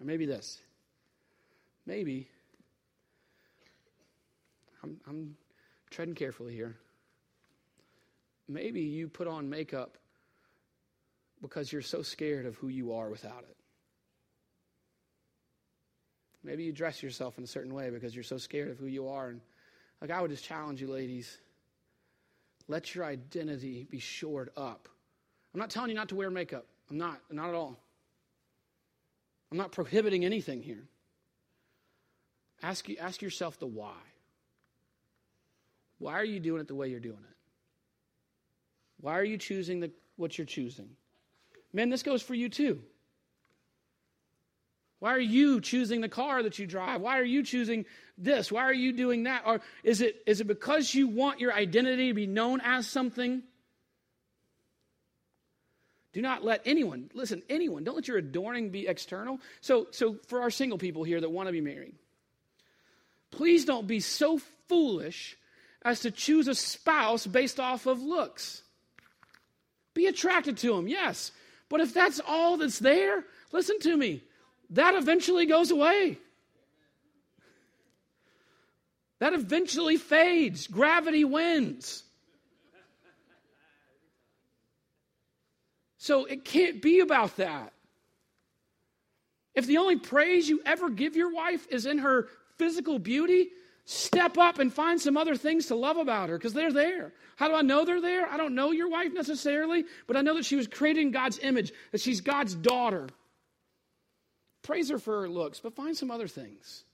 Or 0.00 0.06
maybe 0.06 0.24
this. 0.24 0.60
Maybe. 1.84 2.28
I'm, 4.82 4.98
I'm 5.06 5.36
treading 5.90 6.14
carefully 6.14 6.54
here. 6.54 6.76
Maybe 8.48 8.80
you 8.80 9.08
put 9.08 9.28
on 9.28 9.50
makeup 9.50 9.98
because 11.42 11.72
you're 11.72 11.82
so 11.82 12.02
scared 12.02 12.46
of 12.46 12.54
who 12.56 12.68
you 12.68 12.92
are 12.94 13.10
without 13.10 13.42
it. 13.42 13.56
Maybe 16.44 16.64
you 16.64 16.72
dress 16.72 17.02
yourself 17.02 17.38
in 17.38 17.44
a 17.44 17.46
certain 17.46 17.74
way 17.74 17.90
because 17.90 18.14
you're 18.14 18.24
so 18.24 18.38
scared 18.38 18.70
of 18.70 18.78
who 18.78 18.86
you 18.86 19.08
are. 19.08 19.28
And 19.28 19.40
like 20.00 20.10
I 20.10 20.20
would 20.20 20.30
just 20.30 20.44
challenge 20.44 20.80
you, 20.80 20.88
ladies, 20.88 21.38
let 22.68 22.94
your 22.94 23.04
identity 23.04 23.86
be 23.88 23.98
shored 23.98 24.50
up. 24.56 24.88
I'm 25.52 25.60
not 25.60 25.70
telling 25.70 25.90
you 25.90 25.96
not 25.96 26.08
to 26.10 26.14
wear 26.14 26.30
makeup. 26.30 26.66
I'm 26.90 26.98
not, 26.98 27.20
not 27.30 27.48
at 27.48 27.54
all. 27.54 27.78
I'm 29.50 29.58
not 29.58 29.72
prohibiting 29.72 30.24
anything 30.24 30.62
here. 30.62 30.84
Ask, 32.62 32.86
ask 33.00 33.20
yourself 33.20 33.58
the 33.58 33.66
why. 33.66 33.98
Why 35.98 36.14
are 36.14 36.24
you 36.24 36.40
doing 36.40 36.60
it 36.60 36.68
the 36.68 36.74
way 36.74 36.88
you're 36.88 37.00
doing 37.00 37.14
it? 37.14 37.36
Why 39.00 39.18
are 39.18 39.24
you 39.24 39.36
choosing 39.36 39.80
the, 39.80 39.90
what 40.16 40.38
you're 40.38 40.46
choosing? 40.46 40.90
Men, 41.72 41.90
this 41.90 42.02
goes 42.02 42.22
for 42.22 42.34
you 42.34 42.48
too. 42.48 42.82
Why 45.02 45.14
are 45.14 45.20
you 45.20 45.60
choosing 45.60 46.00
the 46.00 46.08
car 46.08 46.44
that 46.44 46.60
you 46.60 46.66
drive? 46.66 47.00
Why 47.00 47.18
are 47.18 47.24
you 47.24 47.42
choosing 47.42 47.86
this? 48.16 48.52
Why 48.52 48.62
are 48.62 48.72
you 48.72 48.92
doing 48.92 49.24
that? 49.24 49.42
Or 49.44 49.60
is 49.82 50.00
it, 50.00 50.22
is 50.26 50.40
it 50.40 50.46
because 50.46 50.94
you 50.94 51.08
want 51.08 51.40
your 51.40 51.52
identity 51.52 52.08
to 52.08 52.14
be 52.14 52.28
known 52.28 52.60
as 52.62 52.86
something? 52.86 53.42
Do 56.12 56.22
not 56.22 56.44
let 56.44 56.62
anyone, 56.66 57.10
listen, 57.14 57.42
anyone, 57.48 57.84
don't 57.84 57.96
let 57.96 58.06
your 58.06 58.18
adorning 58.18 58.70
be 58.70 58.86
external. 58.86 59.40
So, 59.60 59.88
so 59.90 60.18
for 60.28 60.42
our 60.42 60.50
single 60.50 60.78
people 60.78 61.04
here 61.04 61.20
that 61.20 61.30
want 61.30 61.48
to 61.48 61.52
be 61.52 61.60
married, 61.60 61.94
please 63.30 63.64
don't 63.64 63.86
be 63.86 63.98
so 63.98 64.38
foolish 64.68 65.36
as 65.84 66.00
to 66.00 66.10
choose 66.10 66.48
a 66.48 66.54
spouse 66.54 67.26
based 67.26 67.58
off 67.58 67.86
of 67.86 68.02
looks. 68.02 68.62
Be 69.94 70.06
attracted 70.06 70.58
to 70.58 70.76
him, 70.76 70.86
yes. 70.86 71.32
But 71.72 71.80
if 71.80 71.94
that's 71.94 72.20
all 72.28 72.58
that's 72.58 72.78
there, 72.78 73.24
listen 73.50 73.80
to 73.80 73.96
me, 73.96 74.22
that 74.68 74.94
eventually 74.94 75.46
goes 75.46 75.70
away. 75.70 76.18
That 79.20 79.32
eventually 79.32 79.96
fades. 79.96 80.66
Gravity 80.66 81.24
wins. 81.24 82.02
So 85.96 86.26
it 86.26 86.44
can't 86.44 86.82
be 86.82 87.00
about 87.00 87.38
that. 87.38 87.72
If 89.54 89.66
the 89.66 89.78
only 89.78 89.96
praise 89.96 90.50
you 90.50 90.60
ever 90.66 90.90
give 90.90 91.16
your 91.16 91.32
wife 91.32 91.66
is 91.70 91.86
in 91.86 91.98
her 91.98 92.28
physical 92.58 92.98
beauty, 92.98 93.48
step 93.84 94.38
up 94.38 94.58
and 94.58 94.72
find 94.72 95.00
some 95.00 95.16
other 95.16 95.36
things 95.36 95.66
to 95.66 95.74
love 95.74 95.96
about 95.96 96.28
her 96.28 96.38
because 96.38 96.52
they're 96.52 96.72
there. 96.72 97.12
How 97.36 97.48
do 97.48 97.54
I 97.54 97.62
know 97.62 97.84
they're 97.84 98.00
there? 98.00 98.26
I 98.28 98.36
don't 98.36 98.54
know 98.54 98.70
your 98.70 98.88
wife 98.88 99.12
necessarily, 99.12 99.84
but 100.06 100.16
I 100.16 100.22
know 100.22 100.34
that 100.36 100.44
she 100.44 100.56
was 100.56 100.68
created 100.68 101.02
in 101.02 101.10
God's 101.10 101.38
image, 101.40 101.72
that 101.90 102.00
she's 102.00 102.20
God's 102.20 102.54
daughter. 102.54 103.08
Praise 104.62 104.90
her 104.90 104.98
for 104.98 105.22
her 105.22 105.28
looks, 105.28 105.58
but 105.58 105.74
find 105.74 105.96
some 105.96 106.10
other 106.10 106.28
things 106.28 106.84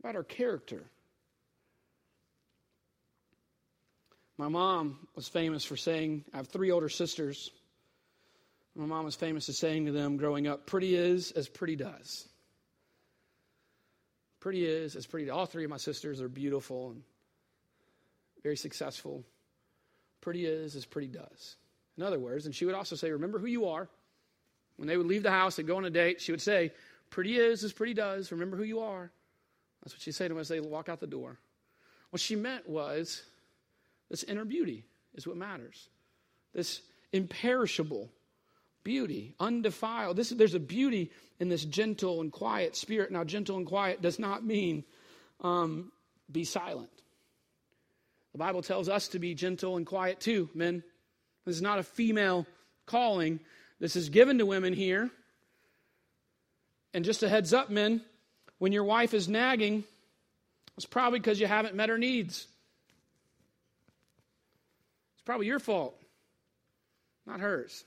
about 0.00 0.14
her 0.14 0.24
character. 0.24 0.84
My 4.38 4.48
mom 4.48 5.06
was 5.14 5.28
famous 5.28 5.66
for 5.66 5.76
saying, 5.76 6.24
I 6.32 6.38
have 6.38 6.48
three 6.48 6.70
older 6.70 6.88
sisters. 6.88 7.50
My 8.74 8.86
mom 8.86 9.04
was 9.04 9.14
famous 9.14 9.44
for 9.44 9.52
saying 9.52 9.84
to 9.84 9.92
them 9.92 10.16
growing 10.16 10.46
up, 10.46 10.64
pretty 10.64 10.94
is 10.94 11.32
as 11.32 11.46
pretty 11.46 11.76
does. 11.76 12.26
Pretty 14.40 14.64
is 14.64 14.96
as 14.96 15.06
pretty. 15.06 15.28
All 15.30 15.46
three 15.46 15.64
of 15.64 15.70
my 15.70 15.76
sisters 15.76 16.20
are 16.20 16.28
beautiful 16.28 16.90
and 16.90 17.02
very 18.42 18.56
successful. 18.56 19.22
Pretty 20.20 20.46
is 20.46 20.74
as 20.76 20.86
pretty 20.86 21.08
does. 21.08 21.56
In 21.96 22.02
other 22.02 22.18
words, 22.18 22.46
and 22.46 22.54
she 22.54 22.64
would 22.64 22.74
also 22.74 22.96
say, 22.96 23.10
Remember 23.10 23.38
who 23.38 23.46
you 23.46 23.68
are. 23.68 23.88
When 24.76 24.88
they 24.88 24.96
would 24.96 25.06
leave 25.06 25.22
the 25.22 25.30
house 25.30 25.58
and 25.58 25.68
go 25.68 25.76
on 25.76 25.84
a 25.84 25.90
date, 25.90 26.22
she 26.22 26.32
would 26.32 26.40
say, 26.40 26.72
Pretty 27.10 27.36
is 27.36 27.64
as 27.64 27.72
pretty 27.72 27.92
does. 27.92 28.32
Remember 28.32 28.56
who 28.56 28.62
you 28.62 28.80
are. 28.80 29.10
That's 29.82 29.94
what 29.94 30.00
she'd 30.00 30.12
say 30.12 30.26
to 30.26 30.34
them 30.34 30.40
as 30.40 30.48
they 30.48 30.60
walk 30.60 30.88
out 30.88 31.00
the 31.00 31.06
door. 31.06 31.38
What 32.10 32.20
she 32.20 32.36
meant 32.36 32.68
was 32.68 33.22
this 34.10 34.22
inner 34.24 34.44
beauty 34.44 34.84
is 35.14 35.26
what 35.26 35.36
matters. 35.36 35.88
This 36.54 36.82
imperishable 37.12 38.10
beauty, 38.84 39.34
undefiled. 39.38 40.16
This, 40.16 40.30
there's 40.30 40.54
a 40.54 40.60
beauty 40.60 41.10
in 41.38 41.48
this 41.48 41.64
gentle 41.64 42.20
and 42.20 42.32
quiet 42.32 42.76
spirit. 42.76 43.10
Now, 43.10 43.24
gentle 43.24 43.56
and 43.56 43.66
quiet 43.66 44.02
does 44.02 44.18
not 44.18 44.44
mean 44.44 44.84
um, 45.40 45.92
be 46.30 46.44
silent. 46.44 46.90
The 48.32 48.38
Bible 48.38 48.62
tells 48.62 48.88
us 48.88 49.08
to 49.08 49.18
be 49.18 49.34
gentle 49.34 49.76
and 49.76 49.86
quiet 49.86 50.20
too, 50.20 50.48
men. 50.54 50.82
This 51.44 51.56
is 51.56 51.62
not 51.62 51.78
a 51.78 51.82
female 51.82 52.46
calling. 52.86 53.40
This 53.80 53.96
is 53.96 54.08
given 54.08 54.38
to 54.38 54.46
women 54.46 54.72
here. 54.72 55.10
And 56.92 57.04
just 57.04 57.22
a 57.22 57.28
heads 57.28 57.52
up, 57.52 57.70
men, 57.70 58.02
when 58.58 58.72
your 58.72 58.84
wife 58.84 59.14
is 59.14 59.28
nagging, 59.28 59.84
it's 60.76 60.86
probably 60.86 61.18
because 61.18 61.40
you 61.40 61.46
haven't 61.46 61.74
met 61.74 61.88
her 61.88 61.98
needs. 61.98 62.46
It's 65.14 65.22
probably 65.24 65.46
your 65.46 65.58
fault, 65.58 65.96
not 67.26 67.40
hers. 67.40 67.84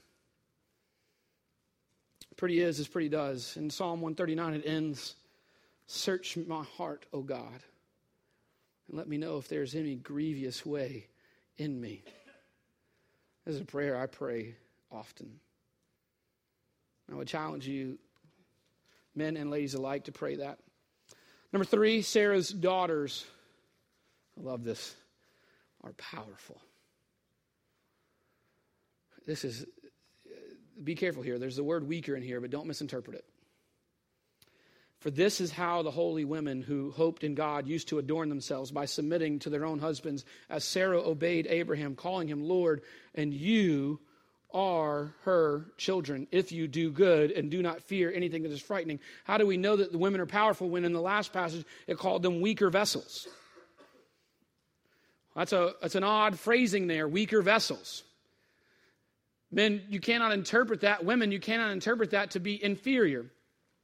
Pretty 2.43 2.59
is 2.59 2.77
as 2.81 2.89
pretty 2.89 3.07
does. 3.07 3.55
In 3.55 3.69
Psalm 3.69 4.01
139, 4.01 4.55
it 4.55 4.63
ends 4.65 5.15
Search 5.87 6.35
my 6.35 6.65
heart, 6.75 7.05
O 7.13 7.21
God, 7.21 7.63
and 8.89 8.97
let 8.97 9.07
me 9.07 9.17
know 9.17 9.37
if 9.37 9.47
there's 9.47 9.75
any 9.75 9.95
grievous 9.95 10.65
way 10.65 11.07
in 11.57 11.79
me. 11.79 12.03
This 13.45 13.55
is 13.55 13.61
a 13.61 13.63
prayer 13.63 13.97
I 13.97 14.07
pray 14.07 14.55
often. 14.91 15.39
I 17.09 17.15
would 17.15 17.29
challenge 17.29 17.65
you, 17.65 17.97
men 19.15 19.37
and 19.37 19.49
ladies 19.49 19.73
alike, 19.73 20.03
to 20.03 20.11
pray 20.11 20.35
that. 20.35 20.59
Number 21.53 21.63
three, 21.63 22.01
Sarah's 22.01 22.49
daughters, 22.49 23.25
I 24.37 24.43
love 24.43 24.65
this, 24.65 24.93
are 25.81 25.93
powerful. 25.93 26.59
This 29.25 29.45
is, 29.45 29.65
be 30.81 30.95
careful 30.95 31.23
here. 31.23 31.37
There's 31.37 31.55
the 31.55 31.63
word 31.63 31.87
weaker 31.87 32.15
in 32.15 32.23
here, 32.23 32.39
but 32.39 32.49
don't 32.49 32.67
misinterpret 32.67 33.17
it. 33.17 33.25
For 34.99 35.11
this 35.11 35.41
is 35.41 35.51
how 35.51 35.81
the 35.81 35.91
holy 35.91 36.23
women 36.23 36.61
who 36.61 36.91
hoped 36.91 37.25
in 37.25 37.35
God 37.35 37.67
used 37.67 37.89
to 37.89 37.99
adorn 37.99 38.29
themselves 38.29 38.71
by 38.71 38.85
submitting 38.85 39.39
to 39.39 39.49
their 39.49 39.65
own 39.65 39.79
husbands, 39.79 40.23
as 40.49 40.63
Sarah 40.63 41.01
obeyed 41.01 41.45
Abraham, 41.47 41.95
calling 41.95 42.29
him 42.29 42.47
Lord, 42.47 42.83
and 43.13 43.33
you 43.33 43.99
are 44.53 45.13
her 45.23 45.65
children 45.77 46.27
if 46.31 46.53
you 46.53 46.67
do 46.67 46.89
good 46.89 47.31
and 47.31 47.51
do 47.51 47.61
not 47.61 47.81
fear 47.81 48.13
anything 48.13 48.43
that 48.43 48.51
is 48.53 48.61
frightening. 48.61 48.99
How 49.25 49.37
do 49.37 49.45
we 49.45 49.57
know 49.57 49.75
that 49.75 49.91
the 49.91 49.97
women 49.97 50.21
are 50.21 50.25
powerful 50.25 50.69
when 50.69 50.85
in 50.85 50.93
the 50.93 51.01
last 51.01 51.33
passage 51.33 51.65
it 51.87 51.97
called 51.97 52.23
them 52.23 52.39
weaker 52.39 52.69
vessels? 52.69 53.27
That's, 55.35 55.51
a, 55.51 55.73
that's 55.81 55.95
an 55.95 56.03
odd 56.03 56.39
phrasing 56.39 56.87
there, 56.87 57.07
weaker 57.07 57.41
vessels. 57.41 58.03
Men, 59.53 59.83
you 59.87 59.99
cannot 59.99 60.31
interpret 60.31 60.81
that. 60.81 61.05
Women, 61.05 61.31
you 61.31 61.39
cannot 61.39 61.71
interpret 61.71 62.11
that 62.11 62.31
to 62.31 62.39
be 62.39 62.61
inferior. 62.61 63.27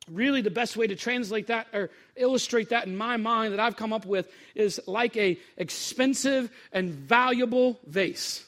Really, 0.09 0.41
the 0.41 0.49
best 0.49 0.75
way 0.75 0.87
to 0.87 0.95
translate 0.95 1.47
that 1.47 1.67
or 1.71 1.91
illustrate 2.15 2.69
that 2.69 2.87
in 2.87 2.97
my 2.97 3.17
mind 3.17 3.53
that 3.53 3.59
I've 3.59 3.75
come 3.75 3.93
up 3.93 4.07
with 4.07 4.27
is 4.55 4.81
like 4.87 5.15
a 5.15 5.37
expensive 5.57 6.49
and 6.71 6.91
valuable 6.91 7.79
vase 7.85 8.43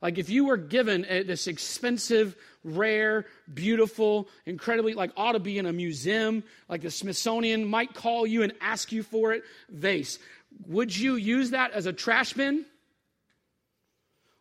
Like 0.00 0.18
if 0.18 0.30
you 0.30 0.44
were 0.44 0.56
given 0.56 1.04
a, 1.08 1.24
this 1.24 1.48
expensive, 1.48 2.36
rare, 2.62 3.26
beautiful, 3.52 4.28
incredibly, 4.46 4.94
like 4.94 5.10
ought 5.16 5.32
to 5.32 5.40
be 5.40 5.58
in 5.58 5.66
a 5.66 5.72
museum, 5.72 6.44
like 6.68 6.82
the 6.82 6.90
Smithsonian 6.92 7.64
might 7.64 7.92
call 7.92 8.24
you 8.24 8.44
and 8.44 8.52
ask 8.60 8.92
you 8.92 9.02
for 9.02 9.32
it, 9.32 9.42
vase, 9.68 10.20
would 10.68 10.96
you 10.96 11.16
use 11.16 11.50
that 11.50 11.72
as 11.72 11.86
a 11.86 11.92
trash 11.92 12.34
bin? 12.34 12.64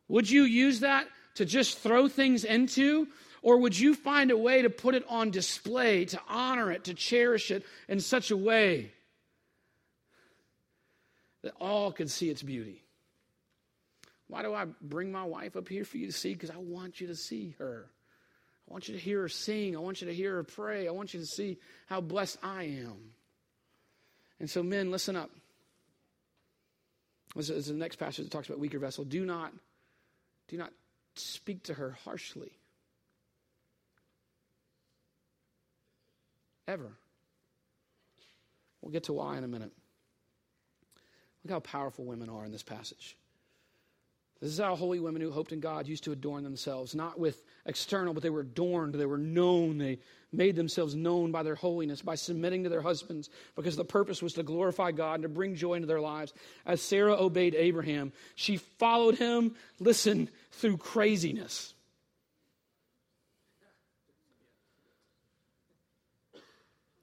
Would 0.07 0.29
you 0.29 0.43
use 0.43 0.81
that 0.81 1.07
to 1.41 1.45
just 1.45 1.79
throw 1.79 2.07
things 2.07 2.45
into? 2.45 3.07
Or 3.41 3.57
would 3.57 3.77
you 3.77 3.95
find 3.95 4.29
a 4.29 4.37
way 4.37 4.61
to 4.61 4.69
put 4.69 4.93
it 4.93 5.03
on 5.09 5.31
display, 5.31 6.05
to 6.05 6.19
honor 6.29 6.71
it, 6.71 6.83
to 6.83 6.93
cherish 6.93 7.49
it 7.49 7.65
in 7.89 7.99
such 7.99 8.29
a 8.29 8.37
way 8.37 8.91
that 11.41 11.53
all 11.59 11.91
could 11.91 12.11
see 12.11 12.29
its 12.29 12.43
beauty? 12.43 12.83
Why 14.27 14.43
do 14.43 14.53
I 14.53 14.65
bring 14.81 15.11
my 15.11 15.23
wife 15.23 15.57
up 15.57 15.67
here 15.67 15.83
for 15.83 15.97
you 15.97 16.05
to 16.05 16.13
see? 16.13 16.33
Because 16.33 16.51
I 16.51 16.57
want 16.57 17.01
you 17.01 17.07
to 17.07 17.15
see 17.15 17.55
her. 17.57 17.87
I 18.69 18.71
want 18.71 18.87
you 18.87 18.93
to 18.93 18.99
hear 18.99 19.21
her 19.21 19.29
sing. 19.29 19.75
I 19.75 19.79
want 19.79 20.01
you 20.01 20.07
to 20.07 20.13
hear 20.13 20.35
her 20.35 20.43
pray. 20.43 20.87
I 20.87 20.91
want 20.91 21.15
you 21.15 21.19
to 21.19 21.25
see 21.25 21.57
how 21.87 21.99
blessed 21.99 22.37
I 22.43 22.63
am. 22.63 23.11
And 24.39 24.47
so, 24.47 24.61
men, 24.61 24.91
listen 24.91 25.15
up. 25.15 25.31
This 27.35 27.49
is 27.49 27.67
the 27.67 27.73
next 27.73 27.95
passage 27.95 28.25
that 28.25 28.31
talks 28.31 28.47
about 28.47 28.59
weaker 28.59 28.79
vessel. 28.79 29.03
Do 29.03 29.25
not, 29.25 29.51
do 30.47 30.57
not 30.57 30.71
speak 31.15 31.63
to 31.63 31.73
her 31.73 31.91
harshly. 32.03 32.51
Ever. 36.67 36.91
We'll 38.81 38.91
get 38.91 39.03
to 39.05 39.13
why 39.13 39.37
in 39.37 39.43
a 39.43 39.47
minute. 39.47 39.71
Look 41.43 41.51
how 41.51 41.59
powerful 41.59 42.05
women 42.05 42.29
are 42.29 42.45
in 42.45 42.51
this 42.51 42.63
passage. 42.63 43.17
This 44.41 44.53
is 44.53 44.59
how 44.59 44.75
holy 44.75 44.99
women 44.99 45.21
who 45.21 45.29
hoped 45.29 45.51
in 45.51 45.59
God 45.59 45.87
used 45.87 46.03
to 46.05 46.11
adorn 46.11 46.43
themselves, 46.43 46.95
not 46.95 47.19
with 47.19 47.43
external, 47.67 48.11
but 48.15 48.23
they 48.23 48.31
were 48.31 48.41
adorned, 48.41 48.95
they 48.95 49.05
were 49.05 49.19
known, 49.19 49.77
they 49.77 49.99
made 50.31 50.55
themselves 50.55 50.95
known 50.95 51.31
by 51.31 51.43
their 51.43 51.53
holiness, 51.53 52.01
by 52.01 52.15
submitting 52.15 52.63
to 52.63 52.69
their 52.69 52.81
husbands, 52.81 53.29
because 53.55 53.75
the 53.75 53.85
purpose 53.85 54.19
was 54.19 54.33
to 54.33 54.41
glorify 54.41 54.91
God 54.91 55.15
and 55.15 55.23
to 55.23 55.29
bring 55.29 55.53
joy 55.53 55.75
into 55.75 55.85
their 55.85 56.01
lives. 56.01 56.33
As 56.65 56.81
Sarah 56.81 57.15
obeyed 57.15 57.53
Abraham, 57.53 58.13
she 58.33 58.57
followed 58.57 59.19
him, 59.19 59.53
listen, 59.79 60.27
through 60.51 60.77
craziness. 60.77 61.75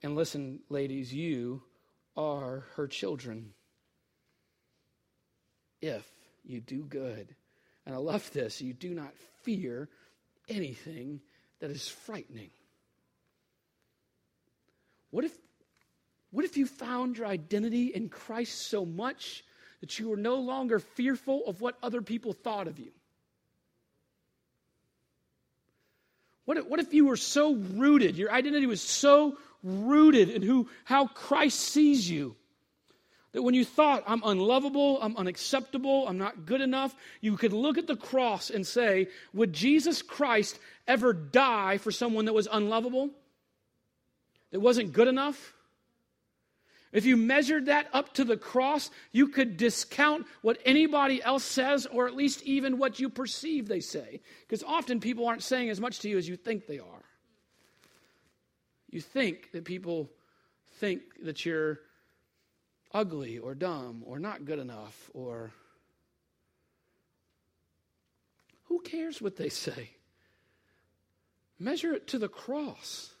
And 0.03 0.15
listen, 0.15 0.59
ladies, 0.67 1.13
you 1.13 1.61
are 2.17 2.65
her 2.75 2.87
children. 2.87 3.53
If 5.81 6.05
you 6.49 6.59
do 6.59 6.83
good. 6.83 7.35
And 7.85 7.95
I 7.95 7.97
love 7.99 8.31
this 8.33 8.61
you 8.61 8.73
do 8.73 8.93
not 8.93 9.13
fear 9.43 9.87
anything 10.47 11.21
that 11.59 11.69
is 11.69 11.87
frightening. 11.87 12.49
What 15.11 15.25
if, 15.25 15.31
what 16.31 16.45
if 16.45 16.57
you 16.57 16.65
found 16.65 17.17
your 17.17 17.27
identity 17.27 17.87
in 17.87 18.09
Christ 18.09 18.69
so 18.69 18.85
much 18.85 19.43
that 19.81 19.97
you 19.97 20.09
were 20.09 20.17
no 20.17 20.35
longer 20.35 20.79
fearful 20.79 21.45
of 21.47 21.61
what 21.61 21.77
other 21.81 22.01
people 22.01 22.33
thought 22.33 22.67
of 22.67 22.79
you? 22.79 22.91
What 26.45 26.57
if, 26.57 26.65
what 26.65 26.79
if 26.79 26.93
you 26.93 27.05
were 27.05 27.17
so 27.17 27.55
rooted, 27.55 28.17
your 28.17 28.31
identity 28.31 28.65
was 28.65 28.81
so 28.81 29.37
rooted 29.63 30.29
in 30.29 30.41
who, 30.41 30.67
how 30.83 31.07
Christ 31.07 31.59
sees 31.59 32.09
you, 32.09 32.35
that 33.31 33.43
when 33.43 33.53
you 33.53 33.63
thought, 33.63 34.03
I'm 34.07 34.23
unlovable, 34.25 35.01
I'm 35.01 35.15
unacceptable, 35.15 36.07
I'm 36.07 36.17
not 36.17 36.45
good 36.45 36.61
enough, 36.61 36.95
you 37.21 37.37
could 37.37 37.53
look 37.53 37.77
at 37.77 37.87
the 37.87 37.95
cross 37.95 38.49
and 38.49 38.65
say, 38.65 39.07
Would 39.33 39.53
Jesus 39.53 40.01
Christ 40.01 40.59
ever 40.87 41.13
die 41.13 41.77
for 41.77 41.91
someone 41.91 42.25
that 42.25 42.33
was 42.33 42.47
unlovable? 42.51 43.11
That 44.51 44.59
wasn't 44.59 44.93
good 44.93 45.07
enough? 45.07 45.53
If 46.91 47.05
you 47.05 47.17
measured 47.17 47.67
that 47.67 47.87
up 47.93 48.15
to 48.15 48.23
the 48.23 48.37
cross, 48.37 48.89
you 49.11 49.27
could 49.27 49.57
discount 49.57 50.25
what 50.41 50.57
anybody 50.65 51.21
else 51.21 51.43
says, 51.43 51.85
or 51.85 52.07
at 52.07 52.15
least 52.15 52.41
even 52.43 52.79
what 52.79 52.99
you 52.99 53.09
perceive 53.09 53.67
they 53.67 53.79
say. 53.79 54.21
Because 54.41 54.63
often 54.63 54.99
people 54.99 55.27
aren't 55.27 55.43
saying 55.43 55.69
as 55.69 55.79
much 55.79 55.99
to 55.99 56.09
you 56.09 56.17
as 56.17 56.27
you 56.27 56.35
think 56.35 56.65
they 56.65 56.79
are. 56.79 57.03
You 58.89 59.01
think 59.01 59.51
that 59.51 59.65
people 59.65 60.09
think 60.79 61.01
that 61.21 61.45
you're 61.45 61.79
ugly 62.91 63.37
or 63.37 63.53
dumb 63.55 64.03
or 64.05 64.19
not 64.19 64.45
good 64.45 64.59
enough 64.59 65.09
or 65.13 65.51
who 68.65 68.79
cares 68.81 69.21
what 69.21 69.35
they 69.35 69.49
say? 69.49 69.89
Measure 71.59 71.93
it 71.93 72.07
to 72.07 72.19
the 72.19 72.29
cross 72.29 73.11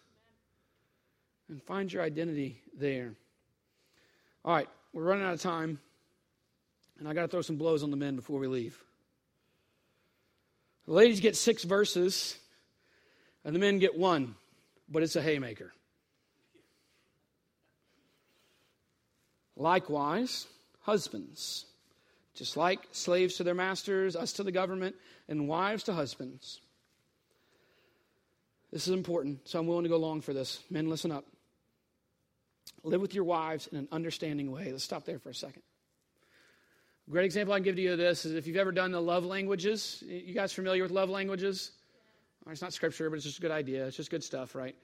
and 1.49 1.61
find 1.63 1.91
your 1.91 2.03
identity 2.03 2.61
there. 2.77 3.13
All 4.45 4.53
right, 4.53 4.69
we're 4.93 5.03
running 5.03 5.25
out 5.25 5.33
of 5.33 5.41
time, 5.41 5.79
and 6.99 7.07
I 7.07 7.13
got 7.13 7.23
to 7.23 7.27
throw 7.27 7.41
some 7.41 7.57
blows 7.57 7.83
on 7.83 7.91
the 7.91 7.97
men 7.97 8.15
before 8.15 8.39
we 8.39 8.47
leave. 8.47 8.81
The 10.85 10.93
ladies 10.93 11.19
get 11.19 11.35
six 11.35 11.63
verses, 11.63 12.37
and 13.43 13.53
the 13.53 13.59
men 13.59 13.79
get 13.79 13.97
one, 13.97 14.35
but 14.87 15.03
it's 15.03 15.15
a 15.15 15.21
haymaker. 15.21 15.73
Likewise, 19.59 20.47
husbands, 20.83 21.65
just 22.33 22.55
like 22.55 22.79
slaves 22.93 23.35
to 23.35 23.43
their 23.43 23.53
masters, 23.53 24.15
us 24.15 24.31
to 24.33 24.43
the 24.43 24.53
government, 24.53 24.95
and 25.27 25.49
wives 25.49 25.83
to 25.83 25.93
husbands. 25.93 26.61
This 28.71 28.87
is 28.87 28.93
important, 28.93 29.39
so 29.43 29.59
I'm 29.59 29.67
willing 29.67 29.83
to 29.83 29.89
go 29.89 29.97
long 29.97 30.21
for 30.21 30.33
this. 30.33 30.63
Men, 30.69 30.89
listen 30.89 31.11
up. 31.11 31.25
Live 32.83 33.01
with 33.01 33.13
your 33.13 33.25
wives 33.25 33.67
in 33.67 33.77
an 33.77 33.89
understanding 33.91 34.49
way. 34.49 34.71
Let's 34.71 34.85
stop 34.85 35.03
there 35.03 35.19
for 35.19 35.29
a 35.29 35.35
second. 35.35 35.63
A 37.09 37.11
great 37.11 37.25
example 37.25 37.53
I 37.53 37.57
can 37.57 37.65
give 37.65 37.75
to 37.75 37.81
you 37.81 37.91
of 37.91 37.97
this 37.97 38.23
is 38.23 38.35
if 38.35 38.47
you've 38.47 38.55
ever 38.55 38.71
done 38.71 38.93
the 38.93 39.01
love 39.01 39.25
languages. 39.25 40.01
You 40.07 40.33
guys 40.33 40.53
familiar 40.53 40.83
with 40.83 40.91
love 40.91 41.09
languages? 41.09 41.71
It's 42.49 42.61
not 42.61 42.71
scripture, 42.71 43.09
but 43.09 43.17
it's 43.17 43.25
just 43.25 43.39
a 43.39 43.41
good 43.41 43.51
idea. 43.51 43.87
It's 43.87 43.97
just 43.97 44.09
good 44.09 44.23
stuff, 44.23 44.55
right? 44.55 44.75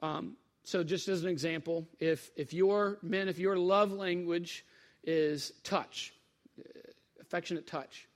Um, 0.00 0.36
so 0.66 0.82
just 0.82 1.06
as 1.06 1.22
an 1.22 1.28
example, 1.28 1.86
if 2.00 2.28
if 2.34 2.52
your 2.52 2.98
men, 3.00 3.28
if 3.28 3.38
your 3.38 3.56
love 3.56 3.92
language 3.92 4.66
is 5.04 5.52
touch, 5.62 6.12
uh, 6.58 6.90
affectionate 7.20 7.68
touch, 7.68 8.08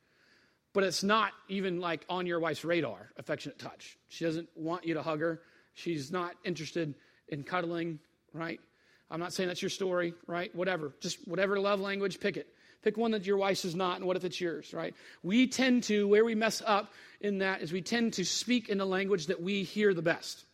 but 0.72 0.82
it's 0.82 1.04
not 1.04 1.30
even 1.48 1.78
like 1.78 2.04
on 2.08 2.26
your 2.26 2.40
wife's 2.40 2.64
radar, 2.64 3.12
affectionate 3.16 3.60
touch. 3.60 3.96
She 4.08 4.24
doesn't 4.24 4.48
want 4.56 4.84
you 4.84 4.94
to 4.94 5.02
hug 5.02 5.20
her. 5.20 5.42
She's 5.74 6.10
not 6.10 6.34
interested 6.44 6.96
in 7.28 7.44
cuddling, 7.44 8.00
right? 8.34 8.58
I'm 9.12 9.20
not 9.20 9.32
saying 9.32 9.46
that's 9.46 9.62
your 9.62 9.70
story, 9.70 10.12
right? 10.26 10.52
Whatever. 10.52 10.92
Just 10.98 11.28
whatever 11.28 11.60
love 11.60 11.78
language, 11.78 12.18
pick 12.18 12.36
it. 12.36 12.48
Pick 12.82 12.96
one 12.96 13.12
that 13.12 13.26
your 13.26 13.36
wife's 13.36 13.64
is 13.64 13.76
not, 13.76 13.98
and 13.98 14.06
what 14.06 14.16
if 14.16 14.24
it's 14.24 14.40
yours, 14.40 14.74
right? 14.74 14.92
We 15.22 15.46
tend 15.46 15.84
to, 15.84 16.08
where 16.08 16.24
we 16.24 16.34
mess 16.34 16.64
up 16.66 16.92
in 17.20 17.38
that 17.38 17.62
is 17.62 17.72
we 17.72 17.82
tend 17.82 18.14
to 18.14 18.24
speak 18.24 18.68
in 18.68 18.78
the 18.78 18.86
language 18.86 19.26
that 19.26 19.40
we 19.40 19.62
hear 19.62 19.94
the 19.94 20.02
best. 20.02 20.46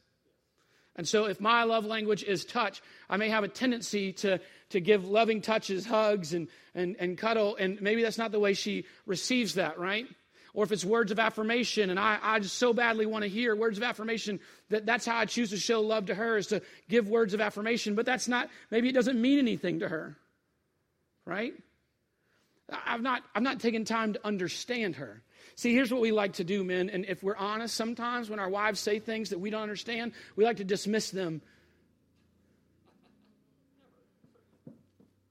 And 0.97 1.07
so, 1.07 1.27
if 1.27 1.41
my 1.41 1.65
love 1.65 1.85
language 1.85 2.25
is 2.25 2.45
touch, 2.45 2.83
I 3.09 3.19
may 3.19 3.29
have 3.29 3.45
a 3.45 3.49
tendency 3.49 4.13
to, 4.15 4.41
to 4.71 4.81
give 4.81 5.05
loving 5.05 5.43
touches, 5.43 5.85
hugs, 5.85 6.33
and, 6.33 6.49
and, 6.75 6.97
and 6.99 7.19
cuddle, 7.19 7.55
and 7.57 7.81
maybe 7.83 8.03
that's 8.03 8.19
not 8.19 8.33
the 8.33 8.41
way 8.41 8.55
she 8.55 8.87
receives 9.05 9.55
that, 9.55 9.79
right? 9.79 10.07
Or 10.55 10.65
if 10.65 10.73
it's 10.73 10.87
words 10.87 11.13
of 11.13 11.19
affirmation, 11.19 11.91
and 11.91 12.01
I, 12.01 12.19
I 12.23 12.41
just 12.41 12.57
so 12.57 12.73
badly 12.73 13.05
want 13.05 13.25
to 13.25 13.29
hear 13.29 13.55
words 13.55 13.77
of 13.77 13.85
affirmation 13.85 14.41
that 14.71 14.87
that's 14.87 15.05
how 15.05 15.19
I 15.19 15.27
choose 15.27 15.51
to 15.51 15.59
show 15.59 15.83
love 15.83 16.07
to 16.07 16.15
her 16.15 16.39
is 16.39 16.47
to 16.47 16.63
give 16.89 17.11
words 17.11 17.35
of 17.35 17.43
affirmation, 17.43 17.95
but 17.95 18.07
that's 18.07 18.27
not, 18.27 18.49
maybe 18.71 18.89
it 18.89 18.93
doesn't 18.93 19.21
mean 19.21 19.39
anything 19.39 19.81
to 19.81 19.89
her, 19.89 20.17
right? 21.27 21.53
I've 22.71 23.03
not, 23.03 23.23
I've 23.35 23.43
not 23.43 23.61
taken 23.61 23.85
time 23.85 24.15
to 24.15 24.27
understand 24.27 24.97
her. 24.97 25.23
See, 25.57 25.73
here's 25.73 25.91
what 25.91 26.03
we 26.03 26.13
like 26.13 26.35
to 26.35 26.45
do, 26.45 26.63
men. 26.63 26.91
And 26.91 27.07
if 27.07 27.23
we're 27.23 27.37
honest, 27.37 27.75
sometimes 27.75 28.29
when 28.29 28.39
our 28.39 28.49
wives 28.49 28.79
say 28.79 28.99
things 28.99 29.31
that 29.31 29.39
we 29.39 29.49
don't 29.49 29.63
understand, 29.63 30.13
we 30.37 30.45
like 30.45 30.59
to 30.59 30.65
dismiss 30.65 31.11
them. 31.11 31.41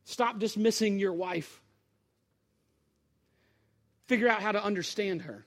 Stop 0.03 0.39
dismissing 0.39 0.97
your 0.97 1.13
wife. 1.13 1.61
Figure 4.07 4.28
out 4.28 4.41
how 4.41 4.51
to 4.51 4.63
understand 4.63 5.23
her. 5.23 5.45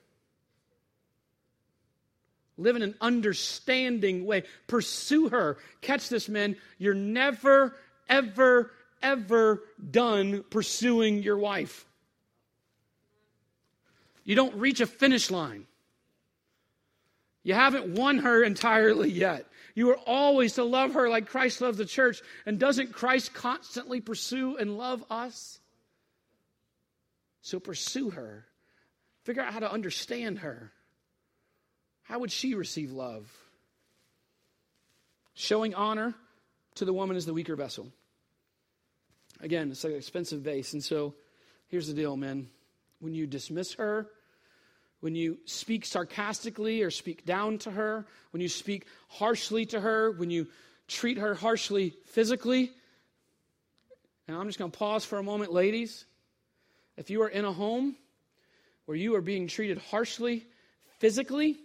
Live 2.57 2.77
in 2.77 2.81
an 2.81 2.95
understanding 3.01 4.25
way. 4.25 4.43
Pursue 4.67 5.29
her. 5.29 5.57
Catch 5.81 6.07
this, 6.09 6.29
men. 6.29 6.55
You're 6.77 6.93
never, 6.93 7.75
ever, 8.07 8.71
ever 9.01 9.63
done 9.91 10.43
pursuing 10.49 11.23
your 11.23 11.37
wife. 11.37 11.85
You 14.29 14.35
don't 14.35 14.53
reach 14.57 14.79
a 14.79 14.85
finish 14.85 15.31
line. 15.31 15.65
You 17.41 17.55
haven't 17.55 17.95
won 17.95 18.19
her 18.19 18.43
entirely 18.43 19.09
yet. 19.09 19.47
You 19.73 19.89
are 19.89 19.97
always 20.05 20.53
to 20.53 20.63
love 20.63 20.93
her 20.93 21.09
like 21.09 21.29
Christ 21.29 21.61
loved 21.61 21.79
the 21.79 21.85
church. 21.85 22.21
And 22.45 22.59
doesn't 22.59 22.93
Christ 22.93 23.33
constantly 23.33 24.01
pursue 24.01 24.55
and 24.57 24.77
love 24.77 25.03
us? 25.09 25.59
So 27.41 27.59
pursue 27.59 28.11
her. 28.11 28.45
Figure 29.23 29.41
out 29.41 29.51
how 29.51 29.61
to 29.61 29.71
understand 29.71 30.37
her. 30.37 30.71
How 32.03 32.19
would 32.19 32.31
she 32.31 32.53
receive 32.53 32.91
love? 32.91 33.35
Showing 35.33 35.73
honor 35.73 36.13
to 36.75 36.85
the 36.85 36.93
woman 36.93 37.17
is 37.17 37.25
the 37.25 37.33
weaker 37.33 37.55
vessel. 37.55 37.91
Again, 39.41 39.71
it's 39.71 39.83
an 39.85 39.95
expensive 39.95 40.41
vase. 40.41 40.73
And 40.73 40.83
so 40.83 41.15
here's 41.69 41.87
the 41.87 41.95
deal, 41.95 42.15
man. 42.15 42.47
When 42.99 43.15
you 43.15 43.25
dismiss 43.25 43.73
her, 43.73 44.07
when 44.99 45.15
you 45.15 45.37
speak 45.45 45.85
sarcastically 45.85 46.81
or 46.83 46.91
speak 46.91 47.25
down 47.25 47.57
to 47.59 47.71
her, 47.71 48.05
when 48.31 48.41
you 48.41 48.49
speak 48.49 48.85
harshly 49.07 49.65
to 49.67 49.79
her, 49.79 50.11
when 50.11 50.29
you 50.29 50.47
treat 50.87 51.17
her 51.17 51.35
harshly 51.35 51.93
physically, 52.05 52.71
and 54.27 54.37
I'm 54.37 54.45
just 54.45 54.59
going 54.59 54.69
to 54.69 54.77
pause 54.77 55.05
for 55.05 55.17
a 55.17 55.23
moment, 55.23 55.51
ladies. 55.51 56.05
If 56.97 57.09
you 57.09 57.23
are 57.23 57.29
in 57.29 57.45
a 57.45 57.51
home 57.51 57.95
where 58.85 58.95
you 58.95 59.15
are 59.15 59.21
being 59.21 59.47
treated 59.47 59.79
harshly 59.79 60.45
physically, 60.99 61.57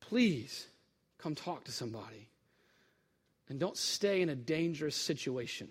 please 0.00 0.66
come 1.18 1.34
talk 1.34 1.64
to 1.64 1.72
somebody. 1.72 2.28
And 3.48 3.60
don't 3.60 3.76
stay 3.76 4.22
in 4.22 4.28
a 4.28 4.34
dangerous 4.34 4.96
situation 4.96 5.70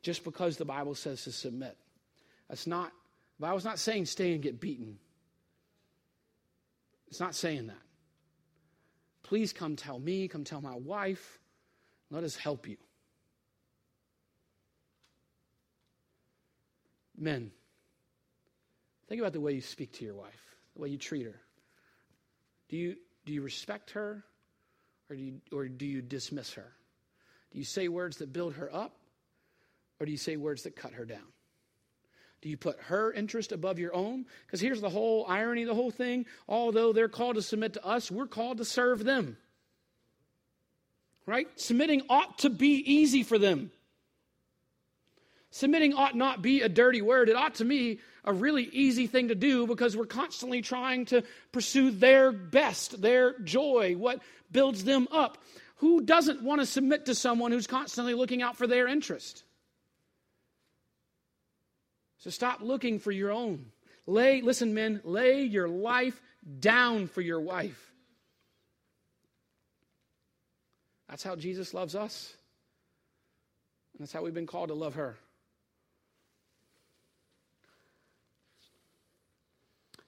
just 0.00 0.24
because 0.24 0.56
the 0.56 0.64
Bible 0.64 0.94
says 0.94 1.24
to 1.24 1.32
submit. 1.32 1.76
That's 2.48 2.66
not, 2.66 2.92
the 3.38 3.46
Bible's 3.46 3.64
not 3.64 3.78
saying 3.78 4.06
stay 4.06 4.32
and 4.32 4.42
get 4.42 4.60
beaten. 4.60 4.98
It's 7.08 7.20
not 7.20 7.34
saying 7.34 7.68
that. 7.68 7.76
Please 9.22 9.52
come 9.52 9.76
tell 9.76 9.98
me, 9.98 10.28
come 10.28 10.44
tell 10.44 10.60
my 10.60 10.74
wife. 10.74 11.38
Let 12.10 12.24
us 12.24 12.34
help 12.34 12.66
you. 12.66 12.76
Men, 17.16 17.50
think 19.08 19.20
about 19.20 19.32
the 19.32 19.40
way 19.40 19.52
you 19.52 19.60
speak 19.60 19.92
to 19.94 20.04
your 20.04 20.14
wife, 20.14 20.56
the 20.74 20.82
way 20.82 20.88
you 20.88 20.98
treat 20.98 21.26
her. 21.26 21.40
Do 22.68 22.76
you, 22.76 22.96
do 23.26 23.32
you 23.32 23.42
respect 23.42 23.90
her 23.90 24.24
or 25.10 25.16
do, 25.16 25.22
you, 25.22 25.40
or 25.52 25.68
do 25.68 25.86
you 25.86 26.00
dismiss 26.00 26.54
her? 26.54 26.72
Do 27.50 27.58
you 27.58 27.64
say 27.64 27.88
words 27.88 28.18
that 28.18 28.32
build 28.32 28.54
her 28.54 28.72
up 28.74 28.96
or 30.00 30.06
do 30.06 30.12
you 30.12 30.18
say 30.18 30.36
words 30.36 30.62
that 30.62 30.76
cut 30.76 30.92
her 30.92 31.04
down? 31.04 31.26
Do 32.40 32.48
you 32.48 32.56
put 32.56 32.78
her 32.82 33.12
interest 33.12 33.50
above 33.52 33.78
your 33.78 33.94
own? 33.94 34.26
Because 34.46 34.60
here's 34.60 34.80
the 34.80 34.90
whole 34.90 35.26
irony, 35.28 35.64
the 35.64 35.74
whole 35.74 35.90
thing. 35.90 36.26
Although 36.48 36.92
they're 36.92 37.08
called 37.08 37.34
to 37.34 37.42
submit 37.42 37.74
to 37.74 37.84
us, 37.84 38.10
we're 38.10 38.28
called 38.28 38.58
to 38.58 38.64
serve 38.64 39.04
them. 39.04 39.36
Right? 41.26 41.48
Submitting 41.56 42.02
ought 42.08 42.38
to 42.40 42.50
be 42.50 42.76
easy 42.76 43.22
for 43.22 43.38
them. 43.38 43.70
Submitting 45.50 45.94
ought 45.94 46.14
not 46.14 46.42
be 46.42 46.60
a 46.60 46.68
dirty 46.68 47.02
word. 47.02 47.28
It 47.28 47.36
ought 47.36 47.56
to 47.56 47.64
be 47.64 48.00
a 48.24 48.32
really 48.32 48.64
easy 48.64 49.06
thing 49.06 49.28
to 49.28 49.34
do 49.34 49.66
because 49.66 49.96
we're 49.96 50.06
constantly 50.06 50.62
trying 50.62 51.06
to 51.06 51.24
pursue 51.52 51.90
their 51.90 52.30
best, 52.30 53.00
their 53.00 53.38
joy, 53.40 53.94
what 53.96 54.20
builds 54.52 54.84
them 54.84 55.08
up. 55.10 55.38
Who 55.76 56.02
doesn't 56.02 56.42
want 56.42 56.60
to 56.60 56.66
submit 56.66 57.06
to 57.06 57.14
someone 57.14 57.50
who's 57.50 57.66
constantly 57.66 58.14
looking 58.14 58.42
out 58.42 58.56
for 58.56 58.66
their 58.66 58.86
interest? 58.86 59.44
So 62.18 62.30
stop 62.30 62.60
looking 62.60 62.98
for 62.98 63.12
your 63.12 63.32
own. 63.32 63.66
Lay, 64.06 64.40
listen, 64.40 64.74
men, 64.74 65.00
lay 65.04 65.42
your 65.42 65.68
life 65.68 66.20
down 66.60 67.06
for 67.06 67.20
your 67.20 67.40
wife. 67.40 67.92
That's 71.08 71.22
how 71.22 71.36
Jesus 71.36 71.72
loves 71.74 71.94
us. 71.94 72.34
And 73.92 74.00
that's 74.00 74.12
how 74.12 74.22
we've 74.22 74.34
been 74.34 74.46
called 74.46 74.68
to 74.68 74.74
love 74.74 74.94
her. 74.94 75.16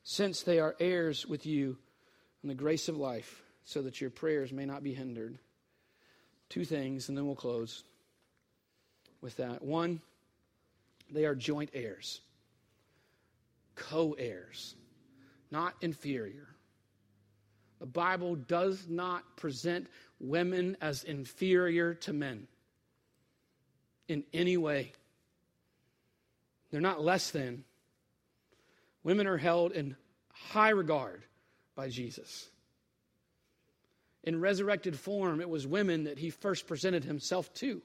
Since 0.03 0.43
they 0.43 0.59
are 0.59 0.75
heirs 0.81 1.27
with 1.27 1.47
you 1.47 1.77
in 2.43 2.49
the 2.49 2.55
grace 2.55 2.89
of 2.89 2.97
life, 2.97 3.43
so 3.65 3.83
that 3.83 4.01
your 4.01 4.11
prayers 4.11 4.53
may 4.53 4.67
not 4.67 4.83
be 4.83 4.93
hindered. 4.93 5.39
Two 6.49 6.65
things, 6.65 7.09
and 7.09 7.17
then 7.17 7.27
we'll 7.27 7.37
close 7.37 7.85
with 9.21 9.37
that. 9.37 9.63
One, 9.63 10.01
they 11.13 11.25
are 11.25 11.35
joint 11.35 11.71
heirs, 11.75 12.21
co 13.75 14.13
heirs, 14.13 14.75
not 15.51 15.75
inferior. 15.81 16.49
The 17.81 17.87
Bible 17.87 18.37
does 18.37 18.87
not 18.89 19.37
present 19.37 19.89
women 20.19 20.77
as 20.83 21.03
inferior 21.03 21.95
to 21.95 22.13
men 22.13 22.47
in 24.07 24.25
any 24.35 24.57
way. 24.57 24.93
They're 26.71 26.81
not 26.81 27.03
less 27.03 27.31
than. 27.31 27.65
Women 29.03 29.27
are 29.27 29.39
held 29.39 29.73
in 29.73 29.97
high 30.33 30.71
regard 30.71 31.23
by 31.75 31.89
Jesus. 31.89 32.49
In 34.23 34.41
resurrected 34.41 34.99
form, 34.99 35.41
it 35.41 35.49
was 35.49 35.67
women 35.67 36.05
that 36.05 36.19
he 36.19 36.29
first 36.29 36.67
presented 36.67 37.05
himself 37.05 37.53
to. 37.55 37.81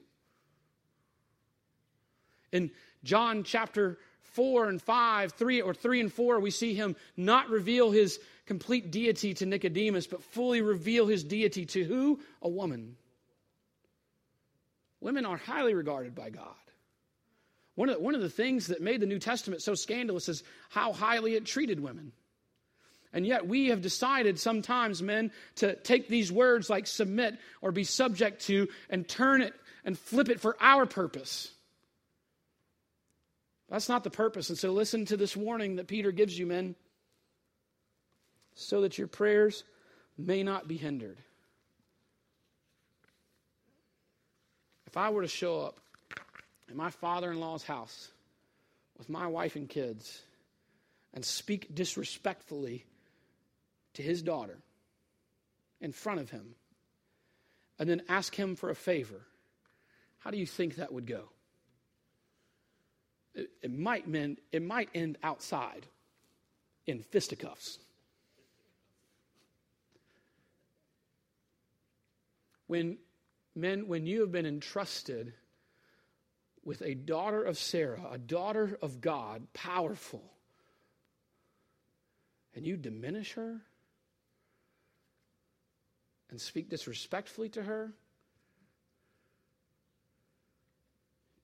In 2.52 2.70
John 3.04 3.44
chapter 3.44 3.98
4 4.36 4.68
and 4.68 4.82
5, 4.82 5.32
3 5.32 5.60
or 5.62 5.74
3 5.74 6.00
and 6.00 6.12
4, 6.12 6.40
we 6.40 6.50
see 6.50 6.74
him 6.74 6.96
not 7.16 7.48
reveal 7.48 7.90
his 7.90 8.20
complete 8.44 8.90
deity 8.90 9.34
to 9.34 9.46
Nicodemus, 9.46 10.06
but 10.06 10.22
fully 10.22 10.60
reveal 10.60 11.06
his 11.06 11.24
deity 11.24 11.64
to 11.66 11.84
who? 11.84 12.20
A 12.42 12.48
woman. 12.48 12.96
Women 15.00 15.26
are 15.26 15.36
highly 15.36 15.74
regarded 15.74 16.14
by 16.14 16.30
God. 16.30 16.54
One 17.76 17.88
of, 17.88 17.96
the, 17.96 18.02
one 18.02 18.14
of 18.14 18.22
the 18.22 18.30
things 18.30 18.68
that 18.68 18.80
made 18.80 19.00
the 19.00 19.06
New 19.06 19.18
Testament 19.18 19.62
so 19.62 19.74
scandalous 19.74 20.28
is 20.28 20.42
how 20.70 20.92
highly 20.92 21.34
it 21.34 21.44
treated 21.44 21.80
women. 21.80 22.12
And 23.12 23.26
yet 23.26 23.46
we 23.46 23.68
have 23.68 23.82
decided 23.82 24.38
sometimes, 24.38 25.02
men, 25.02 25.30
to 25.56 25.74
take 25.76 26.08
these 26.08 26.30
words 26.32 26.68
like 26.68 26.86
submit 26.86 27.38
or 27.62 27.72
be 27.72 27.84
subject 27.84 28.42
to 28.46 28.68
and 28.90 29.06
turn 29.06 29.42
it 29.42 29.54
and 29.84 29.98
flip 29.98 30.28
it 30.28 30.40
for 30.40 30.56
our 30.60 30.86
purpose. 30.86 31.50
That's 33.68 33.88
not 33.88 34.04
the 34.04 34.10
purpose. 34.10 34.48
And 34.48 34.58
so 34.58 34.72
listen 34.72 35.04
to 35.06 35.16
this 35.16 35.36
warning 35.36 35.76
that 35.76 35.88
Peter 35.88 36.12
gives 36.12 36.38
you, 36.38 36.46
men, 36.46 36.76
so 38.54 38.82
that 38.82 38.96
your 38.96 39.08
prayers 39.08 39.64
may 40.16 40.42
not 40.42 40.68
be 40.68 40.76
hindered. 40.76 41.18
If 44.86 44.96
I 44.96 45.10
were 45.10 45.22
to 45.22 45.28
show 45.28 45.60
up 45.60 45.80
in 46.70 46.76
my 46.76 46.90
father 46.90 47.30
in 47.30 47.40
law's 47.40 47.64
house 47.64 48.10
with 48.96 49.08
my 49.08 49.26
wife 49.26 49.56
and 49.56 49.68
kids 49.68 50.22
and 51.12 51.24
speak 51.24 51.74
disrespectfully 51.74 52.86
to 53.94 54.02
his 54.02 54.22
daughter 54.22 54.58
in 55.80 55.92
front 55.92 56.20
of 56.20 56.30
him 56.30 56.54
and 57.78 57.90
then 57.90 58.02
ask 58.08 58.34
him 58.34 58.56
for 58.56 58.70
a 58.70 58.74
favor, 58.74 59.26
how 60.18 60.30
do 60.30 60.38
you 60.38 60.46
think 60.46 60.76
that 60.76 60.92
would 60.92 61.06
go? 61.06 61.28
It, 63.36 63.50
it 63.62 63.70
might 63.70 64.12
end, 64.12 64.38
it 64.50 64.62
might 64.62 64.88
end 64.94 65.18
outside 65.22 65.86
in 66.86 67.02
fisticuffs. 67.02 67.78
When 72.66 72.96
men, 73.54 73.86
when 73.86 74.06
you 74.06 74.22
have 74.22 74.32
been 74.32 74.46
entrusted 74.46 75.34
with 76.64 76.82
a 76.82 76.94
daughter 76.94 77.42
of 77.44 77.58
Sarah, 77.58 78.08
a 78.10 78.18
daughter 78.18 78.78
of 78.82 79.00
God, 79.00 79.46
powerful, 79.52 80.32
and 82.54 82.66
you 82.66 82.76
diminish 82.76 83.34
her 83.34 83.60
and 86.30 86.40
speak 86.40 86.70
disrespectfully 86.70 87.50
to 87.50 87.62
her, 87.62 87.92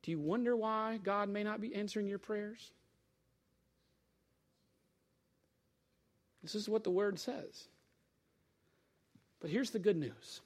do 0.03 0.11
you 0.11 0.19
wonder 0.19 0.57
why 0.57 0.99
God 1.03 1.29
may 1.29 1.45
not 1.45 1.61
be 1.61 1.75
answering 1.75 2.09
your 2.09 2.19
prayers? 2.19 2.73
This 6.43 6.55
is 6.55 6.69
what 6.69 6.83
the 6.83 6.91
word 6.91 7.19
says. 7.19 7.69
But 9.41 9.51
here's 9.51 9.71
the 9.71 9.79
good 9.79 9.97
news. 9.97 10.41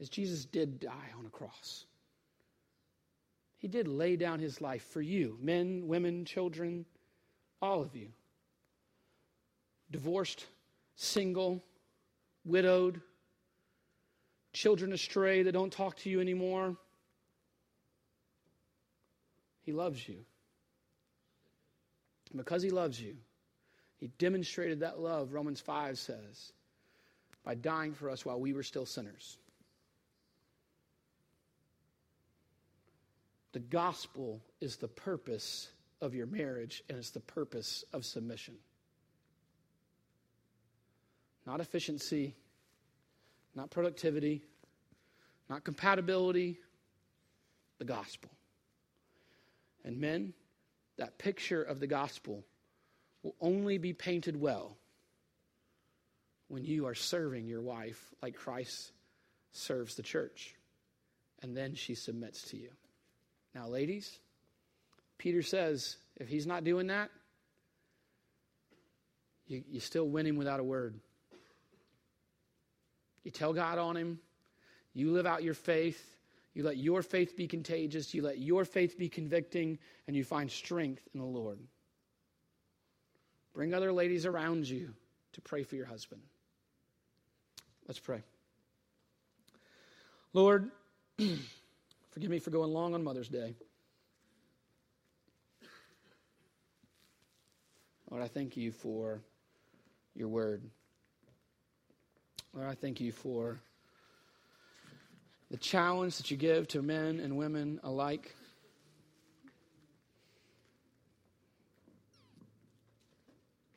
As 0.00 0.08
Jesus 0.08 0.44
did 0.44 0.78
die 0.78 1.12
on 1.18 1.26
a 1.26 1.30
cross. 1.30 1.86
He 3.58 3.68
did 3.68 3.88
lay 3.88 4.16
down 4.16 4.38
his 4.38 4.60
life 4.60 4.84
for 4.90 5.00
you, 5.00 5.38
men, 5.40 5.88
women, 5.88 6.24
children, 6.24 6.84
all 7.62 7.80
of 7.80 7.96
you. 7.96 8.08
Divorced, 9.90 10.46
single, 10.94 11.64
widowed, 12.44 13.00
children 14.52 14.92
astray 14.92 15.42
that 15.42 15.52
don't 15.52 15.72
talk 15.72 15.96
to 15.96 16.10
you 16.10 16.20
anymore. 16.20 16.76
He 19.66 19.72
loves 19.72 20.08
you. 20.08 20.18
And 22.30 22.38
because 22.38 22.62
he 22.62 22.70
loves 22.70 23.00
you, 23.00 23.16
he 23.98 24.06
demonstrated 24.18 24.80
that 24.80 25.00
love, 25.00 25.32
Romans 25.32 25.60
5 25.60 25.98
says, 25.98 26.52
by 27.44 27.56
dying 27.56 27.92
for 27.92 28.08
us 28.08 28.24
while 28.24 28.38
we 28.38 28.52
were 28.52 28.62
still 28.62 28.86
sinners. 28.86 29.38
The 33.52 33.58
gospel 33.58 34.40
is 34.60 34.76
the 34.76 34.88
purpose 34.88 35.68
of 36.00 36.14
your 36.14 36.26
marriage, 36.26 36.84
and 36.88 36.98
it's 36.98 37.10
the 37.10 37.20
purpose 37.20 37.84
of 37.92 38.04
submission. 38.04 38.54
Not 41.44 41.60
efficiency, 41.60 42.34
not 43.54 43.70
productivity, 43.70 44.42
not 45.48 45.64
compatibility, 45.64 46.58
the 47.78 47.84
gospel. 47.84 48.30
And 49.86 50.00
men, 50.00 50.34
that 50.98 51.16
picture 51.16 51.62
of 51.62 51.80
the 51.80 51.86
gospel 51.86 52.44
will 53.22 53.36
only 53.40 53.78
be 53.78 53.92
painted 53.92 54.38
well 54.38 54.76
when 56.48 56.64
you 56.64 56.86
are 56.86 56.94
serving 56.94 57.46
your 57.46 57.62
wife 57.62 58.12
like 58.20 58.34
Christ 58.34 58.92
serves 59.52 59.94
the 59.94 60.02
church. 60.02 60.54
And 61.40 61.56
then 61.56 61.74
she 61.74 61.94
submits 61.94 62.42
to 62.50 62.56
you. 62.56 62.70
Now, 63.54 63.68
ladies, 63.68 64.18
Peter 65.18 65.42
says 65.42 65.96
if 66.16 66.28
he's 66.28 66.46
not 66.46 66.64
doing 66.64 66.88
that, 66.88 67.10
you, 69.46 69.62
you 69.68 69.80
still 69.80 70.08
win 70.08 70.26
him 70.26 70.36
without 70.36 70.58
a 70.58 70.64
word. 70.64 70.98
You 73.22 73.30
tell 73.30 73.52
God 73.52 73.78
on 73.78 73.96
him, 73.96 74.18
you 74.94 75.12
live 75.12 75.26
out 75.26 75.42
your 75.42 75.54
faith, 75.54 76.15
you 76.56 76.62
let 76.62 76.78
your 76.78 77.02
faith 77.02 77.36
be 77.36 77.46
contagious, 77.46 78.14
you 78.14 78.22
let 78.22 78.38
your 78.38 78.64
faith 78.64 78.98
be 78.98 79.10
convicting, 79.10 79.78
and 80.06 80.16
you 80.16 80.24
find 80.24 80.50
strength 80.50 81.06
in 81.12 81.20
the 81.20 81.26
Lord. 81.26 81.58
Bring 83.52 83.74
other 83.74 83.92
ladies 83.92 84.24
around 84.24 84.66
you 84.66 84.94
to 85.34 85.40
pray 85.42 85.64
for 85.64 85.76
your 85.76 85.84
husband. 85.84 86.22
Let's 87.86 87.98
pray. 87.98 88.22
Lord, 90.32 90.70
forgive 91.18 92.30
me 92.30 92.38
for 92.38 92.48
going 92.48 92.72
long 92.72 92.94
on 92.94 93.04
Mother's 93.04 93.28
Day. 93.28 93.54
Lord, 98.10 98.22
I 98.22 98.28
thank 98.28 98.56
you 98.56 98.72
for 98.72 99.20
your 100.14 100.28
word. 100.28 100.62
Lord, 102.54 102.66
I 102.66 102.74
thank 102.74 102.98
you 102.98 103.12
for 103.12 103.60
the 105.56 105.62
challenge 105.62 106.18
that 106.18 106.30
you 106.30 106.36
give 106.36 106.68
to 106.68 106.82
men 106.82 107.18
and 107.18 107.34
women 107.34 107.80
alike. 107.82 108.34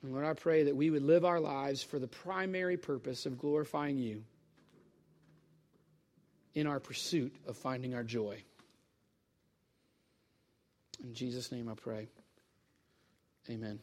And 0.04 0.12
Lord, 0.12 0.26
I 0.26 0.34
pray 0.34 0.64
that 0.64 0.76
we 0.76 0.90
would 0.90 1.04
live 1.04 1.24
our 1.24 1.40
lives 1.40 1.82
for 1.82 1.98
the 1.98 2.08
primary 2.08 2.76
purpose 2.76 3.26
of 3.26 3.38
glorifying 3.38 3.98
you 3.98 4.26
in 6.54 6.68
our 6.68 6.82
pursuit 6.82 7.34
of 7.48 7.56
finding 7.56 7.96
our 7.96 8.04
joy. 8.04 8.44
In 11.02 11.14
Jesus' 11.14 11.50
name 11.50 11.70
I 11.70 11.76
pray. 11.76 12.10
Amen. 13.50 13.80